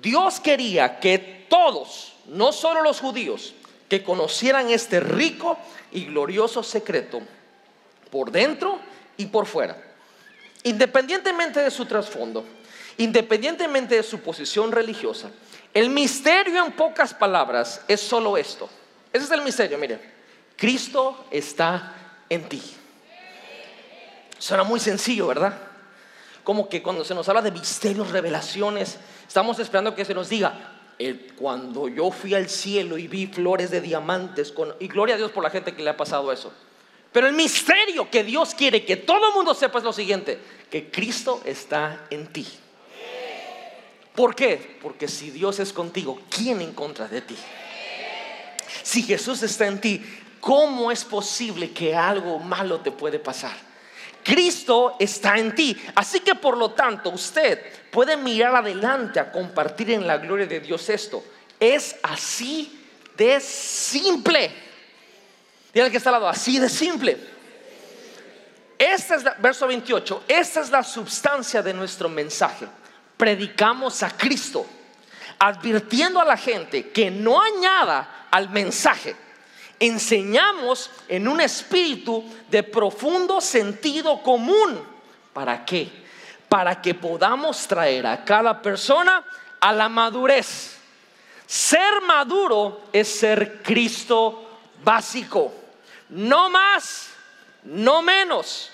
Dios 0.00 0.40
quería 0.40 0.98
que 0.98 1.46
todos, 1.50 2.14
no 2.28 2.50
solo 2.50 2.80
los 2.80 2.98
judíos, 2.98 3.54
que 3.90 4.02
conocieran 4.02 4.70
este 4.70 5.00
rico 5.00 5.58
y 5.90 6.06
glorioso 6.06 6.62
secreto 6.62 7.20
por 8.12 8.30
dentro 8.30 8.78
y 9.16 9.26
por 9.26 9.46
fuera. 9.46 9.76
Independientemente 10.62 11.58
de 11.58 11.72
su 11.72 11.86
trasfondo, 11.86 12.44
independientemente 12.98 13.96
de 13.96 14.04
su 14.04 14.20
posición 14.20 14.70
religiosa, 14.70 15.30
el 15.74 15.90
misterio 15.90 16.64
en 16.64 16.72
pocas 16.72 17.12
palabras 17.12 17.80
es 17.88 18.00
solo 18.00 18.36
esto. 18.36 18.70
Ese 19.12 19.24
es 19.24 19.30
el 19.32 19.42
misterio, 19.42 19.78
mire. 19.78 19.98
Cristo 20.56 21.26
está 21.30 22.20
en 22.28 22.48
ti. 22.48 22.62
Suena 24.38 24.62
muy 24.62 24.78
sencillo, 24.78 25.26
¿verdad? 25.26 25.72
como 26.44 26.68
que 26.68 26.82
cuando 26.82 27.04
se 27.04 27.14
nos 27.14 27.28
habla 27.28 27.42
de 27.42 27.50
misterios, 27.50 28.10
revelaciones, 28.10 28.98
estamos 29.26 29.58
esperando 29.58 29.94
que 29.94 30.04
se 30.04 30.14
nos 30.14 30.28
diga, 30.28 30.78
cuando 31.36 31.88
yo 31.88 32.10
fui 32.10 32.34
al 32.34 32.48
cielo 32.48 32.98
y 32.98 33.08
vi 33.08 33.26
flores 33.26 33.70
de 33.70 33.80
diamantes, 33.80 34.52
y 34.80 34.88
gloria 34.88 35.14
a 35.14 35.18
Dios 35.18 35.30
por 35.30 35.42
la 35.42 35.50
gente 35.50 35.74
que 35.74 35.82
le 35.82 35.90
ha 35.90 35.96
pasado 35.96 36.32
eso. 36.32 36.52
Pero 37.12 37.26
el 37.26 37.34
misterio 37.34 38.10
que 38.10 38.24
Dios 38.24 38.54
quiere 38.54 38.84
que 38.84 38.96
todo 38.96 39.28
el 39.28 39.34
mundo 39.34 39.54
sepa 39.54 39.78
es 39.78 39.84
lo 39.84 39.92
siguiente, 39.92 40.38
que 40.70 40.90
Cristo 40.90 41.42
está 41.44 42.06
en 42.10 42.26
ti. 42.28 42.46
¿Por 44.14 44.34
qué? 44.34 44.78
Porque 44.80 45.08
si 45.08 45.30
Dios 45.30 45.58
es 45.58 45.72
contigo, 45.72 46.20
¿quién 46.30 46.60
en 46.60 46.72
contra 46.72 47.08
de 47.08 47.20
ti? 47.20 47.36
Si 48.82 49.02
Jesús 49.02 49.42
está 49.42 49.66
en 49.66 49.80
ti, 49.80 50.02
¿cómo 50.40 50.90
es 50.90 51.04
posible 51.04 51.70
que 51.70 51.94
algo 51.94 52.38
malo 52.38 52.80
te 52.80 52.90
puede 52.90 53.18
pasar? 53.18 53.56
Cristo 54.22 54.96
está 54.98 55.38
en 55.38 55.54
ti. 55.54 55.76
Así 55.94 56.20
que 56.20 56.34
por 56.34 56.56
lo 56.56 56.72
tanto 56.72 57.10
usted 57.10 57.60
puede 57.90 58.16
mirar 58.16 58.54
adelante 58.56 59.20
a 59.20 59.32
compartir 59.32 59.90
en 59.90 60.06
la 60.06 60.18
gloria 60.18 60.46
de 60.46 60.60
Dios 60.60 60.88
esto. 60.88 61.24
Es 61.58 61.96
así 62.02 62.80
de 63.16 63.40
simple. 63.40 64.71
Dile 65.72 65.90
que 65.90 65.96
está 65.96 66.10
al 66.10 66.14
lado, 66.14 66.28
así 66.28 66.58
de 66.58 66.68
simple. 66.68 67.18
Este 68.78 69.14
es, 69.14 69.24
verso 69.38 69.66
28, 69.66 70.24
esta 70.28 70.60
es 70.60 70.70
la 70.70 70.82
sustancia 70.82 71.62
de 71.62 71.72
nuestro 71.72 72.08
mensaje. 72.08 72.66
Predicamos 73.16 74.02
a 74.02 74.10
Cristo, 74.10 74.66
advirtiendo 75.38 76.20
a 76.20 76.24
la 76.24 76.36
gente 76.36 76.90
que 76.90 77.10
no 77.10 77.40
añada 77.40 78.26
al 78.30 78.50
mensaje 78.50 79.16
enseñamos 79.82 80.90
en 81.08 81.26
un 81.26 81.40
espíritu 81.40 82.24
de 82.48 82.62
profundo 82.62 83.40
sentido 83.40 84.22
común. 84.22 84.80
¿Para 85.32 85.64
qué? 85.64 85.90
Para 86.48 86.80
que 86.80 86.94
podamos 86.94 87.66
traer 87.66 88.06
a 88.06 88.24
cada 88.24 88.62
persona 88.62 89.24
a 89.58 89.72
la 89.72 89.88
madurez. 89.88 90.76
Ser 91.46 92.00
maduro 92.06 92.82
es 92.92 93.08
ser 93.08 93.60
Cristo 93.60 94.60
básico. 94.84 95.52
No 96.12 96.50
más, 96.50 97.08
no 97.64 98.02
menos. 98.02 98.70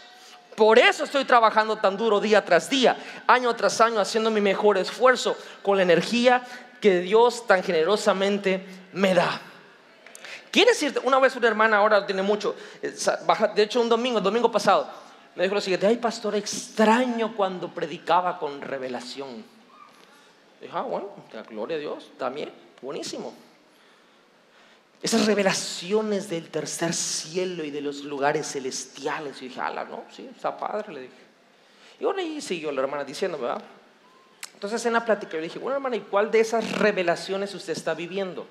Por 0.57 0.77
eso 0.77 1.05
estoy 1.05 1.25
trabajando 1.25 1.77
tan 1.77 1.97
duro 1.97 2.21
día 2.21 2.45
tras 2.45 2.69
día, 2.69 2.97
año 3.29 3.55
tras 3.55 3.81
año, 3.81 4.01
haciendo 4.01 4.29
mi 4.29 4.41
mejor 4.41 4.77
esfuerzo 4.77 5.37
con 5.63 5.77
la 5.77 5.85
energía 5.85 6.45
que 6.81 6.99
Dios 6.99 7.47
tan 7.47 7.63
generosamente 7.63 8.67
me 8.93 9.15
da. 9.15 9.41
Quiere 10.51 10.73
decir, 10.73 11.01
una 11.05 11.21
vez 11.21 11.37
una 11.37 11.47
hermana, 11.47 11.77
ahora 11.77 12.05
tiene 12.05 12.23
mucho, 12.23 12.57
eh, 12.83 12.93
de 13.55 13.63
hecho 13.63 13.81
un 13.81 13.89
domingo, 13.89 14.19
el 14.19 14.25
domingo 14.25 14.51
pasado, 14.51 14.91
me 15.37 15.45
dijo 15.45 15.55
lo 15.55 15.61
siguiente, 15.61 15.87
ay 15.87 15.99
pastor, 15.99 16.35
extraño 16.35 17.37
cuando 17.37 17.73
predicaba 17.73 18.41
con 18.41 18.61
revelación. 18.61 19.45
Dije, 20.61 20.73
ah, 20.75 20.83
bueno, 20.83 21.11
gloria 21.49 21.77
a 21.77 21.81
Dios, 21.81 22.11
también, 22.19 22.51
buenísimo. 22.83 23.33
Esas 25.03 25.27
revelaciones 25.27 26.29
del 26.29 26.49
tercer 26.49 26.93
cielo 26.93 27.65
y 27.65 27.71
de 27.71 27.81
los 27.81 28.05
lugares 28.05 28.51
celestiales. 28.51 29.41
Y 29.43 29.49
dije, 29.49 29.61
ala, 29.61 29.85
no, 29.85 30.05
sí, 30.11 30.29
está 30.35 30.57
padre, 30.57 30.93
le 30.93 31.01
dije. 31.03 31.29
Y 32.01 32.05
bueno, 32.05 32.21
y 32.21 32.41
siguió 32.41 32.73
la 32.73 32.83
hermana 32.83 33.05
diciendo, 33.05 33.39
¿verdad? 33.39 33.63
Entonces 34.55 34.85
en 34.87 34.93
la 34.93 35.05
plática 35.05 35.33
yo 35.35 35.39
le 35.39 35.45
dije, 35.45 35.61
bueno 35.61 35.77
hermana, 35.77 35.95
¿y 35.95 36.01
cuál 36.01 36.33
de 36.33 36.41
esas 36.41 36.79
revelaciones 36.79 37.55
usted 37.55 37.75
está 37.75 37.95
viviendo? 37.95 38.45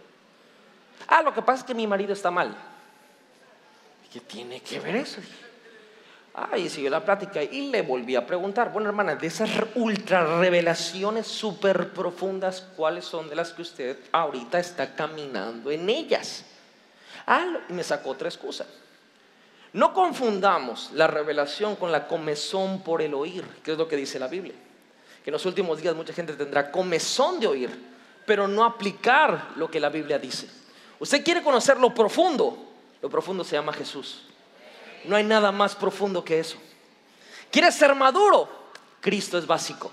Ah, 1.05 1.21
lo 1.21 1.33
que 1.33 1.41
pasa 1.41 1.59
es 1.59 1.63
que 1.65 1.73
mi 1.73 1.85
marido 1.85 2.13
está 2.13 2.31
mal. 2.31 2.55
¿Qué 4.11 4.21
tiene 4.21 4.61
que 4.61 4.79
ver 4.79 4.95
eso? 4.95 5.19
Ah, 5.19 5.56
y 6.55 6.69
siguió 6.69 6.89
la 6.89 7.03
plática 7.03 7.41
y 7.41 7.69
le 7.69 7.81
volví 7.81 8.15
a 8.15 8.25
preguntar, 8.25 8.71
bueno 8.71 8.89
hermana, 8.89 9.15
de 9.15 9.27
esas 9.27 9.49
ultra 9.75 10.39
revelaciones 10.39 11.25
súper 11.25 11.91
profundas, 11.93 12.61
¿cuáles 12.75 13.05
son 13.05 13.27
de 13.29 13.35
las 13.35 13.51
que 13.53 13.63
usted 13.63 13.97
ahorita 14.11 14.59
está 14.59 14.95
caminando 14.95 15.71
en 15.71 15.89
ellas? 15.89 16.45
Ah, 17.25 17.59
y 17.67 17.73
me 17.73 17.83
sacó 17.83 18.11
otra 18.11 18.29
excusa. 18.29 18.65
No 19.73 19.93
confundamos 19.93 20.91
la 20.93 21.07
revelación 21.07 21.75
con 21.75 21.91
la 21.91 22.07
comezón 22.07 22.81
por 22.81 23.01
el 23.01 23.13
oír, 23.13 23.43
que 23.63 23.71
es 23.71 23.77
lo 23.77 23.87
que 23.87 23.95
dice 23.95 24.19
la 24.19 24.27
Biblia. 24.27 24.55
Que 25.23 25.31
en 25.31 25.33
los 25.33 25.45
últimos 25.45 25.81
días 25.81 25.95
mucha 25.95 26.13
gente 26.13 26.33
tendrá 26.33 26.71
comezón 26.71 27.39
de 27.39 27.47
oír, 27.47 27.69
pero 28.25 28.47
no 28.47 28.63
aplicar 28.63 29.49
lo 29.55 29.69
que 29.69 29.79
la 29.79 29.89
Biblia 29.89 30.19
dice. 30.19 30.47
Usted 30.99 31.23
quiere 31.23 31.43
conocer 31.43 31.77
lo 31.77 31.93
profundo. 31.93 32.65
Lo 33.01 33.09
profundo 33.09 33.43
se 33.43 33.55
llama 33.55 33.73
Jesús. 33.73 34.23
No 35.05 35.15
hay 35.15 35.23
nada 35.23 35.51
más 35.51 35.75
profundo 35.75 36.23
que 36.23 36.39
eso. 36.39 36.57
¿Quiere 37.51 37.71
ser 37.71 37.95
maduro? 37.95 38.49
Cristo 38.99 39.37
es 39.37 39.47
básico. 39.47 39.91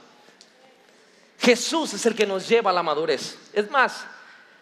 Jesús 1.38 1.94
es 1.94 2.06
el 2.06 2.14
que 2.14 2.26
nos 2.26 2.48
lleva 2.48 2.70
a 2.70 2.74
la 2.74 2.82
madurez. 2.82 3.38
Es 3.52 3.70
más, 3.70 4.04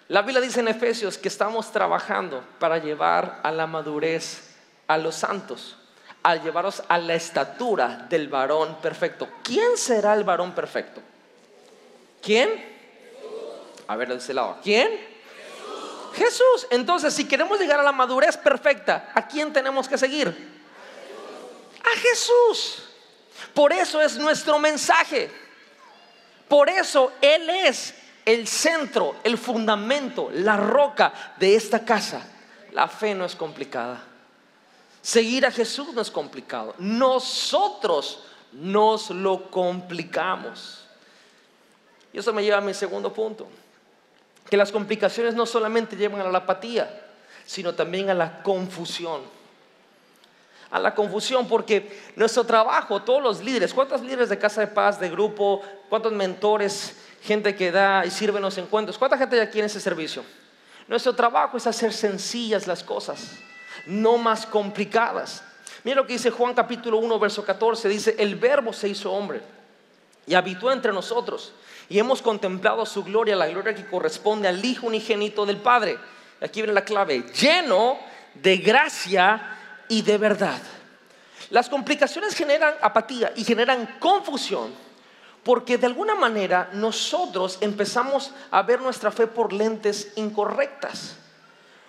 la 0.09 0.23
Biblia 0.23 0.41
dice 0.41 0.61
en 0.61 0.69
Efesios 0.69 1.17
que 1.17 1.29
estamos 1.29 1.71
trabajando 1.71 2.45
para 2.59 2.79
llevar 2.79 3.41
a 3.43 3.51
la 3.53 3.67
madurez 3.67 4.51
a 4.89 4.99
los 4.99 5.15
santos, 5.15 5.77
a 6.23 6.37
llevaros 6.37 6.83
a 6.89 6.99
la 6.99 7.15
estatura 7.15 8.07
del 8.09 8.29
varón 8.29 8.77
perfecto. 8.83 9.29
¿Quién 9.43 9.77
será 9.77 10.15
el 10.15 10.25
varón 10.25 10.53
perfecto? 10.53 11.01
¿Quién? 12.21 12.51
A 13.87 13.97
ver, 13.97 14.11
ese 14.13 14.35
lado. 14.35 14.59
¿Quién? 14.63 15.12
Jesús. 16.15 16.67
Entonces, 16.71 17.15
si 17.15 17.27
queremos 17.27 17.59
llegar 17.59 17.81
a 17.81 17.83
la 17.83 17.93
madurez 17.93 18.37
perfecta, 18.37 19.11
¿a 19.15 19.27
quién 19.27 19.53
tenemos 19.53 19.89
que 19.89 19.99
seguir? 19.99 20.29
A 21.83 21.99
Jesús. 21.99 22.85
Por 23.55 23.73
eso 23.73 24.01
es 24.01 24.17
nuestro 24.17 24.59
mensaje. 24.59 25.31
Por 26.49 26.69
eso 26.69 27.13
Él 27.21 27.49
es 27.51 27.95
el 28.25 28.47
centro, 28.47 29.17
el 29.25 29.39
fundamento, 29.39 30.31
la 30.33 30.57
roca 30.57 31.35
de 31.39 31.57
esta 31.57 31.85
casa. 31.85 32.27
La 32.73 32.89
fe 32.89 33.15
no 33.15 33.25
es 33.25 33.35
complicada. 33.35 34.03
Seguir 35.01 35.45
a 35.45 35.51
Jesús 35.51 35.93
no 35.93 36.01
es 36.01 36.11
complicado. 36.11 36.75
Nosotros 36.79 38.25
nos 38.53 39.11
lo 39.11 39.51
complicamos. 39.51 40.85
Y 42.13 42.19
eso 42.19 42.33
me 42.33 42.43
lleva 42.43 42.59
a 42.59 42.61
mi 42.61 42.75
segundo 42.75 43.13
punto 43.13 43.49
que 44.49 44.57
las 44.57 44.73
complicaciones 44.73 45.35
no 45.35 45.47
solamente 45.47 45.97
llevan 45.97 46.21
a 46.21 46.31
la 46.31 46.39
apatía, 46.39 47.03
sino 47.47 47.75
también 47.75 48.11
a 48.11 48.15
la 48.15 48.43
confusión. 48.43 49.23
A 50.71 50.79
la 50.79 50.95
confusión, 50.95 51.49
porque 51.49 52.01
nuestro 52.17 52.45
trabajo, 52.45 53.03
todos 53.03 53.23
los 53.23 53.43
líderes, 53.43 53.75
¿cuántos 53.75 54.01
líderes 54.01 54.29
de 54.29 54.39
casa 54.39 54.63
de 54.63 54.69
paz, 54.69 54.99
de 54.99 55.11
grupo, 55.11 55.63
cuántos 55.89 56.13
mentores, 56.13 56.97
gente 57.23 57.55
que 57.55 57.71
da 57.71 58.07
y 58.07 58.11
sirve 58.11 58.39
en 58.39 58.43
los 58.43 58.57
encuentros, 58.59 58.97
cuánta 58.99 59.19
gente 59.19 59.37
hay 59.37 59.47
aquí 59.47 59.59
en 59.59 59.67
ese 59.67 59.81
servicio? 59.81 60.25
Nuestro 60.89 61.15
trabajo 61.15 61.57
es 61.57 61.67
hacer 61.67 61.93
sencillas 61.93 62.67
las 62.67 62.83
cosas, 62.83 63.39
no 63.87 64.17
más 64.17 64.47
complicadas. 64.47 65.45
Mira 65.85 65.97
lo 65.97 66.07
que 66.07 66.15
dice 66.15 66.31
Juan 66.31 66.55
capítulo 66.55 66.99
1, 66.99 67.19
verso 67.19 67.45
14, 67.45 67.89
dice, 67.89 68.17
el 68.19 68.37
verbo 68.37 68.73
se 68.73 68.89
hizo 68.89 69.13
hombre 69.13 69.41
y 70.27 70.35
habitó 70.35 70.71
entre 70.71 70.93
nosotros 70.93 71.53
y 71.89 71.99
hemos 71.99 72.23
contemplado 72.23 72.87
su 72.87 73.05
gloria, 73.05 73.37
la 73.37 73.49
gloria 73.49 73.75
que 73.75 73.87
corresponde 73.87 74.49
al 74.49 74.65
Hijo 74.65 74.87
unigénito 74.87 75.45
del 75.47 75.59
Padre. 75.59 75.99
Aquí 76.41 76.61
viene 76.61 76.73
la 76.73 76.85
clave, 76.85 77.25
lleno 77.33 77.99
de 78.35 78.57
gracia 78.57 79.59
y 79.89 80.03
de 80.03 80.19
verdad. 80.19 80.61
Las 81.51 81.69
complicaciones 81.69 82.35
generan 82.35 82.75
apatía 82.81 83.33
y 83.37 83.45
generan 83.45 83.99
confusión 83.99 84.73
porque 85.43 85.77
de 85.77 85.87
alguna 85.87 86.15
manera 86.15 86.71
nosotros 86.73 87.59
empezamos 87.61 88.33
a 88.51 88.63
ver 88.63 88.81
nuestra 88.81 89.11
fe 89.11 89.27
por 89.27 89.53
lentes 89.53 90.13
incorrectas. 90.17 91.17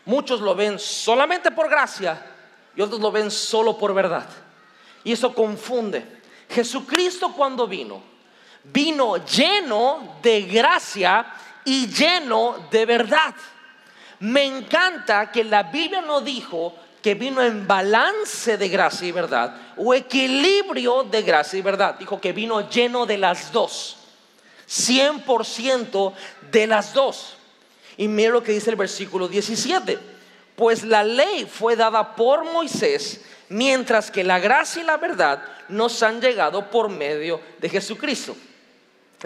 Muchos 0.05 0.41
lo 0.41 0.55
ven 0.55 0.79
solamente 0.79 1.51
por 1.51 1.69
gracia 1.69 2.21
y 2.75 2.81
otros 2.81 2.99
lo 2.99 3.11
ven 3.11 3.29
solo 3.29 3.77
por 3.77 3.93
verdad. 3.93 4.27
Y 5.03 5.13
eso 5.13 5.33
confunde. 5.33 6.21
Jesucristo 6.49 7.33
cuando 7.33 7.67
vino 7.67 8.12
vino 8.63 9.17
lleno 9.25 10.17
de 10.21 10.41
gracia 10.43 11.25
y 11.65 11.87
lleno 11.87 12.67
de 12.71 12.85
verdad. 12.85 13.33
Me 14.19 14.45
encanta 14.45 15.31
que 15.31 15.43
la 15.43 15.63
Biblia 15.63 16.01
no 16.01 16.21
dijo 16.21 16.73
que 17.01 17.15
vino 17.15 17.41
en 17.41 17.67
balance 17.67 18.57
de 18.57 18.69
gracia 18.69 19.07
y 19.07 19.11
verdad 19.11 19.55
o 19.75 19.93
equilibrio 19.93 21.03
de 21.03 21.21
gracia 21.21 21.59
y 21.59 21.61
verdad. 21.61 21.95
Dijo 21.99 22.21
que 22.21 22.31
vino 22.31 22.69
lleno 22.69 23.05
de 23.05 23.17
las 23.17 23.51
dos. 23.51 23.97
100% 24.69 26.13
de 26.51 26.67
las 26.67 26.93
dos. 26.93 27.35
Y 27.97 28.07
mira 28.07 28.31
lo 28.31 28.41
que 28.41 28.53
dice 28.53 28.69
el 28.69 28.75
versículo 28.77 29.27
17. 29.27 29.99
Pues 30.55 30.83
la 30.83 31.03
ley 31.03 31.45
fue 31.51 31.75
dada 31.75 32.15
por 32.15 32.45
Moisés, 32.45 33.21
mientras 33.49 34.09
que 34.09 34.23
la 34.23 34.39
gracia 34.39 34.81
y 34.81 34.85
la 34.85 34.97
verdad 34.97 35.43
nos 35.67 36.01
han 36.03 36.21
llegado 36.21 36.69
por 36.69 36.89
medio 36.89 37.41
de 37.59 37.69
Jesucristo. 37.69 38.35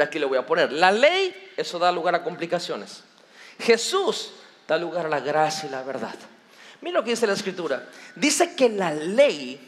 Aquí 0.01 0.19
le 0.19 0.25
voy 0.25 0.37
a 0.37 0.45
poner. 0.45 0.71
La 0.71 0.91
ley, 0.91 1.51
eso 1.57 1.79
da 1.79 1.91
lugar 1.91 2.15
a 2.15 2.23
complicaciones. 2.23 3.03
Jesús 3.59 4.33
da 4.67 4.77
lugar 4.77 5.05
a 5.05 5.09
la 5.09 5.19
gracia 5.19 5.67
y 5.67 5.71
la 5.71 5.83
verdad. 5.83 6.15
Mira 6.81 6.99
lo 6.99 7.03
que 7.03 7.11
dice 7.11 7.25
la 7.25 7.33
escritura. 7.33 7.87
Dice 8.15 8.55
que 8.55 8.69
la 8.69 8.93
ley 8.93 9.59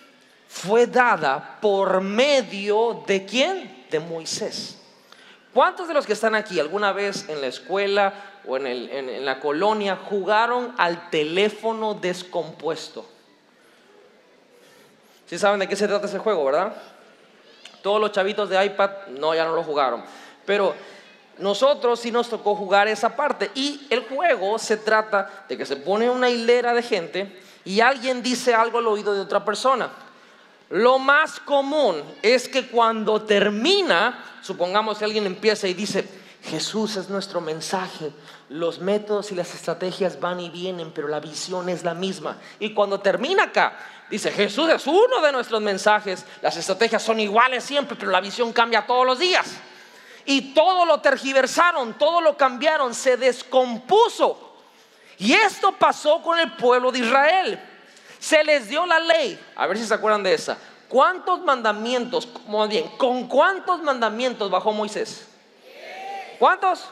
fue 0.47 0.87
dada 0.87 1.57
por 1.61 2.01
medio 2.01 3.03
de 3.07 3.25
quién? 3.25 3.85
De 3.89 3.99
Moisés. 3.99 4.77
¿Cuántos 5.53 5.87
de 5.87 5.93
los 5.93 6.05
que 6.05 6.13
están 6.13 6.35
aquí 6.35 6.59
alguna 6.59 6.91
vez 6.91 7.27
en 7.27 7.41
la 7.41 7.47
escuela 7.47 8.13
o 8.45 8.57
en, 8.57 9.25
la 9.25 9.39
colonia 9.39 9.95
jugaron 9.95 10.73
al 10.77 11.09
teléfono 11.09 11.95
descompuesto? 11.95 13.07
¿Sí 15.25 15.37
saben 15.37 15.59
de 15.59 15.67
qué 15.67 15.75
se 15.75 15.87
trata 15.87 16.07
ese 16.07 16.19
juego, 16.19 16.45
verdad? 16.45 16.75
Todos 17.81 17.99
los 17.99 18.11
chavitos 18.11 18.49
de 18.49 18.63
iPad, 18.65 18.89
no, 19.17 19.33
ya 19.33 19.45
no 19.45 19.55
lo 19.55 19.63
jugaron. 19.63 20.03
Pero 20.45 20.73
nosotros 21.39 21.99
sí 21.99 22.11
nos 22.11 22.29
tocó 22.29 22.55
jugar 22.55 22.87
esa 22.87 23.15
parte. 23.15 23.51
Y 23.55 23.87
el 23.89 24.01
juego 24.01 24.59
se 24.59 24.77
trata 24.77 25.45
de 25.47 25.57
que 25.57 25.65
se 25.65 25.77
pone 25.77 26.09
una 26.09 26.29
hilera 26.29 26.73
de 26.73 26.83
gente 26.83 27.41
y 27.65 27.81
alguien 27.81 28.21
dice 28.21 28.53
algo 28.53 28.79
al 28.79 28.87
oído 28.87 29.13
de 29.13 29.21
otra 29.21 29.43
persona. 29.43 29.89
Lo 30.69 30.99
más 30.99 31.39
común 31.39 32.03
es 32.21 32.47
que 32.47 32.67
cuando 32.67 33.23
termina, 33.23 34.23
supongamos 34.41 34.97
que 34.97 35.05
alguien 35.05 35.25
empieza 35.25 35.67
y 35.67 35.73
dice, 35.73 36.07
Jesús 36.43 36.95
es 36.95 37.09
nuestro 37.09 37.41
mensaje, 37.41 38.11
los 38.49 38.79
métodos 38.79 39.31
y 39.31 39.35
las 39.35 39.53
estrategias 39.53 40.19
van 40.19 40.39
y 40.39 40.49
vienen, 40.49 40.91
pero 40.91 41.07
la 41.07 41.19
visión 41.19 41.69
es 41.69 41.83
la 41.83 41.93
misma. 41.93 42.37
Y 42.59 42.73
cuando 42.73 42.99
termina 42.99 43.45
acá, 43.45 43.77
dice, 44.09 44.31
Jesús 44.31 44.69
es 44.69 44.85
uno 44.87 45.21
de 45.21 45.31
nuestros 45.31 45.61
mensajes, 45.61 46.25
las 46.41 46.55
estrategias 46.57 47.01
son 47.01 47.19
iguales 47.19 47.63
siempre, 47.63 47.95
pero 47.97 48.11
la 48.11 48.21
visión 48.21 48.51
cambia 48.53 48.85
todos 48.85 49.05
los 49.05 49.19
días. 49.19 49.47
Y 50.25 50.53
todo 50.53 50.85
lo 50.85 50.99
tergiversaron, 51.01 51.97
todo 51.97 52.21
lo 52.21 52.37
cambiaron, 52.37 52.93
se 52.93 53.17
descompuso. 53.17 54.57
Y 55.17 55.33
esto 55.33 55.71
pasó 55.73 56.21
con 56.21 56.39
el 56.39 56.51
pueblo 56.53 56.91
de 56.91 56.99
Israel. 56.99 57.59
Se 58.19 58.43
les 58.43 58.69
dio 58.69 58.85
la 58.85 58.99
ley. 58.99 59.39
A 59.55 59.67
ver 59.67 59.77
si 59.77 59.85
se 59.85 59.93
acuerdan 59.93 60.23
de 60.23 60.33
esa. 60.33 60.57
¿Cuántos 60.87 61.41
mandamientos, 61.41 62.27
bien, 62.67 62.89
con 62.97 63.27
cuántos 63.27 63.81
mandamientos 63.81 64.49
bajó 64.49 64.71
Moisés? 64.71 65.27
¿Cuántos? 66.39 66.85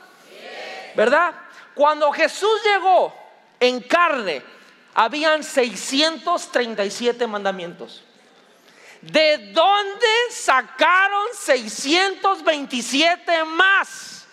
¿Verdad? 0.96 1.34
Cuando 1.74 2.12
Jesús 2.12 2.62
llegó 2.64 3.14
en 3.60 3.80
carne, 3.82 4.44
habían 4.98 5.44
637 5.44 7.28
mandamientos. 7.28 8.04
¿De 9.00 9.54
dónde 9.54 10.08
sacaron 10.32 11.28
627 11.34 13.46
más? 13.46 14.26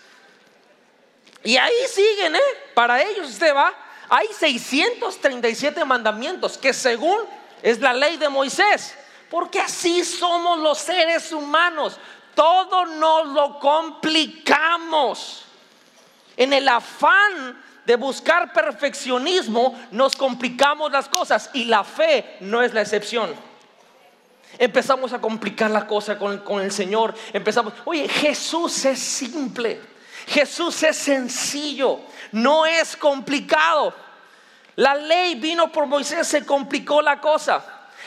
Y 1.45 1.57
ahí 1.57 1.87
siguen, 1.89 2.35
¿eh? 2.35 2.41
Para 2.75 3.01
ellos 3.03 3.29
usted 3.29 3.55
va 3.55 3.85
hay 4.09 4.29
637 4.29 5.85
mandamientos 5.85 6.59
que 6.59 6.73
según 6.73 7.19
es 7.63 7.81
la 7.81 7.93
ley 7.93 8.17
de 8.17 8.29
Moisés, 8.29 8.97
porque 9.31 9.61
así 9.61 10.05
somos 10.05 10.59
los 10.59 10.79
seres 10.79 11.33
humanos. 11.33 11.99
Todo 12.35 12.87
nos 12.87 13.29
lo 13.29 13.59
complicamos. 13.59 15.45
En 16.37 16.53
el 16.53 16.69
afán 16.69 17.64
de 17.85 17.97
buscar 17.97 18.53
perfeccionismo 18.53 19.79
nos 19.91 20.17
complicamos 20.17 20.91
las 20.91 21.09
cosas 21.09 21.51
y 21.53 21.65
la 21.65 21.85
fe 21.85 22.37
no 22.41 22.63
es 22.63 22.73
la 22.73 22.81
excepción. 22.81 23.35
Empezamos 24.59 25.13
a 25.13 25.21
complicar 25.21 25.71
la 25.71 25.87
cosa 25.87 26.17
con, 26.17 26.39
con 26.39 26.63
el 26.63 26.71
Señor. 26.71 27.15
Empezamos, 27.33 27.75
oye, 27.85 28.09
Jesús 28.09 28.85
es 28.85 28.99
simple. 28.99 29.81
Jesús 30.27 30.83
es 30.83 30.97
sencillo, 30.97 32.01
no 32.33 32.65
es 32.65 32.97
complicado. 32.97 33.95
La 34.77 34.95
ley 34.95 35.35
vino 35.37 35.71
por 35.71 35.87
Moisés, 35.87 36.27
se 36.27 36.45
complicó 36.45 37.03
la 37.03 37.21
cosa. 37.21 37.65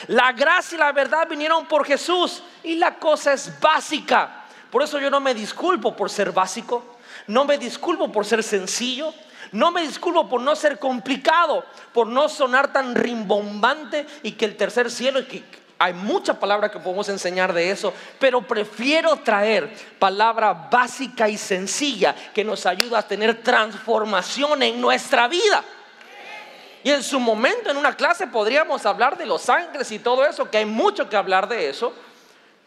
La 0.08 0.32
gracia 0.32 0.76
y 0.76 0.80
la 0.80 0.92
verdad 0.92 1.28
vinieron 1.28 1.66
por 1.66 1.86
Jesús 1.86 2.44
y 2.64 2.76
la 2.76 2.96
cosa 2.96 3.34
es 3.34 3.60
básica. 3.60 4.46
Por 4.72 4.84
eso 4.84 5.00
yo 5.00 5.10
no 5.10 5.20
me 5.20 5.34
disculpo 5.34 5.96
por 5.96 6.10
ser 6.10 6.32
básico, 6.32 6.98
no 7.28 7.46
me 7.46 7.58
disculpo 7.58 8.12
por 8.12 8.26
ser 8.26 8.44
sencillo, 8.44 9.14
no 9.52 9.72
me 9.72 9.82
disculpo 9.82 10.28
por 10.28 10.42
no 10.42 10.56
ser 10.56 10.80
complicado, 10.80 11.64
por 11.94 12.08
no 12.08 12.30
sonar 12.30 12.72
tan 12.72 12.96
rimbombante 12.96 14.06
y 14.24 14.34
que 14.34 14.46
el 14.46 14.56
tercer 14.56 14.92
cielo, 14.92 15.28
que 15.28 15.44
hay 15.80 15.94
mucha 15.94 16.40
palabra 16.40 16.72
que 16.72 16.80
podemos 16.80 17.08
enseñar 17.10 17.54
de 17.54 17.70
eso, 17.70 17.94
pero 18.20 18.42
prefiero 18.42 19.16
traer 19.18 19.72
palabra 20.00 20.54
básica 20.54 21.30
y 21.30 21.38
sencilla 21.38 22.16
que 22.34 22.44
nos 22.44 22.66
ayuda 22.66 23.00
a 23.00 23.08
tener 23.08 23.44
transformación 23.44 24.64
en 24.64 24.82
nuestra 24.82 25.28
vida. 25.28 25.64
Y 26.84 26.92
en 26.92 27.04
su 27.04 27.20
momento 27.20 27.70
en 27.70 27.78
una 27.78 27.96
clase 27.96 28.28
podríamos 28.28 28.86
hablar 28.86 29.18
de 29.18 29.26
los 29.26 29.50
ángeles 29.50 29.92
y 29.92 30.00
todo 30.00 30.26
eso, 30.26 30.50
que 30.50 30.58
hay 30.58 30.66
mucho 30.66 31.10
que 31.10 31.18
hablar 31.18 31.48
de 31.48 31.70
eso, 31.70 31.94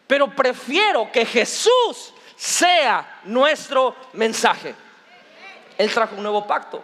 pero 0.06 0.34
prefiero 0.34 1.10
que 1.10 1.24
Jesús 1.24 2.12
sea 2.36 3.20
nuestro 3.24 3.94
mensaje. 4.12 4.74
Él 5.80 5.90
trajo 5.94 6.14
un 6.14 6.22
nuevo 6.22 6.46
pacto. 6.46 6.82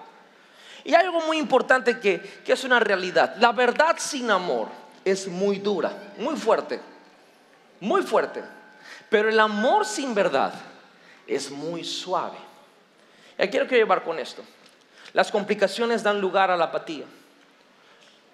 Y 0.82 0.94
hay 0.94 1.04
algo 1.04 1.20
muy 1.20 1.36
importante 1.36 2.00
que, 2.00 2.18
que 2.18 2.54
es 2.54 2.64
una 2.64 2.80
realidad. 2.80 3.36
La 3.36 3.52
verdad 3.52 3.96
sin 3.98 4.30
amor 4.30 4.68
es 5.04 5.28
muy 5.28 5.58
dura, 5.58 5.92
muy 6.16 6.34
fuerte, 6.34 6.80
muy 7.78 8.00
fuerte. 8.00 8.42
Pero 9.10 9.28
el 9.28 9.38
amor 9.38 9.84
sin 9.84 10.14
verdad 10.14 10.54
es 11.26 11.50
muy 11.50 11.84
suave. 11.84 12.38
Y 13.38 13.46
quiero 13.48 13.66
que 13.66 13.76
llevar 13.76 14.02
con 14.02 14.18
esto. 14.18 14.42
Las 15.12 15.30
complicaciones 15.30 16.02
dan 16.02 16.18
lugar 16.18 16.50
a 16.50 16.56
la 16.56 16.64
apatía. 16.64 17.04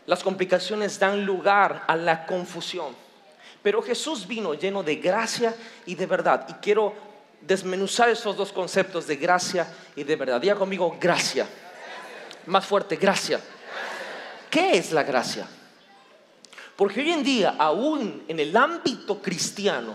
Las 0.06 0.22
complicaciones 0.22 0.96
dan 0.96 1.26
lugar 1.26 1.82
a 1.88 1.96
la 1.96 2.24
confusión. 2.24 2.94
Pero 3.64 3.82
Jesús 3.82 4.28
vino 4.28 4.54
lleno 4.54 4.84
de 4.84 4.94
gracia 4.94 5.56
y 5.86 5.96
de 5.96 6.06
verdad. 6.06 6.46
Y 6.48 6.52
quiero 6.54 7.11
desmenuzar 7.46 8.08
esos 8.08 8.36
dos 8.36 8.52
conceptos 8.52 9.06
de 9.06 9.16
gracia 9.16 9.66
y 9.96 10.04
de 10.04 10.16
verdad. 10.16 10.40
Diga 10.40 10.54
conmigo, 10.54 10.96
gracia. 11.00 11.46
Más 12.46 12.64
fuerte, 12.64 12.96
gracia. 12.96 13.40
¿Qué 14.50 14.76
es 14.76 14.92
la 14.92 15.02
gracia? 15.02 15.46
Porque 16.76 17.00
hoy 17.00 17.10
en 17.10 17.22
día, 17.22 17.54
aún 17.58 18.24
en 18.28 18.40
el 18.40 18.56
ámbito 18.56 19.20
cristiano, 19.20 19.94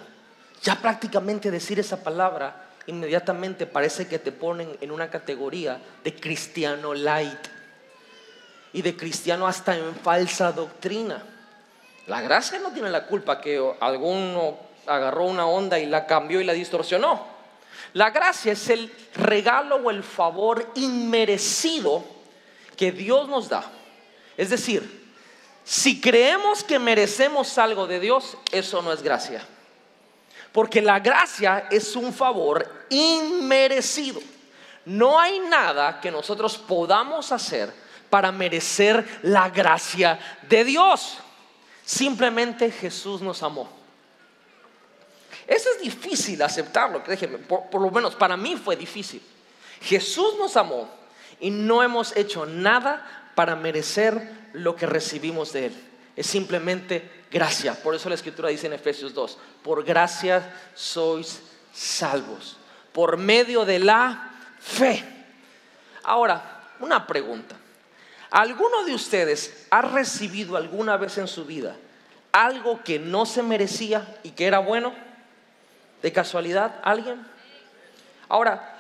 ya 0.62 0.76
prácticamente 0.76 1.52
decir 1.52 1.80
esa 1.80 2.04
palabra 2.04 2.68
inmediatamente 2.88 3.66
parece 3.66 4.08
que 4.08 4.20
te 4.20 4.32
ponen 4.32 4.78
en 4.80 4.92
una 4.92 5.10
categoría 5.10 5.82
de 6.04 6.16
cristiano 6.16 6.94
light 6.94 7.48
y 8.74 8.82
de 8.82 8.96
cristiano 8.96 9.48
hasta 9.48 9.78
en 9.78 9.94
falsa 9.96 10.52
doctrina. 10.52 11.24
La 12.08 12.22
gracia 12.22 12.60
no 12.60 12.72
tiene 12.72 12.90
la 12.90 13.06
culpa 13.06 13.42
que 13.42 13.62
alguno 13.80 14.58
agarró 14.86 15.26
una 15.26 15.46
onda 15.46 15.78
y 15.78 15.86
la 15.86 16.06
cambió 16.08 16.40
y 16.40 16.46
la 16.46 16.54
distorsionó. 16.54 17.37
La 17.94 18.10
gracia 18.10 18.54
es 18.54 18.70
el 18.70 18.94
regalo 19.16 19.78
o 19.78 19.92
el 19.92 20.04
favor 20.04 20.72
inmerecido 20.76 22.04
que 22.76 22.92
Dios 22.92 23.28
nos 23.28 23.50
da. 23.50 23.64
Es 24.38 24.50
decir, 24.50 25.08
si 25.64 26.00
creemos 26.00 26.64
que 26.64 26.80
merecemos 26.80 27.58
algo 27.58 27.88
de 27.88 28.00
Dios, 28.00 28.38
eso 28.52 28.82
no 28.82 28.94
es 28.94 29.02
gracia. 29.02 29.46
Porque 30.52 30.82
la 30.82 31.00
gracia 31.00 31.68
es 31.70 31.96
un 31.96 32.14
favor 32.14 32.86
inmerecido. 32.90 34.22
No 34.86 35.20
hay 35.20 35.40
nada 35.40 36.00
que 36.00 36.10
nosotros 36.10 36.58
podamos 36.58 37.32
hacer 37.32 37.74
para 38.10 38.32
merecer 38.32 39.06
la 39.24 39.50
gracia 39.50 40.18
de 40.48 40.64
Dios. 40.64 41.18
Simplemente 41.84 42.72
Jesús 42.72 43.22
nos 43.22 43.44
amó. 43.44 43.70
Eso 45.48 45.70
es 45.76 45.82
difícil 45.82 46.42
aceptarlo, 46.42 47.02
déjeme, 47.08 47.38
por, 47.38 47.70
por 47.70 47.82
lo 47.82 47.90
menos 47.90 48.16
para 48.16 48.36
mí 48.36 48.58
fue 48.58 48.76
difícil. 48.76 49.22
Jesús 49.82 50.36
nos 50.38 50.58
amó 50.58 50.90
y 51.40 51.50
no 51.50 51.82
hemos 51.82 52.16
hecho 52.18 52.46
nada 52.46 53.32
para 53.34 53.56
merecer 53.56 54.30
lo 54.54 54.76
que 54.76 54.86
recibimos 54.86 55.54
de 55.54 55.68
Él. 55.68 55.84
Es 56.16 56.28
simplemente 56.28 57.10
gracia. 57.32 57.76
Por 57.76 57.96
eso 57.96 58.10
la 58.10 58.16
escritura 58.16 58.50
dice 58.50 58.68
en 58.68 58.74
Efesios 58.74 59.14
2, 59.14 59.38
por 59.64 59.84
gracia 59.84 60.54
sois 60.74 61.42
salvos, 61.74 62.58
por 62.92 63.18
medio 63.18 63.64
de 63.64 63.80
la 63.80 64.32
fe. 64.60 65.04
Ahora, 66.04 66.64
una 66.80 67.06
pregunta. 67.06 67.56
¿Alguno 68.30 68.84
de 68.84 68.94
ustedes 68.94 69.68
ha 69.70 69.82
recibido 69.82 70.58
alguna 70.58 70.98
vez 70.98 71.18
en 71.18 71.28
su 71.28 71.46
vida 71.46 71.76
algo 72.32 72.84
que 72.84 73.00
no 73.00 73.26
se 73.26 73.42
merecía 73.42 74.20
y 74.24 74.32
que 74.32 74.46
era 74.46 74.60
bueno? 74.60 74.94
¿De 76.08 76.14
casualidad 76.14 76.80
alguien? 76.84 77.22
Ahora, 78.30 78.78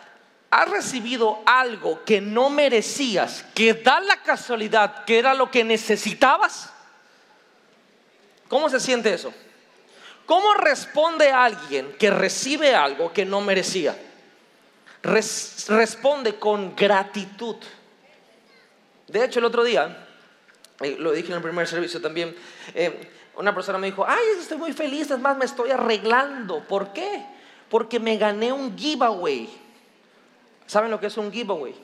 ¿has 0.50 0.70
recibido 0.70 1.40
algo 1.46 2.06
que 2.06 2.22
no 2.22 2.50
merecías, 2.50 3.44
que 3.54 3.74
da 3.74 4.00
la 4.00 4.24
casualidad 4.24 5.04
que 5.04 5.20
era 5.20 5.34
lo 5.34 5.52
que 5.52 5.66
necesitabas? 5.66 6.70
¿Cómo 8.48 8.70
se 8.70 8.80
siente 8.80 9.14
eso? 9.14 9.34
¿Cómo 10.26 10.54
responde 10.54 11.30
alguien 11.30 11.98
que 12.00 12.12
recibe 12.12 12.74
algo 12.74 13.12
que 13.12 13.26
no 13.26 13.42
merecía? 13.42 14.02
responde 15.04 16.40
con 16.40 16.78
gratitud. 16.78 17.58
De 19.10 19.26
hecho, 19.26 19.40
el 19.40 19.46
otro 19.46 19.66
día 19.66 20.07
eh, 20.82 20.96
lo 21.00 21.12
dije 21.12 21.30
en 21.30 21.36
el 21.36 21.42
primer 21.42 21.68
servicio 21.68 22.02
también, 22.02 22.36
eh, 22.74 23.10
una 23.36 23.54
persona 23.54 23.78
me 23.78 23.88
dijo, 23.88 24.06
ay, 24.08 24.24
estoy 24.40 24.58
muy 24.58 24.74
feliz, 24.74 25.12
es 25.12 25.20
más, 25.20 25.38
me 25.38 25.46
estoy 25.46 25.72
arreglando. 25.72 26.64
¿Por 26.68 26.92
qué? 26.92 27.24
Porque 27.70 28.00
me 28.00 28.18
gané 28.18 28.52
un 28.52 28.78
giveaway. 28.78 29.48
¿Saben 30.66 30.90
lo 30.90 31.00
que 31.00 31.08
es 31.08 31.18
un 31.18 31.32
giveaway? 31.32 31.76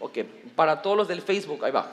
Ok, 0.00 0.18
para 0.54 0.80
todos 0.82 0.96
los 0.96 1.08
del 1.08 1.22
Facebook, 1.22 1.64
ahí 1.64 1.72
va. 1.72 1.90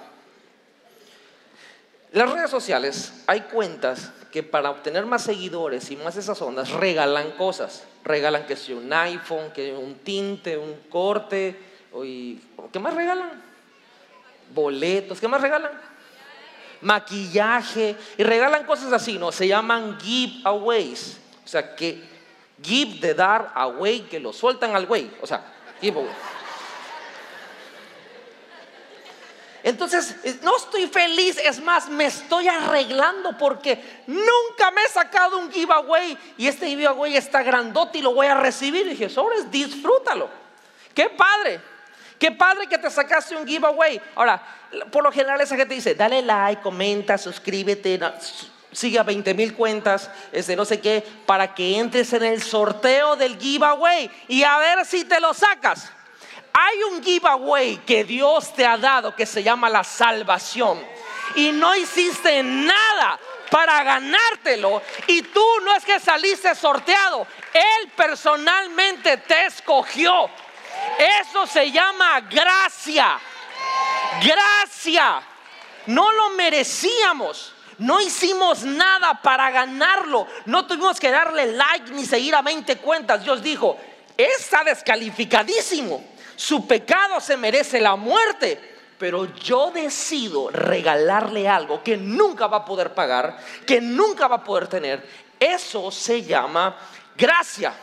Las 2.11 2.31
redes 2.31 2.49
sociales, 2.49 3.13
hay 3.27 3.41
cuentas 3.41 4.11
que 4.31 4.41
para 4.43 4.69
obtener 4.69 5.05
más 5.05 5.23
seguidores 5.23 5.91
y 5.91 5.97
más 5.97 6.15
esas 6.15 6.41
ondas 6.41 6.71
regalan 6.71 7.31
cosas. 7.31 7.85
Regalan 8.03 8.45
que 8.45 8.55
sea 8.55 8.77
un 8.77 8.91
iPhone, 8.91 9.51
que 9.53 9.73
un 9.73 9.95
tinte, 9.95 10.57
un 10.57 10.75
corte. 10.89 11.59
Y, 12.03 12.39
¿Qué 12.71 12.79
más 12.79 12.93
regalan? 12.93 13.43
Boletos. 14.53 15.19
¿Qué 15.19 15.27
más 15.27 15.41
regalan? 15.41 15.71
Maquillaje. 16.81 17.95
Y 18.17 18.23
regalan 18.23 18.65
cosas 18.65 18.91
así, 18.93 19.17
¿no? 19.17 19.31
Se 19.31 19.47
llaman 19.47 19.99
giveaways. 19.99 21.17
O 21.43 21.47
sea, 21.47 21.75
que 21.75 22.01
give 22.61 22.99
de 22.99 23.13
dar 23.13 23.51
away, 23.55 24.01
que 24.01 24.19
lo 24.19 24.33
sueltan 24.33 24.75
al 24.75 24.85
güey. 24.85 25.11
O 25.21 25.27
sea, 25.27 25.45
giveaway. 25.81 26.13
Entonces, 29.67 30.15
no 30.43 30.55
estoy 30.55 30.87
feliz, 30.87 31.37
es 31.43 31.59
más, 31.59 31.89
me 31.89 32.05
estoy 32.05 32.47
arreglando 32.47 33.37
porque 33.37 34.01
nunca 34.07 34.71
me 34.71 34.81
he 34.81 34.87
sacado 34.87 35.39
un 35.39 35.51
giveaway 35.51 36.17
y 36.37 36.47
este 36.47 36.67
giveaway 36.67 37.17
está 37.17 37.43
grandote 37.43 37.97
y 37.97 38.01
lo 38.01 38.13
voy 38.13 38.27
a 38.27 38.35
recibir. 38.35 38.85
Y 38.85 38.91
dije, 38.91 39.09
sobres, 39.09 39.51
disfrútalo. 39.51 40.29
Qué 40.93 41.09
padre, 41.09 41.59
qué 42.19 42.31
padre 42.31 42.67
que 42.67 42.77
te 42.77 42.89
sacaste 42.89 43.35
un 43.35 43.47
giveaway. 43.47 44.01
Ahora, 44.15 44.41
por 44.91 45.03
lo 45.03 45.11
general 45.11 45.39
esa 45.41 45.55
gente 45.55 45.75
dice, 45.75 45.95
dale 45.95 46.21
like, 46.21 46.61
comenta, 46.61 47.17
suscríbete, 47.17 47.99
sigue 48.71 48.99
a 48.99 49.03
20 49.03 49.33
mil 49.33 49.53
cuentas, 49.53 50.09
este, 50.31 50.55
no 50.55 50.65
sé 50.65 50.79
qué, 50.79 51.03
para 51.25 51.53
que 51.53 51.77
entres 51.77 52.13
en 52.13 52.23
el 52.23 52.41
sorteo 52.41 53.15
del 53.15 53.37
giveaway 53.37 54.09
y 54.27 54.43
a 54.43 54.57
ver 54.57 54.85
si 54.85 55.05
te 55.05 55.19
lo 55.19 55.33
sacas. 55.33 55.91
Hay 56.53 56.83
un 56.91 57.03
giveaway 57.03 57.77
que 57.77 58.03
Dios 58.03 58.53
te 58.53 58.65
ha 58.65 58.77
dado 58.77 59.15
que 59.15 59.25
se 59.25 59.43
llama 59.43 59.69
la 59.69 59.83
salvación. 59.83 60.83
Y 61.35 61.51
no 61.51 61.75
hiciste 61.75 62.41
nada 62.41 63.19
para 63.51 63.83
ganártelo. 63.83 64.81
Y 65.05 65.21
tú 65.21 65.45
no 65.63 65.75
es 65.75 65.85
que 65.85 65.99
saliste 65.99 66.55
sorteado. 66.55 67.27
Él 67.53 67.91
personalmente 67.95 69.17
te 69.17 69.45
escogió. 69.45 70.29
Eso 71.21 71.45
se 71.47 71.71
llama 71.71 72.21
gracia. 72.21 73.19
Gracia. 74.23 75.21
No 75.87 76.11
lo 76.11 76.31
merecíamos. 76.31 77.53
No 77.77 78.01
hicimos 78.01 78.63
nada 78.63 79.21
para 79.21 79.51
ganarlo. 79.51 80.27
No 80.45 80.65
tuvimos 80.65 80.99
que 80.99 81.11
darle 81.11 81.53
like 81.53 81.91
ni 81.91 82.05
seguir 82.05 82.35
a 82.35 82.41
20 82.41 82.77
cuentas. 82.77 83.23
Dios 83.23 83.43
dijo, 83.43 83.77
está 84.17 84.63
descalificadísimo 84.63 86.03
su 86.37 86.67
pecado 86.67 87.19
se 87.19 87.35
merece 87.35 87.81
la 87.81 87.97
muerte. 87.97 88.75
Pero 88.97 89.25
yo 89.35 89.69
decido 89.71 90.49
regalarle 90.49 91.47
algo 91.47 91.83
que 91.83 91.97
nunca 91.97 92.47
va 92.47 92.57
a 92.57 92.65
poder 92.65 92.95
pagar, 92.95 93.37
que 93.65 93.79
nunca 93.79 94.27
va 94.27 94.37
a 94.37 94.43
poder 94.43 94.67
tener. 94.67 95.07
Eso 95.39 95.91
se 95.91 96.23
llama 96.23 96.75
gracia. 97.15 97.73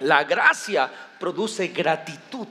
La 0.00 0.24
gracia 0.24 0.90
produce 1.18 1.68
gratitud. 1.68 2.48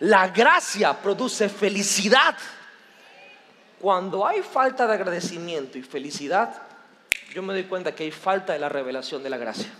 La 0.00 0.28
gracia 0.28 0.92
produce 0.94 1.48
felicidad. 1.48 2.36
Cuando 3.80 4.26
hay 4.26 4.42
falta 4.42 4.86
de 4.86 4.94
agradecimiento 4.94 5.78
y 5.78 5.82
felicidad, 5.82 6.62
yo 7.34 7.42
me 7.42 7.52
doy 7.52 7.64
cuenta 7.64 7.94
que 7.94 8.04
hay 8.04 8.10
falta 8.10 8.52
de 8.52 8.58
la 8.58 8.68
revelación 8.68 9.22
de 9.22 9.30
la 9.30 9.36
gracia. 9.36 9.70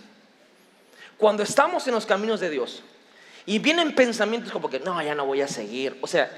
Cuando 1.17 1.43
estamos 1.43 1.87
en 1.87 1.93
los 1.93 2.05
caminos 2.05 2.39
de 2.39 2.49
Dios, 2.49 2.83
y 3.45 3.59
vienen 3.59 3.93
pensamientos 3.93 4.51
como 4.51 4.69
que, 4.69 4.79
no, 4.79 5.01
ya 5.01 5.13
no 5.13 5.25
voy 5.25 5.41
a 5.41 5.47
seguir. 5.47 5.97
O 6.01 6.07
sea, 6.07 6.31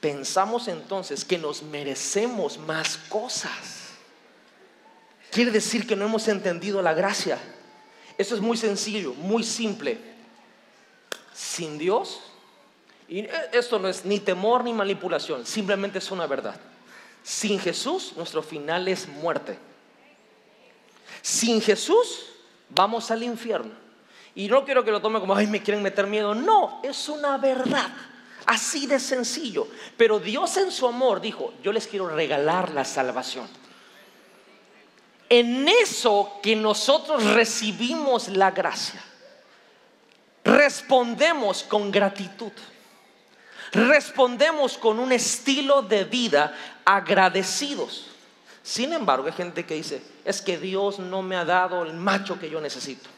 pensamos 0.00 0.68
entonces 0.68 1.24
que 1.24 1.36
nos 1.36 1.62
merecemos 1.62 2.58
más 2.58 2.96
cosas. 2.96 3.90
Quiere 5.30 5.50
decir 5.50 5.86
que 5.86 5.96
no 5.96 6.06
hemos 6.06 6.28
entendido 6.28 6.80
la 6.80 6.94
gracia. 6.94 7.38
Eso 8.20 8.34
es 8.34 8.42
muy 8.42 8.58
sencillo, 8.58 9.14
muy 9.14 9.42
simple. 9.42 9.96
Sin 11.32 11.78
Dios, 11.78 12.20
y 13.08 13.26
esto 13.50 13.78
no 13.78 13.88
es 13.88 14.04
ni 14.04 14.20
temor 14.20 14.62
ni 14.62 14.74
manipulación, 14.74 15.46
simplemente 15.46 16.00
es 16.00 16.10
una 16.10 16.26
verdad. 16.26 16.60
Sin 17.22 17.58
Jesús, 17.58 18.12
nuestro 18.18 18.42
final 18.42 18.88
es 18.88 19.08
muerte. 19.08 19.58
Sin 21.22 21.62
Jesús, 21.62 22.26
vamos 22.68 23.10
al 23.10 23.22
infierno. 23.22 23.72
Y 24.34 24.48
no 24.48 24.66
quiero 24.66 24.84
que 24.84 24.90
lo 24.90 25.00
tome 25.00 25.18
como, 25.18 25.34
ay, 25.34 25.46
me 25.46 25.62
quieren 25.62 25.82
meter 25.82 26.06
miedo. 26.06 26.34
No, 26.34 26.82
es 26.82 27.08
una 27.08 27.38
verdad. 27.38 27.88
Así 28.44 28.86
de 28.86 29.00
sencillo. 29.00 29.66
Pero 29.96 30.18
Dios 30.18 30.58
en 30.58 30.70
su 30.70 30.86
amor 30.86 31.22
dijo, 31.22 31.54
yo 31.62 31.72
les 31.72 31.86
quiero 31.86 32.06
regalar 32.06 32.70
la 32.72 32.84
salvación. 32.84 33.48
En 35.30 35.68
eso 35.68 36.40
que 36.42 36.56
nosotros 36.56 37.24
recibimos 37.24 38.28
la 38.28 38.50
gracia, 38.50 39.00
respondemos 40.44 41.62
con 41.62 41.90
gratitud. 41.90 42.52
Respondemos 43.72 44.76
con 44.76 44.98
un 44.98 45.12
estilo 45.12 45.82
de 45.82 46.02
vida 46.02 46.52
agradecidos. 46.84 48.08
Sin 48.64 48.92
embargo, 48.92 49.26
hay 49.26 49.32
gente 49.32 49.64
que 49.64 49.74
dice, 49.74 50.02
es 50.24 50.42
que 50.42 50.58
Dios 50.58 50.98
no 50.98 51.22
me 51.22 51.36
ha 51.36 51.44
dado 51.44 51.84
el 51.84 51.92
macho 51.92 52.38
que 52.38 52.50
yo 52.50 52.60
necesito. 52.60 53.08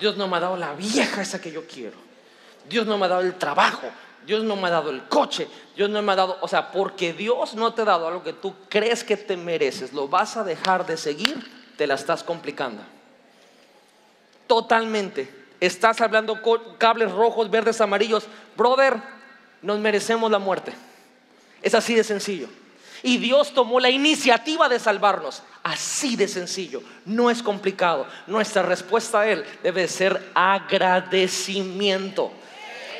Dios 0.00 0.16
no 0.16 0.26
me 0.26 0.36
ha 0.36 0.40
dado 0.40 0.56
la 0.56 0.74
vieja 0.74 1.22
esa 1.22 1.40
que 1.40 1.52
yo 1.52 1.66
quiero. 1.68 1.96
Dios 2.68 2.84
no 2.86 2.98
me 2.98 3.06
ha 3.06 3.08
dado 3.08 3.22
el 3.22 3.38
trabajo. 3.38 3.88
Dios 4.28 4.44
no 4.44 4.54
me 4.56 4.68
ha 4.68 4.70
dado 4.70 4.90
el 4.90 5.08
coche. 5.08 5.48
Dios 5.74 5.88
no 5.88 6.02
me 6.02 6.12
ha 6.12 6.16
dado, 6.16 6.36
o 6.42 6.48
sea, 6.48 6.70
porque 6.70 7.14
Dios 7.14 7.54
no 7.54 7.72
te 7.72 7.80
ha 7.80 7.86
dado 7.86 8.06
algo 8.06 8.22
que 8.22 8.34
tú 8.34 8.54
crees 8.68 9.02
que 9.02 9.16
te 9.16 9.38
mereces, 9.38 9.94
lo 9.94 10.06
vas 10.06 10.36
a 10.36 10.44
dejar 10.44 10.84
de 10.84 10.98
seguir, 10.98 11.50
te 11.78 11.86
la 11.86 11.94
estás 11.94 12.22
complicando. 12.22 12.82
Totalmente. 14.46 15.34
Estás 15.60 16.02
hablando 16.02 16.42
con 16.42 16.60
cables 16.76 17.10
rojos, 17.10 17.50
verdes, 17.50 17.80
amarillos. 17.80 18.26
Brother, 18.54 19.00
nos 19.62 19.78
merecemos 19.78 20.30
la 20.30 20.38
muerte. 20.38 20.74
Es 21.62 21.74
así 21.74 21.94
de 21.94 22.04
sencillo. 22.04 22.48
Y 23.02 23.16
Dios 23.16 23.54
tomó 23.54 23.80
la 23.80 23.88
iniciativa 23.88 24.68
de 24.68 24.78
salvarnos. 24.78 25.42
Así 25.62 26.16
de 26.16 26.28
sencillo. 26.28 26.82
No 27.06 27.30
es 27.30 27.42
complicado. 27.42 28.06
Nuestra 28.26 28.60
respuesta 28.62 29.20
a 29.20 29.26
Él 29.26 29.42
debe 29.62 29.88
ser 29.88 30.32
agradecimiento 30.34 32.30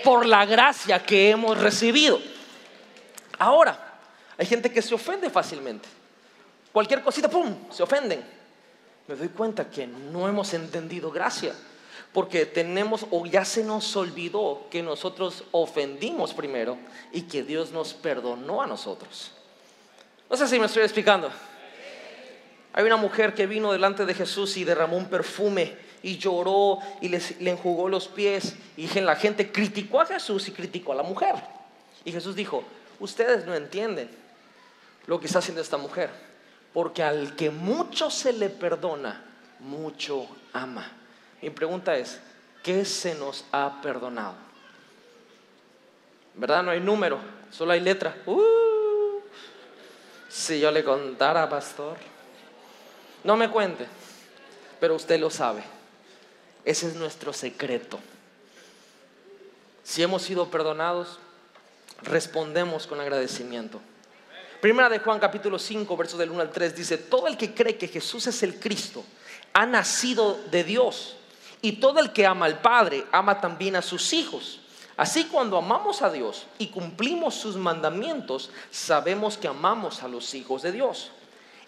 por 0.05 0.27
la 0.27 0.47
gracia 0.47 0.99
que 0.99 1.31
hemos 1.31 1.59
recibido. 1.59 2.21
Ahora, 3.39 4.01
hay 4.37 4.47
gente 4.47 4.71
que 4.71 4.83
se 4.83 4.95
ofende 4.95 5.31
fácilmente. 5.31 5.89
Cualquier 6.73 7.03
cosita, 7.03 7.29
¡pum!, 7.29 7.55
se 7.71 7.83
ofenden. 7.83 8.25
Me 9.07 9.17
doy 9.17 9.29
cuenta 9.29 9.71
que 9.71 9.87
no 9.87 10.29
hemos 10.29 10.53
entendido 10.55 11.11
gracia. 11.11 11.55
Porque 12.13 12.47
tenemos 12.47 13.07
o 13.11 13.27
ya 13.27 13.45
se 13.45 13.63
nos 13.63 13.95
olvidó 13.97 14.67
que 14.71 14.83
nosotros 14.83 15.45
ofendimos 15.51 16.33
primero 16.33 16.79
y 17.13 17.23
que 17.23 17.43
Dios 17.43 17.71
nos 17.71 17.95
perdonó 17.95 18.63
a 18.63 18.67
nosotros. 18.67 19.33
No 20.31 20.37
sé 20.37 20.47
si 20.49 20.59
me 20.59 20.67
estoy 20.67 20.83
explicando. 20.83 21.31
Hay 22.73 22.85
una 22.85 22.97
mujer 22.97 23.35
que 23.35 23.47
vino 23.47 23.73
delante 23.73 24.07
de 24.07 24.15
Jesús 24.15 24.57
y 24.57 24.65
derramó 24.65 24.97
un 24.97 25.09
perfume 25.09 25.77
y 26.09 26.17
lloró 26.17 26.79
y 27.03 27.09
le, 27.09 27.21
enjugó 27.51 27.89
los 27.89 28.09
pies. 28.09 28.57
Y 28.77 28.89
la 29.01 29.17
gente 29.17 29.53
criticó 29.53 30.01
a 30.01 30.07
Jesús 30.07 30.49
y 30.49 30.53
criticó 30.53 30.93
a 30.93 30.97
la 30.97 31.03
mujer. 31.03 31.35
Y 32.05 32.13
Jesús 32.13 32.35
dijo, 32.35 32.65
ustedes 32.99 33.45
no 33.45 33.55
entienden 33.55 34.09
lo 35.07 35.21
que 35.21 35.27
está 35.27 35.41
haciendo 35.41 35.61
esta 35.61 35.77
mujer. 35.77 36.11
Porque 36.73 37.03
al 37.03 37.37
que 37.37 37.51
mucho 37.51 38.11
se 38.11 38.33
le 38.33 38.49
perdona, 38.49 39.23
mucho 39.61 40.27
ama. 40.53 40.91
Mi 41.43 41.51
pregunta 41.51 41.97
es, 41.97 42.19
¿qué 42.63 42.85
se 42.85 43.15
nos 43.15 43.45
ha 43.53 43.81
perdonado? 43.83 44.35
¿Verdad? 46.35 46.63
No 46.63 46.71
hay 46.71 46.81
número, 46.81 47.19
solo 47.51 47.73
hay 47.73 47.81
letra. 47.81 48.17
Uh. 48.25 49.21
Si 50.29 50.61
yo 50.61 50.71
le 50.71 50.85
contara, 50.85 51.49
pastor, 51.49 51.97
no 53.25 53.37
me 53.37 53.51
cuente, 53.51 53.87
pero 54.81 54.95
usted 54.95 55.19
lo 55.19 55.31
sabe. 55.31 55.78
Ese 56.65 56.89
es 56.89 56.95
nuestro 56.95 57.33
secreto. 57.33 57.99
Si 59.85 60.03
hemos 60.03 60.23
sido 60.23 60.51
perdonados, 60.51 61.19
respondemos 62.03 62.87
con 62.87 63.01
agradecimiento. 63.01 63.81
Primera 64.61 64.89
de 64.89 64.99
Juan 64.99 65.21
capítulo 65.21 65.59
5, 65.59 65.97
versos 65.97 66.19
del 66.19 66.31
1 66.31 66.41
al 66.41 66.51
3 66.51 66.75
dice, 66.75 66.99
todo 66.99 67.29
el 67.29 67.37
que 67.37 67.55
cree 67.55 67.79
que 67.79 67.89
Jesús 67.89 68.27
es 68.27 68.43
el 68.43 68.59
Cristo 68.59 69.05
ha 69.53 69.67
nacido 69.67 70.39
de 70.51 70.65
Dios. 70.65 71.17
Y 71.61 71.73
todo 71.73 71.99
el 71.99 72.13
que 72.13 72.27
ama 72.27 72.47
al 72.47 72.61
Padre 72.61 73.05
ama 73.11 73.41
también 73.41 73.75
a 73.75 73.83
sus 73.83 74.13
hijos. 74.13 74.61
Así 74.97 75.25
cuando 75.25 75.57
amamos 75.57 76.03
a 76.03 76.11
Dios 76.11 76.47
y 76.59 76.69
cumplimos 76.69 77.35
sus 77.35 77.57
mandamientos, 77.57 78.51
sabemos 78.71 79.37
que 79.37 79.49
amamos 79.49 80.03
a 80.03 80.09
los 80.09 80.35
hijos 80.35 80.63
de 80.63 80.73
Dios. 80.73 81.11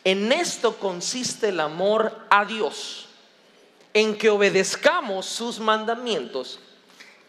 En 0.05 0.33
esto 0.33 0.77
consiste 0.77 1.49
el 1.49 1.61
amor 1.61 2.27
a 2.31 2.45
Dios, 2.45 3.07
en 3.93 4.17
que 4.17 4.31
obedezcamos 4.31 5.27
sus 5.27 5.59
mandamientos 5.59 6.61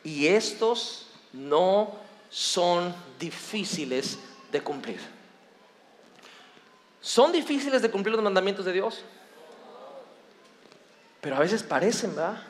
y 0.03 0.27
estos 0.27 1.07
no 1.33 1.95
son 2.29 2.93
difíciles 3.19 4.19
de 4.51 4.61
cumplir. 4.61 4.99
¿Son 7.01 7.31
difíciles 7.31 7.81
de 7.81 7.89
cumplir 7.89 8.15
los 8.15 8.23
mandamientos 8.23 8.65
de 8.65 8.73
Dios? 8.73 9.01
Pero 11.19 11.35
a 11.35 11.39
veces 11.39 11.63
parecen, 11.63 12.15
¿verdad? 12.15 12.43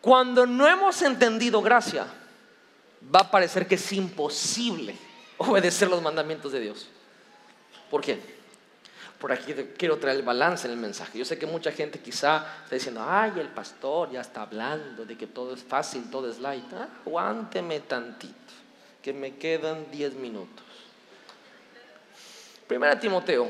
Cuando 0.00 0.46
no 0.46 0.66
hemos 0.66 1.02
entendido 1.02 1.60
gracia, 1.60 2.06
va 3.14 3.20
a 3.20 3.30
parecer 3.30 3.66
que 3.66 3.74
es 3.74 3.92
imposible 3.92 4.96
obedecer 5.38 5.88
los 5.88 6.02
mandamientos 6.02 6.52
de 6.52 6.60
Dios. 6.60 6.88
¿Por 7.90 8.00
qué? 8.00 8.39
Por 9.20 9.32
aquí 9.32 9.52
quiero 9.76 9.98
traer 9.98 10.16
el 10.16 10.22
balance 10.22 10.66
en 10.66 10.72
el 10.72 10.78
mensaje. 10.78 11.18
Yo 11.18 11.26
sé 11.26 11.38
que 11.38 11.44
mucha 11.44 11.70
gente 11.70 12.00
quizá 12.00 12.46
está 12.64 12.74
diciendo, 12.74 13.04
ay, 13.06 13.32
el 13.36 13.48
pastor 13.48 14.10
ya 14.10 14.22
está 14.22 14.42
hablando 14.42 15.04
de 15.04 15.16
que 15.18 15.26
todo 15.26 15.52
es 15.52 15.62
fácil, 15.62 16.10
todo 16.10 16.30
es 16.30 16.38
light. 16.38 16.64
Ah, 16.72 16.88
aguánteme 17.04 17.80
tantito, 17.80 18.34
que 19.02 19.12
me 19.12 19.36
quedan 19.36 19.90
10 19.90 20.14
minutos. 20.14 20.64
Primera 22.66 22.98
Timoteo, 22.98 23.48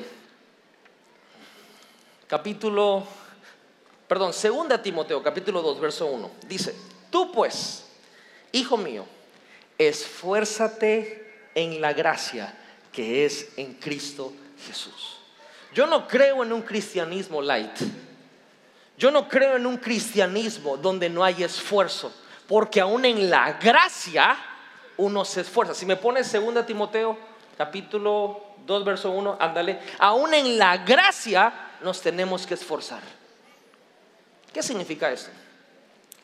capítulo 2.26 3.06
perdón, 4.10 4.32
segunda 4.32 4.82
Timoteo, 4.82 5.22
capítulo 5.22 5.62
2, 5.62 5.78
verso 5.78 6.06
1. 6.06 6.32
Dice, 6.48 6.74
tú 7.12 7.30
pues, 7.30 7.84
hijo 8.50 8.76
mío, 8.76 9.06
esfuérzate 9.78 11.48
en 11.54 11.80
la 11.80 11.92
gracia 11.92 12.52
que 12.90 13.24
es 13.24 13.50
en 13.56 13.74
Cristo 13.74 14.32
Jesús. 14.66 15.19
Yo 15.72 15.86
no 15.86 16.08
creo 16.08 16.42
en 16.42 16.52
un 16.52 16.62
cristianismo 16.62 17.40
light. 17.40 17.78
Yo 18.98 19.10
no 19.10 19.28
creo 19.28 19.56
en 19.56 19.66
un 19.66 19.78
cristianismo 19.78 20.76
donde 20.76 21.08
no 21.08 21.24
hay 21.24 21.42
esfuerzo, 21.42 22.12
porque 22.46 22.80
aún 22.80 23.04
en 23.04 23.30
la 23.30 23.54
gracia 23.54 24.36
uno 24.98 25.24
se 25.24 25.40
esfuerza. 25.40 25.74
Si 25.74 25.86
me 25.86 25.96
pones 25.96 26.26
segunda 26.26 26.66
Timoteo, 26.66 27.16
capítulo 27.56 28.56
2, 28.66 28.84
verso 28.84 29.10
1, 29.10 29.38
ándale, 29.40 29.80
aún 29.98 30.34
en 30.34 30.58
la 30.58 30.76
gracia 30.78 31.52
nos 31.82 32.02
tenemos 32.02 32.46
que 32.46 32.54
esforzar. 32.54 33.00
¿Qué 34.52 34.62
significa 34.62 35.10
esto? 35.10 35.30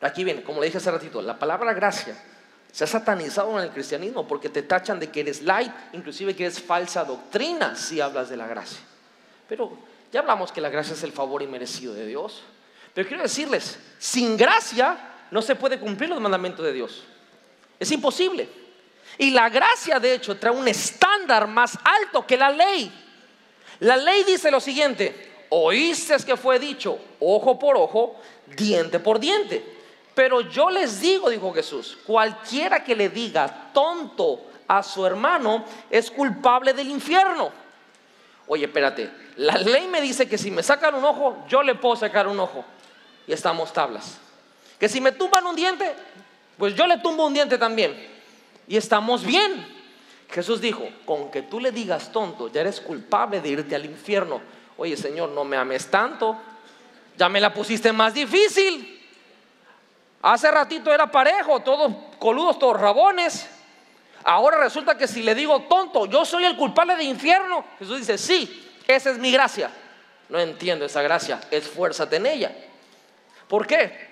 Aquí 0.01 0.23
viene, 0.23 0.43
como 0.43 0.59
le 0.59 0.67
dije 0.67 0.77
hace 0.77 0.91
ratito, 0.91 1.21
la 1.21 1.39
palabra 1.39 1.73
gracia 1.73 2.15
se 2.71 2.83
ha 2.83 2.87
satanizado 2.87 3.57
en 3.57 3.63
el 3.63 3.71
cristianismo 3.71 4.27
porque 4.27 4.49
te 4.49 4.61
tachan 4.61 4.99
de 4.99 5.09
que 5.09 5.21
eres 5.21 5.41
light, 5.41 5.71
inclusive 5.93 6.35
que 6.35 6.43
eres 6.43 6.61
falsa 6.61 7.03
doctrina 7.03 7.75
si 7.75 7.99
hablas 7.99 8.29
de 8.29 8.37
la 8.37 8.45
gracia. 8.45 8.79
Pero 9.47 9.71
ya 10.11 10.19
hablamos 10.19 10.51
que 10.51 10.61
la 10.61 10.69
gracia 10.69 10.93
es 10.93 11.03
el 11.03 11.11
favor 11.11 11.41
inmerecido 11.41 11.93
de 11.93 12.05
Dios. 12.05 12.43
Pero 12.93 13.07
quiero 13.07 13.23
decirles, 13.23 13.79
sin 13.99 14.37
gracia 14.37 14.97
no 15.31 15.41
se 15.41 15.55
puede 15.55 15.79
cumplir 15.79 16.09
los 16.09 16.21
mandamientos 16.21 16.65
de 16.65 16.73
Dios. 16.73 17.03
Es 17.79 17.91
imposible. 17.91 18.49
Y 19.17 19.31
la 19.31 19.49
gracia, 19.49 19.99
de 19.99 20.13
hecho, 20.13 20.37
trae 20.37 20.53
un 20.53 20.67
estándar 20.67 21.47
más 21.47 21.77
alto 21.83 22.25
que 22.25 22.37
la 22.37 22.49
ley. 22.49 22.91
La 23.79 23.97
ley 23.97 24.23
dice 24.23 24.49
lo 24.51 24.59
siguiente, 24.59 25.45
oíste 25.49 26.17
que 26.25 26.35
fue 26.35 26.59
dicho 26.59 26.99
ojo 27.19 27.57
por 27.59 27.77
ojo, 27.77 28.19
diente 28.47 28.99
por 28.99 29.19
diente. 29.19 29.63
Pero 30.13 30.41
yo 30.41 30.69
les 30.69 30.99
digo, 30.99 31.29
dijo 31.29 31.53
Jesús, 31.53 31.97
cualquiera 32.05 32.83
que 32.83 32.95
le 32.95 33.09
diga 33.09 33.71
tonto 33.71 34.41
a 34.67 34.81
su 34.81 35.05
hermano 35.05 35.63
es 35.89 36.09
culpable 36.09 36.73
del 36.73 36.89
infierno. 36.89 37.51
Oye, 38.47 38.65
espérate, 38.65 39.11
la 39.35 39.57
ley 39.57 39.87
me 39.87 40.01
dice 40.01 40.27
que 40.27 40.37
si 40.37 40.51
me 40.51 40.63
sacan 40.63 40.95
un 40.95 41.03
ojo, 41.03 41.45
yo 41.47 41.63
le 41.63 41.75
puedo 41.75 41.95
sacar 41.95 42.27
un 42.27 42.39
ojo. 42.39 42.63
Y 43.27 43.33
estamos 43.33 43.73
tablas. 43.73 44.19
Que 44.79 44.87
si 44.87 45.01
me 45.01 45.11
tumban 45.11 45.45
un 45.45 45.55
diente, 45.55 45.93
pues 46.57 46.75
yo 46.75 46.87
le 46.87 46.97
tumbo 46.97 47.25
un 47.25 47.33
diente 47.33 47.57
también. 47.57 47.95
Y 48.67 48.77
estamos 48.77 49.25
bien. 49.25 49.75
Jesús 50.29 50.61
dijo, 50.61 50.87
con 51.05 51.31
que 51.31 51.41
tú 51.41 51.59
le 51.59 51.71
digas 51.71 52.11
tonto, 52.11 52.49
ya 52.49 52.61
eres 52.61 52.79
culpable 52.81 53.41
de 53.41 53.49
irte 53.49 53.75
al 53.75 53.85
infierno 53.85 54.41
oye 54.77 54.95
Señor, 54.95 55.29
no 55.29 55.43
me 55.43 55.57
ames 55.57 55.89
tanto, 55.89 56.37
ya 57.17 57.27
me 57.27 57.41
la 57.41 57.53
pusiste 57.53 57.91
más 57.91 58.13
difícil. 58.13 58.93
Hace 60.21 60.49
ratito 60.51 60.93
era 60.93 61.11
parejo, 61.11 61.59
todos 61.61 61.91
coludos, 62.19 62.57
todos 62.59 62.79
rabones. 62.79 63.49
Ahora 64.29 64.57
resulta 64.57 64.97
que 64.97 65.07
si 65.07 65.23
le 65.23 65.33
digo 65.33 65.61
tonto, 65.69 66.05
yo 66.05 66.25
soy 66.25 66.43
el 66.43 66.57
culpable 66.57 66.97
de 66.97 67.05
infierno. 67.05 67.63
Jesús 67.79 67.99
dice, 67.99 68.17
sí, 68.17 68.69
esa 68.85 69.11
es 69.11 69.17
mi 69.17 69.31
gracia. 69.31 69.71
No 70.27 70.37
entiendo 70.37 70.83
esa 70.83 71.01
gracia, 71.01 71.39
esfuérzate 71.49 72.17
en 72.17 72.25
ella. 72.25 72.51
¿Por 73.47 73.65
qué? 73.65 74.09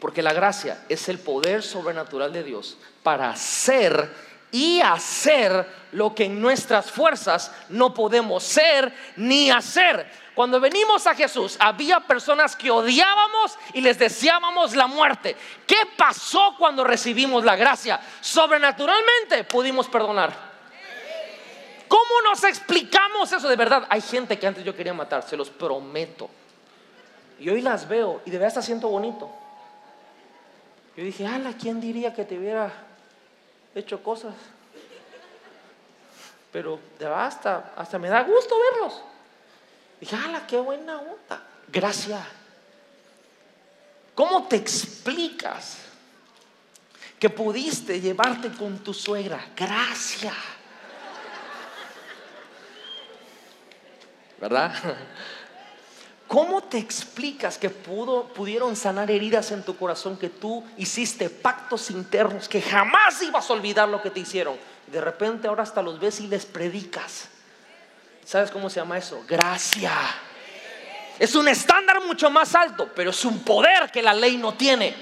Porque 0.00 0.20
la 0.20 0.32
gracia 0.32 0.84
es 0.88 1.08
el 1.08 1.20
poder 1.20 1.62
sobrenatural 1.62 2.32
de 2.32 2.42
Dios 2.42 2.76
para 3.04 3.30
hacer 3.30 4.12
y 4.50 4.80
hacer 4.80 5.64
lo 5.92 6.12
que 6.12 6.24
en 6.24 6.40
nuestras 6.40 6.90
fuerzas 6.90 7.52
no 7.68 7.94
podemos 7.94 8.42
ser 8.42 8.92
ni 9.14 9.48
hacer. 9.48 10.10
Cuando 10.34 10.60
venimos 10.60 11.06
a 11.06 11.14
Jesús, 11.14 11.56
había 11.58 12.00
personas 12.00 12.56
que 12.56 12.70
odiábamos 12.70 13.58
y 13.74 13.80
les 13.80 13.98
deseábamos 13.98 14.74
la 14.74 14.86
muerte. 14.86 15.36
¿Qué 15.66 15.76
pasó 15.96 16.54
cuando 16.58 16.84
recibimos 16.84 17.44
la 17.44 17.56
gracia? 17.56 18.00
Sobrenaturalmente 18.20 19.44
pudimos 19.44 19.88
perdonar. 19.88 20.52
¿Cómo 21.88 22.22
nos 22.24 22.42
explicamos 22.44 23.30
eso 23.32 23.48
de 23.48 23.56
verdad? 23.56 23.86
Hay 23.90 24.00
gente 24.00 24.38
que 24.38 24.46
antes 24.46 24.64
yo 24.64 24.74
quería 24.74 24.94
matar, 24.94 25.22
se 25.22 25.36
los 25.36 25.50
prometo. 25.50 26.30
Y 27.38 27.50
hoy 27.50 27.60
las 27.60 27.86
veo 27.86 28.22
y 28.24 28.30
de 28.30 28.38
verdad 28.38 28.48
está 28.48 28.62
siento 28.62 28.88
bonito. 28.88 29.30
Yo 30.96 31.04
dije, 31.04 31.26
ala, 31.26 31.52
¿quién 31.58 31.80
diría 31.80 32.14
que 32.14 32.24
te 32.24 32.38
hubiera 32.38 32.72
hecho 33.74 34.02
cosas. 34.02 34.34
Pero 36.52 36.78
de 36.98 37.06
hasta, 37.06 37.72
hasta 37.76 37.98
me 37.98 38.08
da 38.08 38.22
gusto 38.22 38.54
verlos. 38.72 39.02
¡Hala, 40.10 40.46
qué 40.46 40.58
buena 40.58 40.96
onda! 40.98 41.42
Gracias. 41.68 42.20
¿Cómo 44.14 44.46
te 44.46 44.56
explicas 44.56 45.78
que 47.18 47.30
pudiste 47.30 48.00
llevarte 48.00 48.50
con 48.52 48.78
tu 48.78 48.92
suegra? 48.92 49.46
Gracias. 49.56 50.34
¿Verdad? 54.40 54.74
¿Cómo 56.26 56.62
te 56.62 56.78
explicas 56.78 57.58
que 57.58 57.70
pudo, 57.70 58.24
pudieron 58.28 58.74
sanar 58.74 59.10
heridas 59.10 59.52
en 59.52 59.62
tu 59.62 59.76
corazón 59.76 60.16
que 60.16 60.30
tú 60.30 60.64
hiciste 60.78 61.30
pactos 61.30 61.90
internos 61.90 62.48
que 62.48 62.60
jamás 62.60 63.22
ibas 63.22 63.48
a 63.48 63.52
olvidar 63.52 63.88
lo 63.88 64.02
que 64.02 64.10
te 64.10 64.20
hicieron? 64.20 64.56
De 64.86 65.00
repente 65.00 65.46
ahora 65.46 65.62
hasta 65.62 65.82
los 65.82 66.00
ves 66.00 66.20
y 66.20 66.26
les 66.26 66.44
predicas. 66.46 67.28
¿Sabes 68.24 68.50
cómo 68.50 68.70
se 68.70 68.80
llama 68.80 68.98
eso? 68.98 69.24
Gracia. 69.26 69.92
Es 71.18 71.34
un 71.34 71.48
estándar 71.48 72.02
mucho 72.02 72.30
más 72.30 72.54
alto, 72.54 72.90
pero 72.94 73.10
es 73.10 73.24
un 73.24 73.44
poder 73.44 73.90
que 73.90 74.02
la 74.02 74.14
ley 74.14 74.36
no 74.36 74.54
tiene. 74.54 74.94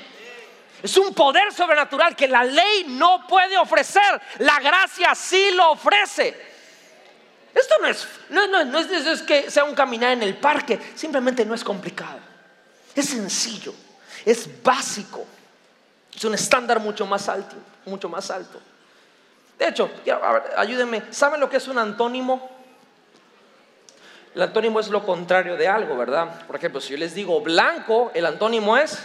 Es 0.82 0.96
un 0.96 1.14
poder 1.14 1.52
sobrenatural 1.52 2.16
que 2.16 2.26
la 2.26 2.44
ley 2.44 2.84
no 2.88 3.26
puede 3.26 3.56
ofrecer. 3.58 4.20
La 4.38 4.58
gracia 4.60 5.14
sí 5.14 5.50
lo 5.54 5.72
ofrece. 5.72 6.50
Esto 7.54 7.74
no 7.80 7.88
es, 7.88 8.06
no, 8.30 8.78
es, 8.78 9.22
que 9.22 9.50
sea 9.50 9.64
un 9.64 9.74
caminar 9.74 10.12
en 10.12 10.22
el 10.22 10.36
parque, 10.36 10.78
simplemente 10.94 11.44
no 11.44 11.54
es 11.54 11.64
complicado. 11.64 12.20
Es 12.94 13.06
sencillo, 13.06 13.74
es 14.24 14.62
básico. 14.62 15.26
Es 16.14 16.24
un 16.24 16.34
estándar 16.34 16.80
mucho 16.80 17.06
más 17.06 17.28
alto, 17.28 17.56
mucho 17.86 18.08
más 18.08 18.30
alto. 18.30 18.60
De 19.58 19.68
hecho, 19.68 19.90
ayúdenme, 20.56 21.02
¿saben 21.10 21.40
lo 21.40 21.50
que 21.50 21.56
es 21.56 21.68
un 21.68 21.78
antónimo? 21.78 22.59
El 24.34 24.42
antónimo 24.42 24.78
es 24.78 24.88
lo 24.88 25.04
contrario 25.04 25.56
de 25.56 25.66
algo, 25.66 25.96
¿verdad? 25.96 26.46
Por 26.46 26.56
ejemplo, 26.56 26.80
si 26.80 26.92
yo 26.92 26.98
les 26.98 27.14
digo 27.14 27.40
blanco, 27.40 28.12
el 28.14 28.26
antónimo 28.26 28.76
es 28.76 28.98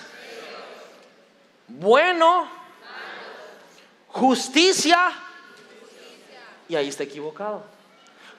bueno, 1.67 2.47
justicia, 4.09 5.11
y 6.69 6.75
ahí 6.75 6.87
está 6.87 7.03
equivocado. 7.03 7.63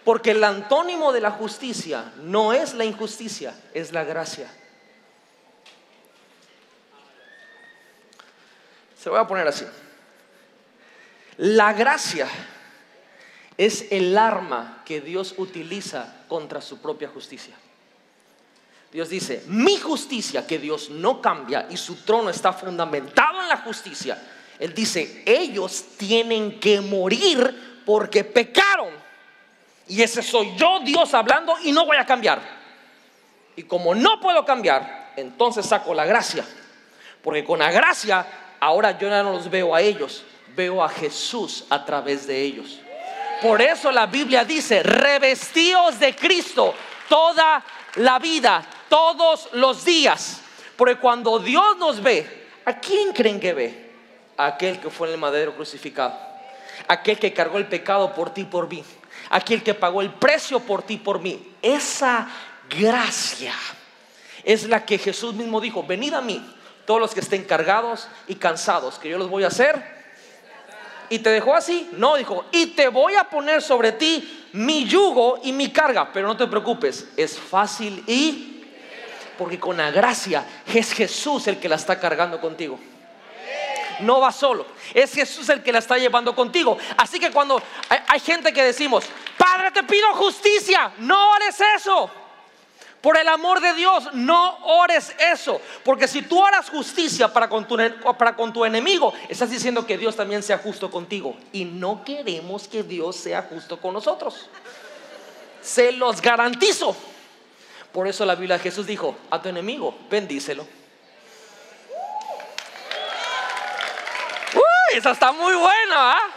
Porque 0.05 0.31
el 0.31 0.45
antónimo 0.45 1.13
de 1.13 1.21
la 1.21 1.33
justicia 1.33 2.13
no 2.19 2.53
es 2.53 2.75
la 2.75 2.85
injusticia, 2.85 3.53
es 3.75 3.93
la 3.93 4.05
gracia. 4.05 4.49
Se 8.97 9.07
lo 9.07 9.13
voy 9.17 9.21
a 9.25 9.27
poner 9.27 9.49
así. 9.49 9.67
La 11.39 11.73
gracia 11.73 12.29
es 13.59 13.87
el 13.91 14.17
arma 14.17 14.83
que 14.85 15.01
Dios 15.01 15.35
utiliza 15.37 16.16
contra 16.29 16.61
su 16.61 16.79
propia 16.79 17.09
justicia. 17.09 17.55
Dios 18.93 19.09
dice, 19.09 19.43
mi 19.49 19.77
justicia, 19.79 20.47
que 20.47 20.59
Dios 20.59 20.91
no 20.91 21.21
cambia 21.21 21.67
y 21.69 21.77
su 21.77 21.97
trono 21.97 22.31
está 22.31 22.53
fundamentado 22.53 23.43
en 23.43 23.49
la 23.49 23.59
justicia. 23.59 24.17
Él 24.59 24.73
dice, 24.75 25.23
ellos 25.27 25.85
tienen 25.99 26.59
que 26.59 26.81
morir 26.81 27.83
porque 27.85 28.25
pecaron. 28.25 28.89
Y 29.89 30.03
ese 30.03 30.23
soy 30.23 30.57
yo, 30.57 30.81
Dios, 30.81 31.13
hablando 31.15 31.55
y 31.63 31.73
no 31.73 31.85
voy 31.85 31.97
a 31.97 32.07
cambiar. 32.07 32.41
Y 33.55 33.65
como 33.65 33.95
no 33.95 34.21
puedo 34.21 34.45
cambiar, 34.45 35.13
entonces 35.17 35.67
saco 35.67 35.93
la 35.95 36.05
gracia. 36.05 36.45
Porque 37.23 37.45
con 37.45 37.59
la 37.59 37.71
gracia, 37.71 38.27
ahora 38.61 38.99
yo 38.99 39.09
ya 39.09 39.23
no 39.23 39.33
los 39.33 39.51
veo 39.51 39.75
a 39.75 39.81
ellos, 39.81 40.25
veo 40.55 40.83
a 40.83 40.89
Jesús 40.89 41.65
a 41.71 41.85
través 41.85 42.27
de 42.27 42.41
ellos. 42.41 42.81
Por 43.43 43.61
eso 43.61 43.93
la 43.93 44.07
Biblia 44.07 44.45
dice, 44.45 44.83
revestíos 44.83 45.99
de 45.99 46.15
Cristo 46.15 46.75
toda 47.09 47.63
la 47.97 48.19
vida, 48.19 48.65
todos 48.89 49.51
los 49.53 49.85
días. 49.85 50.41
Porque 50.77 50.97
cuando 50.97 51.39
Dios 51.39 51.77
nos 51.77 52.03
ve, 52.03 52.49
¿a 52.65 52.79
quién 52.79 53.13
creen 53.13 53.41
que 53.41 53.53
ve? 53.53 53.91
A 54.37 54.47
aquel 54.47 54.81
que 54.81 54.91
fue 54.91 55.09
en 55.09 55.15
el 55.15 55.21
madero 55.21 55.55
crucificado. 55.55 56.19
Aquel 56.89 57.19
que 57.19 57.33
cargó 57.33 57.59
el 57.59 57.67
pecado 57.67 58.15
por 58.15 58.33
ti 58.33 58.43
y 58.43 58.45
por 58.45 58.69
mí. 58.69 58.85
Aquel 59.31 59.63
que 59.63 59.75
pagó 59.75 60.03
el 60.03 60.13
precio 60.13 60.61
por 60.61 60.83
ti 60.83 60.95
y 60.95 60.99
por 60.99 61.21
mí. 61.21 61.55
Esa 61.63 62.29
gracia 62.69 63.55
es 64.45 64.69
la 64.69 64.85
que 64.85 64.99
Jesús 64.99 65.35
mismo 65.35 65.61
dijo, 65.61 65.83
venid 65.83 66.15
a 66.15 66.21
mí, 66.21 66.55
todos 66.85 67.01
los 67.01 67.15
que 67.15 67.21
estén 67.21 67.45
cargados 67.45 68.07
y 68.29 68.37
cansados, 68.37 68.99
que 68.99 69.09
yo 69.09 69.19
los 69.19 69.29
voy 69.29 69.45
a 69.45 69.49
hacer 69.49 69.96
y 71.11 71.19
te 71.21 71.31
dejó 71.31 71.55
así. 71.55 71.89
No, 71.93 72.17
dijo, 72.17 72.45
y 72.53 72.67
te 72.69 72.89
voy 72.89 73.15
a 73.15 73.25
poner 73.25 73.63
sobre 73.63 73.93
ti 73.93 74.49
mi 74.53 74.85
yugo 74.85 75.41
y 75.43 75.53
mi 75.53 75.71
carga. 75.71 76.13
Pero 76.13 76.27
no 76.27 76.37
te 76.37 76.47
preocupes, 76.47 77.09
es 77.17 77.39
fácil 77.39 78.03
y... 78.07 78.53
Porque 79.39 79.61
con 79.61 79.77
la 79.77 79.91
gracia 79.91 80.47
es 80.73 80.93
Jesús 80.93 81.47
el 81.47 81.59
que 81.59 81.69
la 81.69 81.77
está 81.77 82.01
cargando 82.01 82.41
contigo. 82.41 82.79
No 84.01 84.21
va 84.21 84.33
solo, 84.33 84.67
es 84.93 85.13
Jesús 85.13 85.49
el 85.49 85.63
que 85.63 85.73
la 85.73 85.79
está 85.79 85.97
llevando 85.99 86.35
contigo. 86.35 86.77
Así 86.97 87.19
que 87.19 87.31
cuando 87.31 87.63
hay, 88.09 88.21
gente 88.21 88.53
que 88.53 88.63
decimos, 88.63 89.05
Padre, 89.37 89.71
te 89.71 89.83
pido 89.83 90.13
justicia, 90.15 90.93
no 90.99 91.35
haces 91.35 91.63
eso. 91.77 92.11
Por 93.07 93.17
el 93.17 93.29
amor 93.29 93.61
de 93.61 93.73
Dios, 93.75 94.13
no 94.15 94.59
ores 94.65 95.15
eso. 95.21 95.61
Porque 95.85 96.09
si 96.09 96.23
tú 96.23 96.45
harás 96.45 96.69
justicia 96.69 97.33
para 97.33 97.49
con, 97.49 97.65
tu, 97.65 97.79
para 98.19 98.35
con 98.35 98.53
tu 98.53 98.65
enemigo, 98.65 99.15
estás 99.29 99.49
diciendo 99.49 99.87
que 99.87 99.97
Dios 99.97 100.17
también 100.17 100.43
sea 100.43 100.59
justo 100.59 100.91
contigo. 100.91 101.37
Y 101.53 101.67
no 101.67 102.03
queremos 102.05 102.67
que 102.67 102.83
Dios 102.83 103.15
sea 103.15 103.43
justo 103.43 103.81
con 103.81 103.95
nosotros. 103.95 104.51
Se 105.63 105.93
los 105.93 106.21
garantizo. 106.21 106.97
Por 107.93 108.09
eso 108.09 108.25
la 108.25 108.35
Biblia 108.35 108.59
Jesús 108.59 108.89
dijo, 108.89 109.17
a 109.31 109.41
tu 109.41 109.51
enemigo, 109.51 109.97
bendícelo. 110.11 110.67
Uy, 114.53 114.97
esa 114.99 115.13
está 115.13 115.31
muy 115.31 115.55
buena. 115.55 116.11
¿ah? 116.11 116.31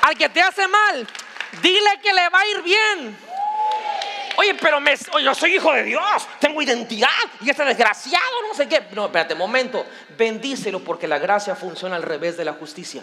Al 0.00 0.16
que 0.16 0.30
te 0.30 0.40
hace 0.40 0.66
mal, 0.66 1.06
dile 1.60 2.00
que 2.02 2.10
le 2.10 2.26
va 2.30 2.40
a 2.40 2.46
ir 2.46 2.62
bien. 2.62 3.33
Oye, 4.36 4.54
pero 4.54 4.78
yo 5.20 5.34
soy 5.34 5.56
hijo 5.56 5.72
de 5.72 5.84
Dios, 5.84 6.26
tengo 6.40 6.60
identidad 6.60 7.08
y 7.40 7.50
este 7.50 7.64
desgraciado 7.64 8.24
no 8.48 8.54
sé 8.54 8.68
qué. 8.68 8.82
No, 8.92 9.06
espérate, 9.06 9.34
momento. 9.34 9.86
Bendícelo 10.16 10.80
porque 10.80 11.06
la 11.06 11.18
gracia 11.18 11.54
funciona 11.54 11.96
al 11.96 12.02
revés 12.02 12.36
de 12.36 12.44
la 12.44 12.52
justicia. 12.52 13.02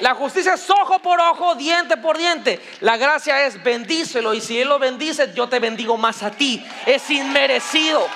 La 0.00 0.14
justicia 0.14 0.54
es 0.54 0.70
ojo 0.70 1.00
por 1.00 1.20
ojo, 1.20 1.56
diente 1.56 1.96
por 1.96 2.16
diente. 2.16 2.60
La 2.80 2.96
gracia 2.96 3.46
es 3.46 3.60
bendícelo 3.62 4.32
y 4.32 4.40
si 4.40 4.60
Él 4.60 4.68
lo 4.68 4.78
bendice, 4.78 5.32
yo 5.34 5.48
te 5.48 5.58
bendigo 5.58 5.96
más 5.96 6.22
a 6.22 6.30
ti. 6.30 6.64
Es 6.86 7.10
inmerecido. 7.10 8.06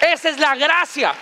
Esa 0.00 0.28
es 0.28 0.38
la 0.38 0.54
gracia. 0.54 1.12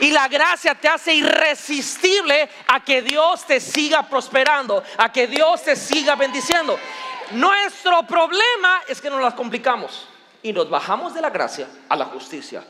Y 0.00 0.10
la 0.10 0.28
gracia 0.28 0.74
te 0.74 0.88
hace 0.88 1.14
irresistible 1.14 2.48
a 2.68 2.84
que 2.84 3.02
Dios 3.02 3.44
te 3.46 3.60
siga 3.60 4.08
prosperando, 4.08 4.82
a 4.96 5.12
que 5.12 5.26
Dios 5.26 5.62
te 5.62 5.76
siga 5.76 6.14
bendiciendo. 6.14 6.78
Nuestro 7.32 8.06
problema 8.06 8.82
es 8.88 9.00
que 9.00 9.10
nos 9.10 9.20
las 9.20 9.34
complicamos 9.34 10.06
y 10.42 10.52
nos 10.52 10.70
bajamos 10.70 11.14
de 11.14 11.20
la 11.20 11.30
gracia 11.30 11.68
a 11.88 11.96
la 11.96 12.06
justicia. 12.06 12.64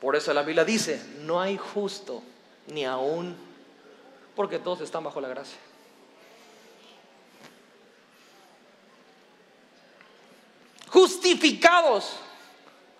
Por 0.00 0.14
eso 0.14 0.32
la 0.32 0.42
Biblia 0.42 0.64
dice, 0.64 1.02
no 1.20 1.40
hay 1.40 1.56
justo 1.56 2.22
ni 2.68 2.84
aún, 2.84 3.36
porque 4.36 4.58
todos 4.58 4.82
están 4.82 5.02
bajo 5.02 5.20
la 5.20 5.28
gracia. 5.28 5.58
Justificados 10.88 12.16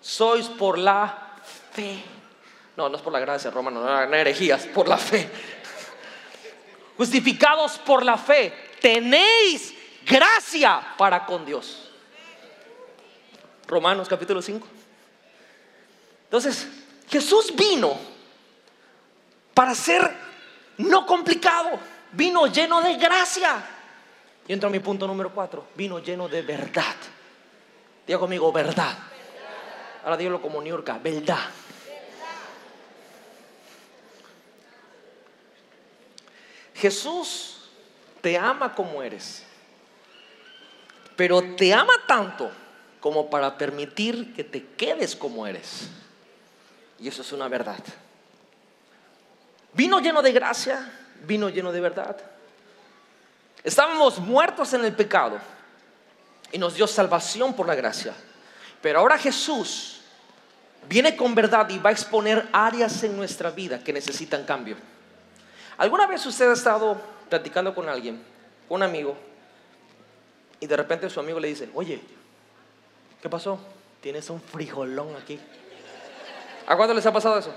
sois 0.01 0.47
por 0.47 0.77
la 0.77 1.37
fe. 1.71 2.03
No, 2.75 2.89
no 2.89 2.97
es 2.97 3.01
por 3.01 3.13
la 3.13 3.19
gracia, 3.19 3.49
Romano, 3.49 3.81
no, 3.83 4.05
no 4.05 4.15
herejías, 4.15 4.65
por 4.67 4.87
la 4.87 4.97
fe 4.97 5.29
justificados 6.97 7.77
por 7.77 8.03
la 8.03 8.17
fe, 8.17 8.53
tenéis 8.81 9.73
gracia 10.05 10.95
para 10.97 11.25
con 11.25 11.45
Dios. 11.45 11.91
Romanos 13.67 14.07
capítulo 14.07 14.41
5. 14.41 14.67
Entonces, 16.23 16.67
Jesús 17.09 17.53
vino 17.55 17.97
para 19.53 19.73
ser 19.73 20.13
no 20.77 21.05
complicado, 21.05 21.79
vino 22.11 22.47
lleno 22.47 22.81
de 22.81 22.95
gracia. 22.95 23.63
Y 24.47 24.53
entro 24.53 24.69
a 24.69 24.71
mi 24.71 24.79
punto 24.79 25.07
número 25.07 25.33
4, 25.33 25.67
vino 25.75 25.99
lleno 25.99 26.27
de 26.27 26.41
verdad. 26.41 26.95
Diga 28.05 28.19
conmigo, 28.19 28.51
verdad. 28.51 28.97
Ahora 30.03 30.15
dígalo 30.15 30.41
como 30.41 30.61
New 30.61 30.69
York, 30.69 31.01
verdad. 31.03 31.49
Jesús 36.77 37.57
te 38.21 38.37
ama 38.37 38.75
como 38.75 39.01
eres, 39.01 39.43
pero 41.15 41.41
te 41.55 41.73
ama 41.73 41.93
tanto 42.07 42.51
como 42.99 43.29
para 43.29 43.57
permitir 43.57 44.33
que 44.33 44.43
te 44.43 44.63
quedes 44.63 45.15
como 45.15 45.47
eres. 45.47 45.89
Y 46.99 47.07
eso 47.07 47.21
es 47.23 47.31
una 47.31 47.47
verdad. 47.47 47.83
Vino 49.73 49.99
lleno 49.99 50.21
de 50.21 50.31
gracia, 50.31 50.91
vino 51.25 51.49
lleno 51.49 51.71
de 51.71 51.81
verdad. 51.81 52.17
Estábamos 53.63 54.19
muertos 54.19 54.73
en 54.73 54.85
el 54.85 54.93
pecado 54.93 55.39
y 56.51 56.57
nos 56.57 56.75
dio 56.75 56.85
salvación 56.85 57.55
por 57.55 57.67
la 57.67 57.75
gracia. 57.75 58.13
Pero 58.81 58.99
ahora 58.99 59.17
Jesús 59.17 60.01
viene 60.87 61.15
con 61.15 61.33
verdad 61.33 61.69
y 61.69 61.79
va 61.79 61.89
a 61.89 61.93
exponer 61.93 62.47
áreas 62.51 63.03
en 63.03 63.17
nuestra 63.17 63.49
vida 63.49 63.83
que 63.83 63.91
necesitan 63.91 64.43
cambio. 64.43 64.77
¿Alguna 65.77 66.07
vez 66.07 66.25
usted 66.25 66.49
ha 66.49 66.53
estado 66.53 66.99
platicando 67.29 67.73
con 67.75 67.87
alguien, 67.87 68.21
con 68.67 68.77
un 68.77 68.83
amigo, 68.83 69.15
y 70.59 70.65
de 70.65 70.75
repente 70.75 71.09
su 71.09 71.19
amigo 71.19 71.39
le 71.39 71.49
dice, 71.49 71.69
oye, 71.75 72.01
¿qué 73.21 73.29
pasó? 73.29 73.59
Tienes 74.01 74.29
un 74.31 74.41
frijolón 74.41 75.15
aquí. 75.15 75.39
¿A 76.65 76.75
cuánto 76.75 76.95
les 76.95 77.05
ha 77.05 77.13
pasado 77.13 77.37
eso? 77.37 77.53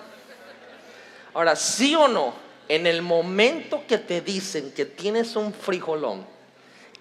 Ahora, 1.33 1.57
sí 1.57 1.95
o 1.95 2.09
no, 2.09 2.35
en 2.69 2.87
el 2.87 3.01
momento 3.01 3.85
que 3.89 3.97
te 3.97 4.21
dicen 4.21 4.73
que 4.73 4.85
tienes 4.85 5.35
un 5.37 5.55
frijolón, 5.55 6.27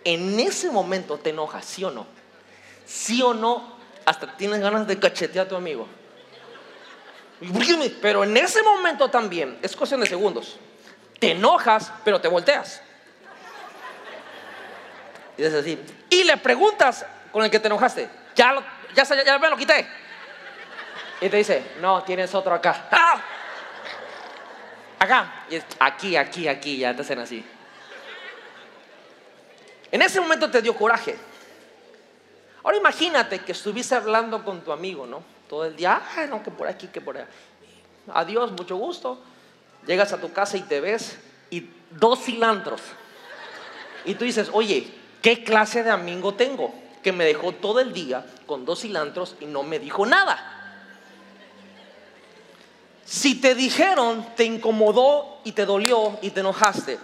en 0.05 0.39
ese 0.39 0.71
momento 0.71 1.17
te 1.17 1.31
enojas, 1.31 1.65
sí 1.65 1.83
o 1.83 1.91
no. 1.91 2.07
Sí 2.85 3.21
o 3.21 3.33
no, 3.33 3.77
hasta 4.05 4.37
tienes 4.37 4.61
ganas 4.61 4.87
de 4.87 4.97
cachetear 4.97 5.47
a 5.47 5.49
tu 5.49 5.55
amigo. 5.55 5.85
Pero 8.01 8.23
en 8.23 8.37
ese 8.37 8.63
momento 8.63 9.09
también, 9.09 9.59
es 9.61 9.75
cuestión 9.75 9.99
de 9.99 10.07
segundos 10.07 10.57
te 11.19 11.31
enojas, 11.31 11.91
pero 12.03 12.19
te 12.19 12.27
volteas. 12.27 12.81
Y 15.37 15.43
dices 15.43 15.61
así. 15.61 15.79
Y 16.09 16.23
le 16.23 16.37
preguntas 16.37 17.05
con 17.31 17.43
el 17.43 17.51
que 17.51 17.59
te 17.59 17.67
enojaste, 17.67 18.09
ya, 18.35 18.53
lo, 18.53 18.63
ya, 18.93 19.03
ya, 19.23 19.37
me 19.39 19.49
lo 19.49 19.57
quité. 19.57 19.87
Y 21.21 21.29
te 21.29 21.37
dice, 21.37 21.73
no, 21.81 22.03
tienes 22.03 22.33
otro 22.33 22.53
acá. 22.53 22.87
¡Ah! 22.91 23.21
Acá. 24.99 25.45
Y 25.49 25.55
es 25.55 25.65
aquí, 25.79 26.15
aquí, 26.15 26.47
aquí, 26.47 26.77
ya 26.77 26.95
te 26.95 27.01
hacen 27.01 27.19
así. 27.19 27.45
En 29.91 30.01
ese 30.01 30.19
momento 30.19 30.49
te 30.49 30.61
dio 30.61 30.75
coraje. 30.75 31.17
Ahora 32.63 32.77
imagínate 32.77 33.39
que 33.39 33.53
estuviste 33.53 33.95
hablando 33.95 34.43
con 34.43 34.61
tu 34.61 34.71
amigo, 34.71 35.05
¿no? 35.05 35.23
Todo 35.47 35.65
el 35.65 35.75
día, 35.75 36.01
ah, 36.15 36.25
no, 36.25 36.43
que 36.43 36.51
por 36.51 36.67
aquí, 36.67 36.87
que 36.87 37.01
por 37.01 37.17
allá. 37.17 37.27
Adiós, 38.13 38.51
mucho 38.51 38.75
gusto. 38.75 39.19
Llegas 39.85 40.13
a 40.13 40.21
tu 40.21 40.31
casa 40.31 40.57
y 40.57 40.61
te 40.61 40.81
ves 40.81 41.17
y 41.49 41.69
dos 41.91 42.19
cilantros. 42.23 42.81
Y 44.05 44.15
tú 44.15 44.25
dices, 44.25 44.49
oye, 44.53 44.91
¿qué 45.21 45.43
clase 45.43 45.83
de 45.83 45.89
amigo 45.89 46.33
tengo? 46.33 46.73
Que 47.03 47.11
me 47.11 47.25
dejó 47.25 47.51
todo 47.53 47.79
el 47.79 47.93
día 47.93 48.25
con 48.45 48.65
dos 48.65 48.81
cilantros 48.81 49.35
y 49.39 49.45
no 49.45 49.63
me 49.63 49.79
dijo 49.79 50.05
nada. 50.05 50.55
Si 53.05 53.41
te 53.41 53.55
dijeron, 53.55 54.35
te 54.35 54.43
incomodó 54.43 55.39
y 55.43 55.53
te 55.53 55.65
dolió 55.65 56.19
y 56.21 56.29
te 56.29 56.41
enojaste, 56.41 56.99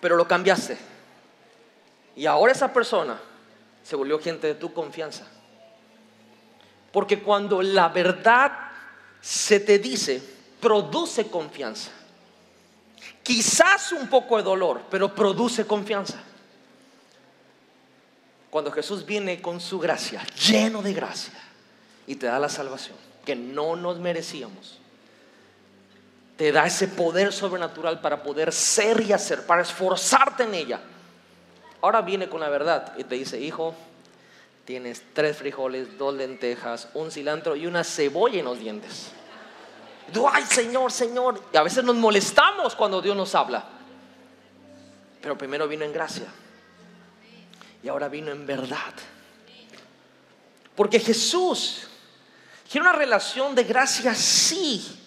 pero 0.00 0.16
lo 0.16 0.26
cambiaste. 0.26 0.76
Y 2.16 2.26
ahora 2.26 2.52
esa 2.52 2.72
persona 2.72 3.20
se 3.84 3.94
volvió 3.94 4.18
gente 4.18 4.48
de 4.48 4.54
tu 4.54 4.72
confianza. 4.72 5.24
Porque 6.90 7.20
cuando 7.20 7.62
la 7.62 7.90
verdad 7.90 8.52
se 9.20 9.60
te 9.60 9.78
dice, 9.78 10.22
produce 10.60 11.28
confianza. 11.28 11.90
Quizás 13.26 13.90
un 13.90 14.06
poco 14.06 14.36
de 14.36 14.44
dolor, 14.44 14.82
pero 14.88 15.12
produce 15.12 15.66
confianza. 15.66 16.22
Cuando 18.50 18.70
Jesús 18.70 19.04
viene 19.04 19.42
con 19.42 19.60
su 19.60 19.80
gracia, 19.80 20.24
lleno 20.48 20.80
de 20.80 20.94
gracia, 20.94 21.34
y 22.06 22.14
te 22.14 22.26
da 22.26 22.38
la 22.38 22.48
salvación, 22.48 22.96
que 23.24 23.34
no 23.34 23.74
nos 23.74 23.98
merecíamos, 23.98 24.78
te 26.36 26.52
da 26.52 26.66
ese 26.66 26.86
poder 26.86 27.32
sobrenatural 27.32 28.00
para 28.00 28.22
poder 28.22 28.52
ser 28.52 29.00
y 29.00 29.12
hacer, 29.12 29.44
para 29.44 29.62
esforzarte 29.62 30.44
en 30.44 30.54
ella. 30.54 30.80
Ahora 31.82 32.02
viene 32.02 32.28
con 32.28 32.38
la 32.38 32.48
verdad 32.48 32.92
y 32.96 33.02
te 33.02 33.16
dice, 33.16 33.40
hijo, 33.40 33.74
tienes 34.64 35.02
tres 35.14 35.36
frijoles, 35.36 35.98
dos 35.98 36.14
lentejas, 36.14 36.90
un 36.94 37.10
cilantro 37.10 37.56
y 37.56 37.66
una 37.66 37.82
cebolla 37.82 38.38
en 38.38 38.44
los 38.44 38.60
dientes. 38.60 39.10
Ay 40.32 40.44
Señor, 40.44 40.92
Señor. 40.92 41.42
Y 41.52 41.56
a 41.56 41.62
veces 41.62 41.84
nos 41.84 41.96
molestamos 41.96 42.74
cuando 42.74 43.00
Dios 43.00 43.16
nos 43.16 43.34
habla. 43.34 43.64
Pero 45.20 45.36
primero 45.36 45.66
vino 45.66 45.84
en 45.84 45.92
gracia. 45.92 46.26
Y 47.82 47.88
ahora 47.88 48.08
vino 48.08 48.30
en 48.30 48.46
verdad. 48.46 48.94
Porque 50.74 51.00
Jesús 51.00 51.88
quiere 52.70 52.88
una 52.88 52.96
relación 52.96 53.54
de 53.54 53.64
gracia, 53.64 54.14
sí. 54.14 55.02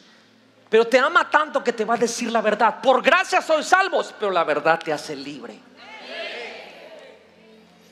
Pero 0.70 0.88
te 0.88 1.00
ama 1.00 1.30
tanto 1.30 1.64
que 1.64 1.74
te 1.74 1.86
va 1.86 1.96
a 1.96 1.98
decir 1.98 2.32
la 2.32 2.42
verdad. 2.42 2.82
Por 2.82 3.02
gracia 3.02 3.42
soy 3.42 3.64
salvos, 3.64 4.14
pero 4.20 4.32
la 4.32 4.44
verdad 4.44 4.80
te 4.80 4.94
hace 4.94 5.16
libre. 5.16 5.60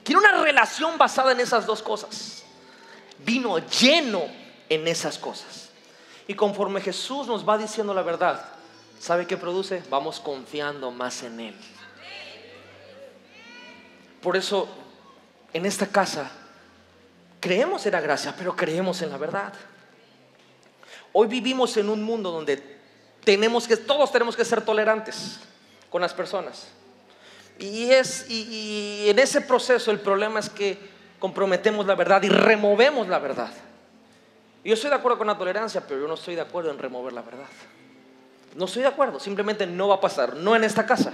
Quiere 0.03 0.19
una 0.19 0.41
relación 0.41 0.97
basada 0.97 1.33
en 1.33 1.39
esas 1.39 1.65
dos 1.65 1.81
cosas. 1.81 2.43
Vino 3.19 3.57
lleno 3.59 4.23
en 4.69 4.87
esas 4.87 5.17
cosas. 5.17 5.66
Y 6.27 6.35
conforme 6.35 6.81
Jesús 6.81 7.27
nos 7.27 7.47
va 7.47 7.57
diciendo 7.57 7.93
la 7.93 8.03
verdad, 8.03 8.45
¿sabe 8.99 9.25
qué 9.25 9.37
produce? 9.37 9.81
Vamos 9.89 10.19
confiando 10.19 10.91
más 10.91 11.23
en 11.23 11.39
Él. 11.39 11.55
Por 14.21 14.35
eso, 14.35 14.67
en 15.53 15.65
esta 15.65 15.87
casa, 15.87 16.29
creemos 17.39 17.85
en 17.85 17.93
la 17.93 18.01
gracia, 18.01 18.35
pero 18.37 18.55
creemos 18.55 19.01
en 19.01 19.09
la 19.09 19.17
verdad. 19.17 19.53
Hoy 21.13 21.27
vivimos 21.27 21.77
en 21.77 21.89
un 21.89 22.03
mundo 22.03 22.31
donde 22.31 22.77
tenemos 23.23 23.67
que, 23.67 23.77
todos 23.77 24.11
tenemos 24.11 24.35
que 24.35 24.43
ser 24.43 24.61
tolerantes 24.61 25.39
con 25.89 26.01
las 26.01 26.13
personas. 26.13 26.67
Y, 27.59 27.89
es, 27.91 28.29
y, 28.29 29.09
en 29.09 29.17
ese 29.19 29.41
proceso 29.41 29.91
el 29.91 29.99
problema 29.99 30.39
es 30.39 30.49
que 30.49 30.77
comprometemos 31.19 31.85
la 31.85 31.95
verdad 31.95 32.21
y 32.23 32.29
removemos 32.29 33.07
la 33.07 33.19
verdad. 33.19 33.51
Yo 34.67 34.73
estoy 34.73 34.89
de 34.89 34.97
acuerdo 34.97 35.17
con 35.17 35.27
la 35.27 35.37
tolerancia, 35.37 35.79
pero 35.87 36.01
yo 36.01 36.09
no 36.09 36.15
estoy 36.15 36.35
de 36.35 36.41
acuerdo 36.41 36.69
en 36.71 36.77
remover 36.77 37.13
la 37.13 37.21
verdad. 37.21 37.47
No 38.53 38.65
estoy 38.65 38.81
de 38.81 38.89
acuerdo, 38.89 39.17
simplemente 39.17 39.65
no 39.65 39.87
va 39.87 39.95
a 39.95 40.01
pasar, 40.01 40.35
no 40.35 40.57
en 40.57 40.65
esta 40.65 40.85
casa. 40.85 41.13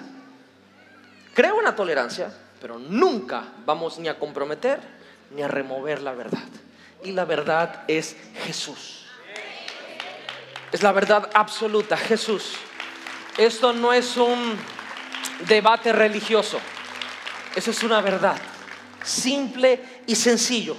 Creo 1.35 1.59
en 1.59 1.65
la 1.65 1.75
tolerancia, 1.75 2.33
pero 2.59 2.79
nunca 2.79 3.43
vamos 3.63 3.99
ni 3.99 4.07
a 4.07 4.17
comprometer 4.17 4.79
ni 5.35 5.43
a 5.43 5.47
remover 5.47 6.01
la 6.01 6.13
verdad. 6.13 6.41
Y 7.03 7.11
la 7.11 7.25
verdad 7.25 7.83
es 7.87 8.17
Jesús. 8.43 9.05
Es 10.71 10.81
la 10.81 10.91
verdad 10.91 11.29
absoluta, 11.35 11.95
Jesús. 11.95 12.55
Esto 13.37 13.71
no 13.71 13.93
es 13.93 14.17
un 14.17 14.57
debate 15.47 15.93
religioso. 15.93 16.59
Eso 17.55 17.69
es 17.69 17.83
una 17.83 18.01
verdad, 18.01 18.37
simple 19.03 19.79
y 20.07 20.15
sencillo. 20.15 20.75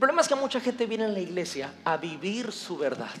El 0.00 0.06
problema 0.06 0.22
es 0.22 0.28
que 0.28 0.34
mucha 0.34 0.60
gente 0.60 0.86
viene 0.86 1.04
a 1.04 1.08
la 1.08 1.20
iglesia 1.20 1.74
a 1.84 1.98
vivir 1.98 2.52
su 2.52 2.78
verdad. 2.78 3.14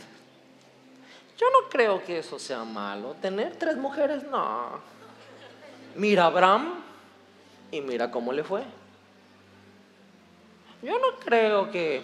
Yo 1.36 1.46
no 1.50 1.68
creo 1.68 2.02
que 2.02 2.20
eso 2.20 2.38
sea 2.38 2.64
malo. 2.64 3.14
Tener 3.20 3.54
tres 3.56 3.76
mujeres, 3.76 4.22
no. 4.22 4.80
Mira 5.94 6.22
a 6.22 6.26
Abraham 6.28 6.82
y 7.70 7.82
mira 7.82 8.10
cómo 8.10 8.32
le 8.32 8.44
fue. 8.44 8.62
Yo 10.82 10.98
no 10.98 11.18
creo 11.22 11.70
que 11.70 12.02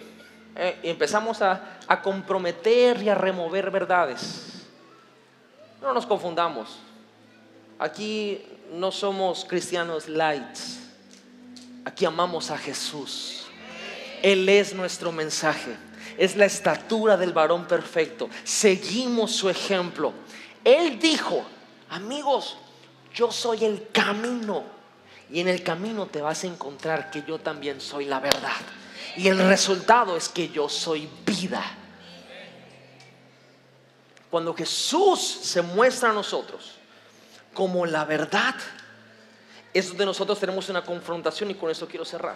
eh, 0.55 0.79
empezamos 0.83 1.41
a, 1.41 1.79
a 1.87 1.99
comprometer 1.99 3.01
y 3.01 3.09
a 3.09 3.15
remover 3.15 3.71
verdades. 3.71 4.67
No 5.81 5.91
nos 5.91 6.05
confundamos. 6.05 6.77
Aquí 7.79 8.45
no 8.73 8.91
somos 8.91 9.43
cristianos 9.43 10.07
lights. 10.07 10.81
Aquí 11.83 12.05
amamos 12.05 12.51
a 12.51 12.59
Jesús. 12.59 13.36
Él 14.21 14.47
es 14.49 14.73
nuestro 14.73 15.11
mensaje. 15.11 15.75
Es 16.17 16.35
la 16.35 16.45
estatura 16.45 17.17
del 17.17 17.33
varón 17.33 17.67
perfecto. 17.67 18.29
Seguimos 18.43 19.31
su 19.31 19.49
ejemplo. 19.49 20.13
Él 20.63 20.99
dijo, 20.99 21.45
amigos, 21.89 22.57
yo 23.13 23.31
soy 23.31 23.65
el 23.65 23.89
camino. 23.91 24.63
Y 25.29 25.41
en 25.41 25.47
el 25.47 25.63
camino 25.63 26.05
te 26.07 26.21
vas 26.21 26.43
a 26.43 26.47
encontrar 26.47 27.11
que 27.11 27.23
yo 27.27 27.39
también 27.39 27.81
soy 27.81 28.05
la 28.05 28.19
verdad. 28.19 28.55
Y 29.15 29.27
el 29.27 29.37
resultado 29.37 30.15
es 30.15 30.29
que 30.29 30.49
yo 30.49 30.69
soy 30.69 31.09
vida. 31.25 31.63
Cuando 34.29 34.53
Jesús 34.53 35.19
se 35.41 35.61
muestra 35.61 36.09
a 36.09 36.13
nosotros, 36.13 36.75
como 37.53 37.85
la 37.85 38.05
verdad, 38.05 38.55
es 39.73 39.87
donde 39.89 40.05
nosotros 40.05 40.39
tenemos 40.39 40.69
una 40.69 40.83
confrontación 40.83 41.49
y 41.51 41.55
con 41.55 41.71
eso 41.71 41.87
quiero 41.87 42.05
cerrar. 42.05 42.35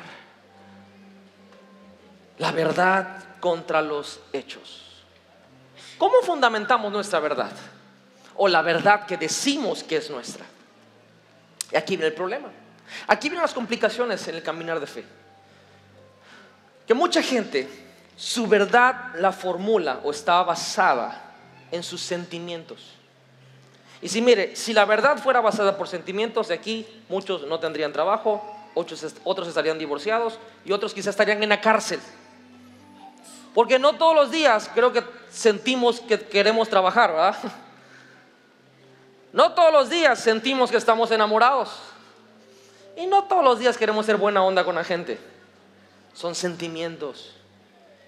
La 2.41 2.51
verdad 2.51 3.23
contra 3.39 3.83
los 3.83 4.19
hechos. 4.33 4.81
¿Cómo 5.99 6.23
fundamentamos 6.23 6.91
nuestra 6.91 7.19
verdad? 7.19 7.51
O 8.35 8.47
la 8.47 8.63
verdad 8.63 9.05
que 9.05 9.15
decimos 9.15 9.83
que 9.83 9.97
es 9.97 10.09
nuestra. 10.09 10.43
Y 11.71 11.75
aquí 11.77 11.95
viene 11.95 12.07
el 12.07 12.15
problema. 12.15 12.49
Aquí 13.05 13.29
vienen 13.29 13.43
las 13.43 13.53
complicaciones 13.53 14.27
en 14.27 14.33
el 14.33 14.41
caminar 14.41 14.79
de 14.79 14.87
fe. 14.87 15.05
Que 16.87 16.95
mucha 16.95 17.21
gente, 17.21 17.69
su 18.17 18.47
verdad 18.47 19.13
la 19.19 19.31
formula 19.31 19.99
o 20.03 20.09
está 20.09 20.41
basada 20.41 21.21
en 21.69 21.83
sus 21.83 22.01
sentimientos. 22.01 22.95
Y 24.01 24.09
si 24.09 24.19
mire, 24.19 24.55
si 24.55 24.73
la 24.73 24.85
verdad 24.85 25.19
fuera 25.19 25.41
basada 25.41 25.77
por 25.77 25.87
sentimientos, 25.87 26.47
de 26.47 26.55
aquí 26.55 26.87
muchos 27.07 27.43
no 27.43 27.59
tendrían 27.59 27.93
trabajo, 27.93 28.43
otros, 28.73 29.13
otros 29.25 29.47
estarían 29.47 29.77
divorciados 29.77 30.39
y 30.65 30.71
otros 30.71 30.91
quizás 30.95 31.09
estarían 31.09 31.43
en 31.43 31.49
la 31.49 31.61
cárcel. 31.61 31.99
Porque 33.53 33.79
no 33.79 33.93
todos 33.93 34.15
los 34.15 34.31
días 34.31 34.69
creo 34.73 34.93
que 34.93 35.03
sentimos 35.29 35.99
que 35.99 36.19
queremos 36.19 36.69
trabajar, 36.69 37.11
¿verdad? 37.11 37.35
No 39.33 39.53
todos 39.53 39.71
los 39.71 39.89
días 39.89 40.19
sentimos 40.19 40.71
que 40.71 40.77
estamos 40.77 41.11
enamorados. 41.11 41.69
Y 42.97 43.07
no 43.07 43.23
todos 43.23 43.43
los 43.43 43.59
días 43.59 43.77
queremos 43.77 44.05
ser 44.05 44.17
buena 44.17 44.43
onda 44.43 44.63
con 44.63 44.75
la 44.75 44.83
gente. 44.83 45.19
Son 46.13 46.35
sentimientos. 46.35 47.33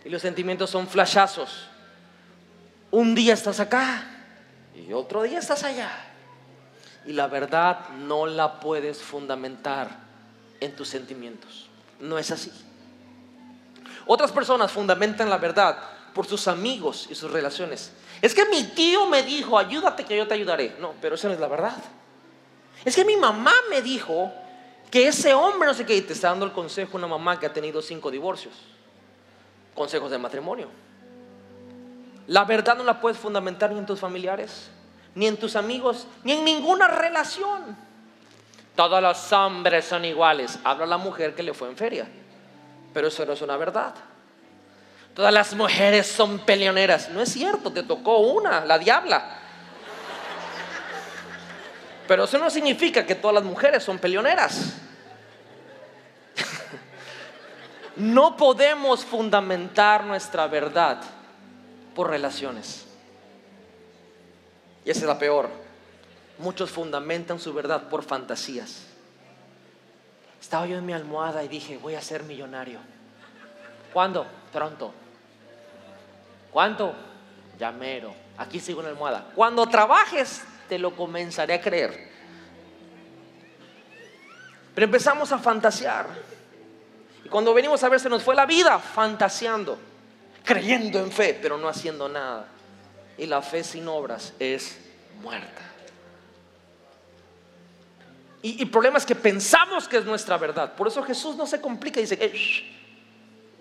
Y 0.03 0.09
los 0.09 0.21
sentimientos 0.21 0.69
son 0.69 0.87
flashazos. 0.87 1.67
Un 2.91 3.15
día 3.15 3.33
estás 3.33 3.59
acá 3.59 4.05
y 4.75 4.93
otro 4.93 5.23
día 5.23 5.39
estás 5.39 5.63
allá. 5.63 5.89
Y 7.05 7.13
la 7.13 7.27
verdad 7.27 7.89
no 7.89 8.25
la 8.25 8.59
puedes 8.59 9.01
fundamentar 9.01 9.89
en 10.59 10.75
tus 10.75 10.89
sentimientos. 10.89 11.69
No 11.99 12.17
es 12.17 12.31
así. 12.31 12.51
Otras 14.05 14.31
personas 14.31 14.71
fundamentan 14.71 15.29
la 15.29 15.37
verdad 15.37 15.77
por 16.13 16.27
sus 16.27 16.47
amigos 16.47 17.07
y 17.09 17.15
sus 17.15 17.31
relaciones. 17.31 17.91
Es 18.21 18.33
que 18.33 18.45
mi 18.45 18.63
tío 18.63 19.07
me 19.07 19.23
dijo, 19.23 19.57
ayúdate 19.57 20.05
que 20.05 20.15
yo 20.15 20.27
te 20.27 20.33
ayudaré. 20.33 20.75
No, 20.79 20.93
pero 21.01 21.15
eso 21.15 21.27
no 21.27 21.33
es 21.33 21.39
la 21.39 21.47
verdad. 21.47 21.75
Es 22.85 22.95
que 22.95 23.05
mi 23.05 23.17
mamá 23.17 23.53
me 23.69 23.81
dijo 23.81 24.31
que 24.91 25.07
ese 25.07 25.33
hombre 25.33 25.67
no 25.67 25.73
sé 25.73 25.85
qué, 25.85 26.01
te 26.01 26.13
está 26.13 26.29
dando 26.29 26.45
el 26.45 26.51
consejo 26.51 26.97
una 26.97 27.07
mamá 27.07 27.39
que 27.39 27.45
ha 27.45 27.53
tenido 27.53 27.81
cinco 27.81 28.11
divorcios. 28.11 28.53
Consejos 29.73 30.11
de 30.11 30.17
matrimonio. 30.17 30.69
La 32.27 32.45
verdad 32.45 32.77
no 32.77 32.83
la 32.83 33.01
puedes 33.01 33.17
fundamentar 33.17 33.71
ni 33.71 33.79
en 33.79 33.85
tus 33.85 33.99
familiares, 33.99 34.69
ni 35.15 35.27
en 35.27 35.35
tus 35.35 35.55
amigos, 35.55 36.07
ni 36.23 36.33
en 36.33 36.45
ninguna 36.45 36.87
relación. 36.87 37.75
Todos 38.75 39.01
los 39.01 39.31
hombres 39.33 39.85
son 39.85 40.05
iguales. 40.05 40.59
Habla 40.63 40.85
la 40.85 40.97
mujer 40.97 41.35
que 41.35 41.43
le 41.43 41.53
fue 41.53 41.69
en 41.69 41.77
feria. 41.77 42.07
Pero 42.93 43.07
eso 43.07 43.25
no 43.25 43.33
es 43.33 43.41
una 43.41 43.57
verdad. 43.57 43.93
Todas 45.13 45.33
las 45.33 45.53
mujeres 45.53 46.07
son 46.07 46.39
peleoneras. 46.39 47.09
No 47.09 47.21
es 47.21 47.31
cierto, 47.31 47.71
te 47.71 47.83
tocó 47.83 48.17
una, 48.19 48.65
la 48.65 48.79
diabla. 48.79 49.39
Pero 52.07 52.25
eso 52.25 52.37
no 52.37 52.49
significa 52.49 53.05
que 53.05 53.15
todas 53.15 53.35
las 53.35 53.43
mujeres 53.43 53.83
son 53.83 53.99
peleoneras. 53.99 54.73
No 57.95 58.35
podemos 58.37 59.05
fundamentar 59.05 60.03
nuestra 60.03 60.47
verdad 60.47 60.99
por 61.93 62.09
relaciones. 62.09 62.85
Y 64.83 64.89
esa 64.89 65.01
es 65.01 65.05
la 65.05 65.19
peor. 65.19 65.47
Muchos 66.39 66.71
fundamentan 66.71 67.39
su 67.39 67.53
verdad 67.53 67.89
por 67.89 68.03
fantasías. 68.03 68.81
Estaba 70.43 70.67
yo 70.67 70.77
en 70.77 70.85
mi 70.85 70.91
almohada 70.91 71.41
y 71.41 71.47
dije, 71.47 71.77
voy 71.77 71.95
a 71.95 72.01
ser 72.01 72.23
millonario. 72.23 72.77
¿Cuándo? 73.93 74.27
Pronto. 74.51 74.93
¿Cuánto? 76.51 76.93
Llamero. 77.57 78.13
Aquí 78.37 78.59
sigo 78.59 78.81
en 78.81 78.87
la 78.87 78.91
almohada. 78.91 79.31
Cuando 79.35 79.65
trabajes, 79.67 80.43
te 80.67 80.77
lo 80.77 80.97
comenzaré 80.97 81.53
a 81.53 81.61
creer. 81.61 82.09
Pero 84.75 84.83
empezamos 84.83 85.31
a 85.31 85.37
fantasear. 85.37 86.07
Y 87.23 87.29
cuando 87.29 87.53
venimos 87.53 87.81
a 87.81 87.87
ver, 87.87 88.01
se 88.01 88.09
nos 88.09 88.21
fue 88.21 88.35
la 88.35 88.45
vida 88.45 88.79
fantaseando, 88.79 89.79
creyendo 90.43 90.99
en 90.99 91.13
fe, 91.13 91.39
pero 91.41 91.57
no 91.57 91.69
haciendo 91.69 92.09
nada. 92.09 92.47
Y 93.17 93.27
la 93.27 93.41
fe 93.41 93.63
sin 93.63 93.87
obras 93.87 94.33
es 94.39 94.77
muerta. 95.21 95.72
Y 98.43 98.61
el 98.61 98.69
problema 98.69 98.97
es 98.97 99.05
que 99.05 99.15
pensamos 99.15 99.87
que 99.87 99.97
es 99.97 100.05
nuestra 100.05 100.37
verdad. 100.37 100.73
Por 100.75 100.89
eso 100.89 101.01
Jesús 101.01 101.37
no 101.37 101.47
se 101.47 101.61
complica 101.61 102.01
y 102.01 102.03
dice, 102.03 102.17
eh, 102.19 102.33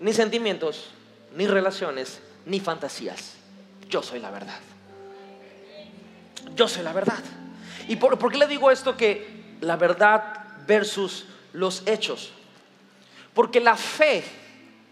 ni 0.00 0.12
sentimientos, 0.12 0.90
ni 1.36 1.46
relaciones, 1.46 2.20
ni 2.44 2.58
fantasías. 2.58 3.34
Yo 3.88 4.02
soy 4.02 4.18
la 4.18 4.32
verdad. 4.32 4.58
Yo 6.56 6.66
soy 6.66 6.82
la 6.82 6.92
verdad. 6.92 7.20
¿Y 7.86 7.94
por, 7.94 8.18
por 8.18 8.32
qué 8.32 8.38
le 8.38 8.48
digo 8.48 8.72
esto 8.72 8.96
que 8.96 9.56
la 9.60 9.76
verdad 9.76 10.44
versus 10.66 11.26
los 11.52 11.84
hechos? 11.86 12.32
Porque 13.34 13.60
la 13.60 13.76
fe, 13.76 14.24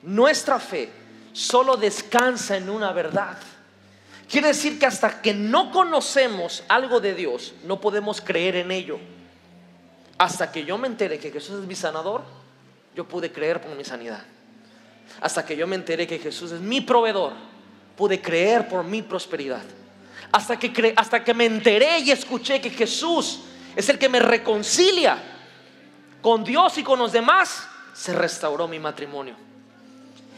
nuestra 0.04 0.60
fe, 0.60 0.88
solo 1.32 1.76
descansa 1.76 2.56
en 2.56 2.70
una 2.70 2.92
verdad. 2.92 3.38
Quiere 4.30 4.48
decir 4.48 4.78
que 4.78 4.86
hasta 4.86 5.20
que 5.20 5.34
no 5.34 5.72
conocemos 5.72 6.62
algo 6.68 7.00
de 7.00 7.16
Dios, 7.16 7.54
no 7.64 7.80
podemos 7.80 8.20
creer 8.20 8.54
en 8.54 8.70
ello. 8.70 9.00
Hasta 10.20 10.52
que 10.52 10.66
yo 10.66 10.76
me 10.76 10.86
entere 10.86 11.18
que 11.18 11.30
Jesús 11.30 11.60
es 11.60 11.66
mi 11.66 11.74
sanador, 11.74 12.22
yo 12.94 13.08
pude 13.08 13.32
creer 13.32 13.58
por 13.58 13.74
mi 13.74 13.84
sanidad. 13.84 14.22
Hasta 15.18 15.46
que 15.46 15.56
yo 15.56 15.66
me 15.66 15.76
enteré 15.76 16.06
que 16.06 16.18
Jesús 16.18 16.52
es 16.52 16.60
mi 16.60 16.82
proveedor, 16.82 17.32
pude 17.96 18.20
creer 18.20 18.68
por 18.68 18.84
mi 18.84 19.00
prosperidad. 19.00 19.62
Hasta 20.30 20.58
que, 20.58 20.92
hasta 20.94 21.24
que 21.24 21.32
me 21.32 21.46
enteré 21.46 22.00
y 22.00 22.10
escuché 22.10 22.60
que 22.60 22.68
Jesús 22.68 23.40
es 23.74 23.88
el 23.88 23.98
que 23.98 24.10
me 24.10 24.18
reconcilia 24.18 25.16
con 26.20 26.44
Dios 26.44 26.76
y 26.76 26.82
con 26.82 26.98
los 26.98 27.12
demás, 27.12 27.66
se 27.94 28.12
restauró 28.12 28.68
mi 28.68 28.78
matrimonio. 28.78 29.36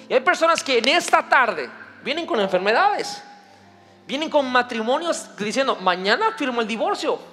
Y 0.08 0.14
hay 0.14 0.20
personas 0.20 0.62
que 0.62 0.78
en 0.78 0.86
esta 0.86 1.28
tarde 1.28 1.68
vienen 2.04 2.24
con 2.24 2.38
enfermedades, 2.38 3.20
vienen 4.06 4.30
con 4.30 4.48
matrimonios 4.48 5.28
diciendo, 5.36 5.74
mañana 5.74 6.36
firmo 6.38 6.60
el 6.60 6.68
divorcio. 6.68 7.31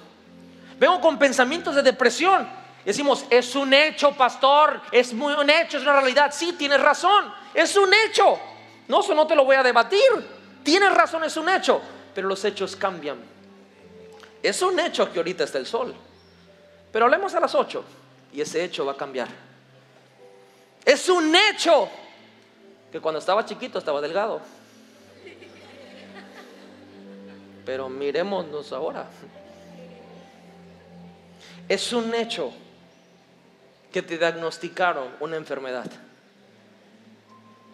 Vengo 0.80 0.98
con 1.02 1.18
pensamientos 1.18 1.74
de 1.74 1.82
depresión. 1.82 2.48
Decimos, 2.86 3.26
es 3.28 3.54
un 3.54 3.74
hecho, 3.74 4.12
pastor, 4.12 4.80
es 4.90 5.12
muy 5.12 5.34
un 5.34 5.50
hecho, 5.50 5.76
es 5.76 5.82
una 5.82 6.00
realidad. 6.00 6.32
Sí, 6.32 6.54
tienes 6.54 6.80
razón, 6.80 7.30
es 7.52 7.76
un 7.76 7.90
hecho. 7.92 8.38
No, 8.88 9.00
eso 9.00 9.14
no 9.14 9.26
te 9.26 9.36
lo 9.36 9.44
voy 9.44 9.56
a 9.56 9.62
debatir. 9.62 10.00
Tienes 10.62 10.94
razón, 10.94 11.22
es 11.24 11.36
un 11.36 11.50
hecho. 11.50 11.82
Pero 12.14 12.28
los 12.28 12.42
hechos 12.46 12.76
cambian. 12.76 13.18
Es 14.42 14.62
un 14.62 14.80
hecho 14.80 15.12
que 15.12 15.18
ahorita 15.18 15.44
está 15.44 15.58
el 15.58 15.66
sol. 15.66 15.94
Pero 16.90 17.04
hablemos 17.04 17.34
a 17.34 17.40
las 17.40 17.54
8 17.54 17.84
y 18.32 18.40
ese 18.40 18.64
hecho 18.64 18.86
va 18.86 18.92
a 18.92 18.96
cambiar. 18.96 19.28
Es 20.82 21.10
un 21.10 21.36
hecho 21.36 21.90
que 22.90 23.00
cuando 23.00 23.18
estaba 23.18 23.44
chiquito 23.44 23.78
estaba 23.78 24.00
delgado. 24.00 24.40
Pero 27.66 27.90
miremosnos 27.90 28.72
ahora. 28.72 29.06
Es 31.70 31.92
un 31.92 32.12
hecho 32.16 32.52
que 33.92 34.02
te 34.02 34.18
diagnosticaron 34.18 35.08
una 35.20 35.36
enfermedad. 35.36 35.88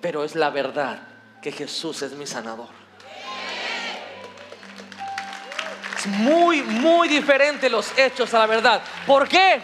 Pero 0.02 0.22
es 0.22 0.34
la 0.34 0.50
verdad 0.50 1.00
que 1.40 1.50
Jesús 1.50 2.02
es 2.02 2.12
mi 2.12 2.26
sanador. 2.26 2.68
Es 5.96 6.06
muy, 6.08 6.60
muy 6.60 7.08
diferente 7.08 7.70
los 7.70 7.96
hechos 7.98 8.34
a 8.34 8.40
la 8.40 8.46
verdad. 8.46 8.82
¿Por 9.06 9.26
qué? 9.26 9.62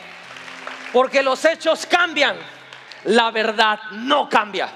Porque 0.94 1.22
los 1.22 1.44
hechos 1.44 1.84
cambian. 1.84 2.38
La 3.04 3.30
verdad 3.30 3.80
no 3.90 4.30
cambia. 4.30 4.70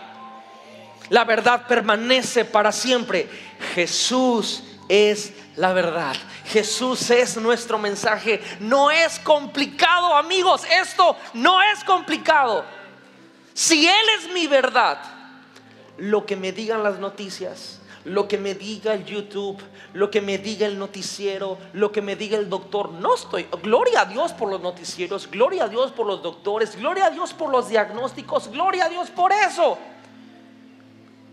La 1.08 1.24
verdad 1.24 1.66
permanece 1.66 2.44
para 2.44 2.72
siempre. 2.72 3.26
Jesús 3.74 4.62
es 4.86 5.32
la 5.56 5.72
verdad. 5.72 6.14
Jesús 6.46 7.10
es 7.10 7.36
nuestro 7.36 7.78
mensaje. 7.78 8.40
No 8.60 8.90
es 8.90 9.18
complicado, 9.18 10.14
amigos. 10.14 10.62
Esto 10.82 11.16
no 11.34 11.60
es 11.62 11.82
complicado. 11.84 12.64
Si 13.52 13.86
Él 13.86 14.06
es 14.18 14.32
mi 14.32 14.46
verdad, 14.46 14.98
lo 15.98 16.26
que 16.26 16.36
me 16.36 16.52
digan 16.52 16.82
las 16.82 16.98
noticias, 16.98 17.80
lo 18.04 18.28
que 18.28 18.38
me 18.38 18.54
diga 18.54 18.94
el 18.94 19.04
YouTube, 19.04 19.60
lo 19.92 20.10
que 20.10 20.20
me 20.20 20.38
diga 20.38 20.66
el 20.66 20.78
noticiero, 20.78 21.58
lo 21.72 21.90
que 21.90 22.02
me 22.02 22.14
diga 22.14 22.38
el 22.38 22.48
doctor, 22.48 22.90
no 22.92 23.14
estoy. 23.14 23.48
Gloria 23.62 24.02
a 24.02 24.04
Dios 24.04 24.32
por 24.32 24.48
los 24.48 24.60
noticieros, 24.60 25.28
gloria 25.28 25.64
a 25.64 25.68
Dios 25.68 25.90
por 25.90 26.06
los 26.06 26.22
doctores, 26.22 26.76
gloria 26.76 27.06
a 27.06 27.10
Dios 27.10 27.32
por 27.32 27.50
los 27.50 27.68
diagnósticos, 27.68 28.48
gloria 28.48 28.84
a 28.84 28.88
Dios 28.88 29.10
por 29.10 29.32
eso. 29.32 29.78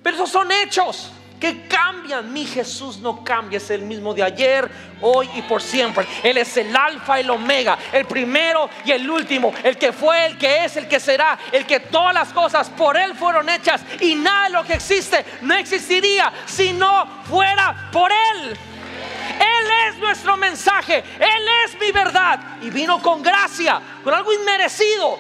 Pero 0.02 0.16
esos 0.16 0.30
son 0.30 0.52
hechos 0.52 1.12
que 1.44 1.68
cambian. 1.68 2.32
Mi 2.32 2.46
Jesús 2.46 3.00
no 3.00 3.22
cambia, 3.22 3.58
es 3.58 3.70
el 3.70 3.82
mismo 3.82 4.14
de 4.14 4.24
ayer, 4.24 4.72
hoy 5.02 5.30
y 5.36 5.42
por 5.42 5.62
siempre. 5.62 6.08
Él 6.24 6.38
es 6.38 6.56
el 6.56 6.74
alfa 6.74 7.20
y 7.20 7.24
el 7.24 7.30
omega, 7.32 7.78
el 7.92 8.06
primero 8.06 8.70
y 8.86 8.92
el 8.92 9.10
último, 9.10 9.54
el 9.62 9.78
que 9.78 9.92
fue, 9.92 10.28
el 10.28 10.38
que 10.38 10.64
es, 10.64 10.78
el 10.78 10.88
que 10.88 11.02
será, 11.02 11.38
el 11.52 11.66
que 11.66 11.82
todas 11.82 12.14
las 12.14 12.32
cosas 12.32 12.70
por 12.70 12.96
Él 12.96 13.14
fueron 13.16 13.50
hechas 13.50 13.82
y 14.00 14.16
nada 14.16 14.46
de 14.46 14.50
lo 14.52 14.64
que 14.64 14.76
existe 14.76 15.26
no 15.42 15.54
existiría 15.54 16.32
si 16.46 16.72
no 16.72 17.26
fuera 17.26 17.90
por 17.92 18.10
Él. 18.10 18.52
Él 18.52 19.68
es 19.90 19.98
nuestro 19.98 20.38
mensaje, 20.38 21.04
Él 21.20 21.48
es 21.66 21.78
mi 21.78 21.92
verdad 21.92 22.40
y 22.62 22.70
vino 22.70 23.02
con 23.02 23.22
gracia, 23.22 23.82
con 24.02 24.14
algo 24.14 24.32
inmerecido, 24.32 25.20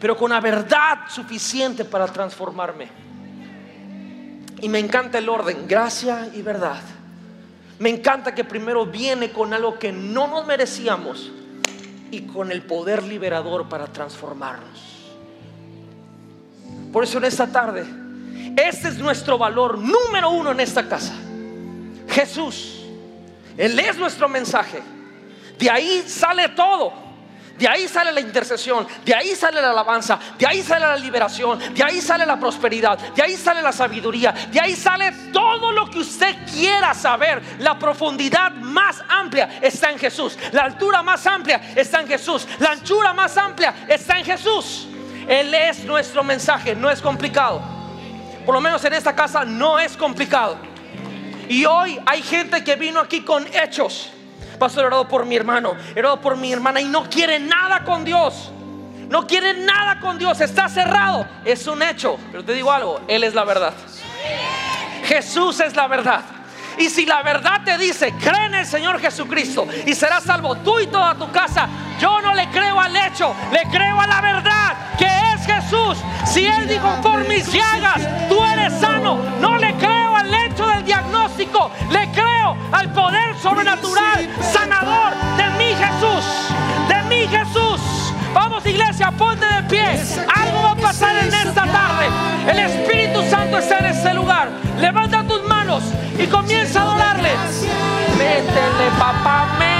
pero 0.00 0.16
con 0.16 0.30
una 0.32 0.40
verdad 0.40 1.00
suficiente 1.10 1.84
para 1.84 2.06
transformarme. 2.06 3.11
Y 4.62 4.68
me 4.68 4.78
encanta 4.78 5.18
el 5.18 5.28
orden, 5.28 5.66
gracia 5.66 6.30
y 6.32 6.40
verdad. 6.40 6.80
Me 7.80 7.90
encanta 7.90 8.32
que 8.34 8.44
primero 8.44 8.86
viene 8.86 9.32
con 9.32 9.52
algo 9.52 9.76
que 9.76 9.92
no 9.92 10.28
nos 10.28 10.46
merecíamos 10.46 11.32
y 12.12 12.22
con 12.22 12.52
el 12.52 12.62
poder 12.62 13.02
liberador 13.02 13.68
para 13.68 13.88
transformarnos. 13.88 14.80
Por 16.92 17.02
eso 17.02 17.18
en 17.18 17.24
esta 17.24 17.48
tarde, 17.48 17.84
este 18.56 18.88
es 18.88 18.98
nuestro 18.98 19.36
valor 19.36 19.78
número 19.78 20.30
uno 20.30 20.52
en 20.52 20.60
esta 20.60 20.88
casa. 20.88 21.14
Jesús, 22.08 22.84
Él 23.56 23.76
es 23.80 23.98
nuestro 23.98 24.28
mensaje. 24.28 24.80
De 25.58 25.68
ahí 25.68 26.04
sale 26.06 26.50
todo. 26.50 26.92
De 27.58 27.68
ahí 27.68 27.86
sale 27.86 28.12
la 28.12 28.20
intercesión, 28.20 28.86
de 29.04 29.14
ahí 29.14 29.36
sale 29.36 29.60
la 29.60 29.70
alabanza, 29.70 30.18
de 30.38 30.46
ahí 30.46 30.62
sale 30.62 30.86
la 30.86 30.96
liberación, 30.96 31.58
de 31.74 31.84
ahí 31.84 32.00
sale 32.00 32.26
la 32.26 32.38
prosperidad, 32.40 32.98
de 32.98 33.22
ahí 33.22 33.36
sale 33.36 33.62
la 33.62 33.72
sabiduría, 33.72 34.32
de 34.32 34.60
ahí 34.60 34.74
sale 34.74 35.12
todo 35.32 35.70
lo 35.70 35.88
que 35.90 36.00
usted 36.00 36.36
quiera 36.50 36.94
saber. 36.94 37.42
La 37.58 37.78
profundidad 37.78 38.52
más 38.52 39.02
amplia 39.08 39.58
está 39.60 39.90
en 39.90 39.98
Jesús, 39.98 40.38
la 40.52 40.62
altura 40.62 41.02
más 41.02 41.26
amplia 41.26 41.72
está 41.76 42.00
en 42.00 42.08
Jesús, 42.08 42.46
la 42.58 42.72
anchura 42.72 43.12
más 43.12 43.36
amplia 43.36 43.86
está 43.88 44.18
en 44.18 44.24
Jesús. 44.24 44.88
Él 45.28 45.54
es 45.54 45.84
nuestro 45.84 46.24
mensaje, 46.24 46.74
no 46.74 46.90
es 46.90 47.00
complicado. 47.00 47.62
Por 48.44 48.54
lo 48.54 48.60
menos 48.60 48.84
en 48.84 48.94
esta 48.94 49.14
casa 49.14 49.44
no 49.44 49.78
es 49.78 49.96
complicado. 49.96 50.56
Y 51.48 51.64
hoy 51.64 52.00
hay 52.06 52.22
gente 52.22 52.64
que 52.64 52.76
vino 52.76 52.98
aquí 52.98 53.20
con 53.20 53.46
hechos 53.54 54.10
Pastor, 54.58 54.84
he 54.84 54.86
orado 54.86 55.08
por 55.08 55.26
mi 55.26 55.36
hermano, 55.36 55.74
he 55.94 56.02
por 56.18 56.36
mi 56.36 56.52
hermana 56.52 56.80
y 56.80 56.84
no 56.84 57.08
quiere 57.08 57.38
nada 57.38 57.84
con 57.84 58.04
Dios. 58.04 58.52
No 59.08 59.26
quiere 59.26 59.52
nada 59.54 60.00
con 60.00 60.18
Dios, 60.18 60.40
está 60.40 60.70
cerrado. 60.70 61.26
Es 61.44 61.66
un 61.66 61.82
hecho. 61.82 62.18
Pero 62.30 62.42
te 62.44 62.54
digo 62.54 62.72
algo, 62.72 63.00
Él 63.08 63.24
es 63.24 63.34
la 63.34 63.44
verdad. 63.44 63.74
Jesús 65.04 65.60
es 65.60 65.76
la 65.76 65.86
verdad. 65.86 66.22
Y 66.78 66.88
si 66.88 67.04
la 67.04 67.22
verdad 67.22 67.62
te 67.64 67.76
dice, 67.76 68.14
cree 68.14 68.46
en 68.46 68.54
el 68.54 68.66
Señor 68.66 68.98
Jesucristo 69.00 69.66
y 69.86 69.94
serás 69.94 70.24
salvo 70.24 70.56
tú 70.56 70.80
y 70.80 70.86
toda 70.86 71.14
tu 71.14 71.30
casa, 71.30 71.68
yo 72.00 72.20
no 72.22 72.34
le 72.34 72.48
creo 72.48 72.80
al 72.80 72.96
hecho, 72.96 73.34
le 73.52 73.62
creo 73.70 74.00
a 74.00 74.06
la 74.06 74.20
verdad 74.20 74.76
que 74.98 75.04
es 75.06 75.44
Jesús. 75.44 75.98
Si 76.24 76.46
Él 76.46 76.66
dijo, 76.66 76.88
por 77.02 77.28
mis 77.28 77.52
llagas, 77.52 78.00
tú 78.28 78.42
eres 78.44 78.72
sano, 78.80 79.18
no 79.40 79.58
le 79.58 79.74
creo 79.74 80.16
al 80.16 80.32
hecho 80.32 80.66
del 80.66 80.84
diagnóstico, 80.84 81.70
le 81.90 82.10
creo 82.12 82.21
al 82.72 82.90
poder 82.92 83.36
sobrenatural, 83.40 84.28
sanador 84.52 85.12
de 85.36 85.50
mi 85.58 85.74
Jesús, 85.74 86.24
de 86.88 87.02
mi 87.08 87.28
Jesús. 87.28 87.80
Vamos 88.34 88.64
iglesia, 88.64 89.10
ponte 89.12 89.44
de 89.44 89.62
pie. 89.64 90.00
Algo 90.34 90.62
va 90.62 90.70
a 90.72 90.76
pasar 90.76 91.16
en 91.16 91.32
esta 91.32 91.66
tarde. 91.66 92.06
El 92.48 92.58
Espíritu 92.58 93.22
Santo 93.30 93.58
está 93.58 93.78
en 93.78 93.86
este 93.86 94.14
lugar. 94.14 94.48
Levanta 94.80 95.22
tus 95.24 95.44
manos 95.44 95.84
y 96.18 96.26
comienza 96.26 96.80
a 96.80 96.82
adorarle. 96.84 97.30
Métele, 98.16 98.90
papá, 98.98 99.46
métele. 99.58 99.71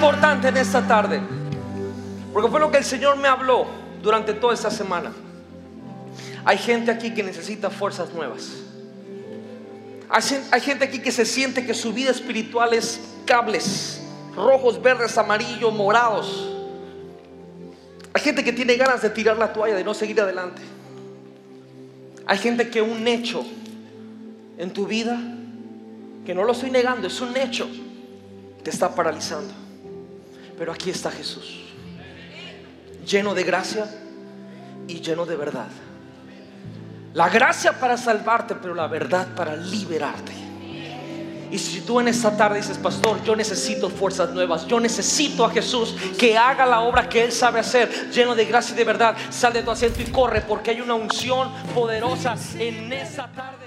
Importante 0.00 0.48
en 0.48 0.56
esta 0.56 0.80
tarde, 0.86 1.20
porque 2.32 2.48
fue 2.48 2.58
lo 2.58 2.70
que 2.70 2.78
el 2.78 2.84
Señor 2.84 3.18
me 3.18 3.28
habló 3.28 3.66
durante 4.02 4.32
toda 4.32 4.54
esta 4.54 4.70
semana. 4.70 5.12
Hay 6.42 6.56
gente 6.56 6.90
aquí 6.90 7.12
que 7.12 7.22
necesita 7.22 7.68
fuerzas 7.68 8.10
nuevas. 8.14 8.48
Hay 10.08 10.60
gente 10.62 10.86
aquí 10.86 11.00
que 11.00 11.12
se 11.12 11.26
siente 11.26 11.66
que 11.66 11.74
su 11.74 11.92
vida 11.92 12.10
espiritual 12.12 12.72
es 12.72 12.98
cables 13.26 14.00
rojos, 14.34 14.80
verdes, 14.80 15.18
amarillos, 15.18 15.70
morados. 15.74 16.48
Hay 18.14 18.22
gente 18.22 18.42
que 18.42 18.54
tiene 18.54 18.76
ganas 18.76 19.02
de 19.02 19.10
tirar 19.10 19.36
la 19.36 19.52
toalla, 19.52 19.74
de 19.74 19.84
no 19.84 19.92
seguir 19.92 20.18
adelante. 20.18 20.62
Hay 22.24 22.38
gente 22.38 22.70
que 22.70 22.80
un 22.80 23.06
hecho 23.06 23.44
en 24.56 24.72
tu 24.72 24.86
vida, 24.86 25.20
que 26.24 26.34
no 26.34 26.44
lo 26.44 26.52
estoy 26.52 26.70
negando, 26.70 27.06
es 27.06 27.20
un 27.20 27.36
hecho, 27.36 27.68
te 28.62 28.70
está 28.70 28.94
paralizando. 28.94 29.52
Pero 30.60 30.72
aquí 30.72 30.90
está 30.90 31.10
Jesús, 31.10 31.54
lleno 33.06 33.32
de 33.32 33.44
gracia 33.44 33.86
y 34.86 35.00
lleno 35.00 35.24
de 35.24 35.34
verdad. 35.34 35.68
La 37.14 37.30
gracia 37.30 37.80
para 37.80 37.96
salvarte, 37.96 38.54
pero 38.56 38.74
la 38.74 38.86
verdad 38.86 39.28
para 39.34 39.56
liberarte. 39.56 40.32
Y 41.50 41.58
si 41.58 41.80
tú 41.80 41.98
en 41.98 42.08
esta 42.08 42.36
tarde 42.36 42.58
dices, 42.58 42.76
pastor, 42.76 43.22
yo 43.24 43.34
necesito 43.34 43.88
fuerzas 43.88 44.34
nuevas, 44.34 44.66
yo 44.66 44.78
necesito 44.78 45.46
a 45.46 45.50
Jesús 45.50 45.96
que 46.18 46.36
haga 46.36 46.66
la 46.66 46.82
obra 46.82 47.08
que 47.08 47.24
Él 47.24 47.32
sabe 47.32 47.58
hacer, 47.58 48.10
lleno 48.10 48.34
de 48.34 48.44
gracia 48.44 48.74
y 48.74 48.76
de 48.76 48.84
verdad, 48.84 49.16
sal 49.30 49.54
de 49.54 49.62
tu 49.62 49.70
asiento 49.70 50.02
y 50.02 50.12
corre 50.12 50.42
porque 50.42 50.72
hay 50.72 50.82
una 50.82 50.92
unción 50.92 51.50
poderosa 51.74 52.36
en 52.58 52.92
esta 52.92 53.32
tarde. 53.32 53.59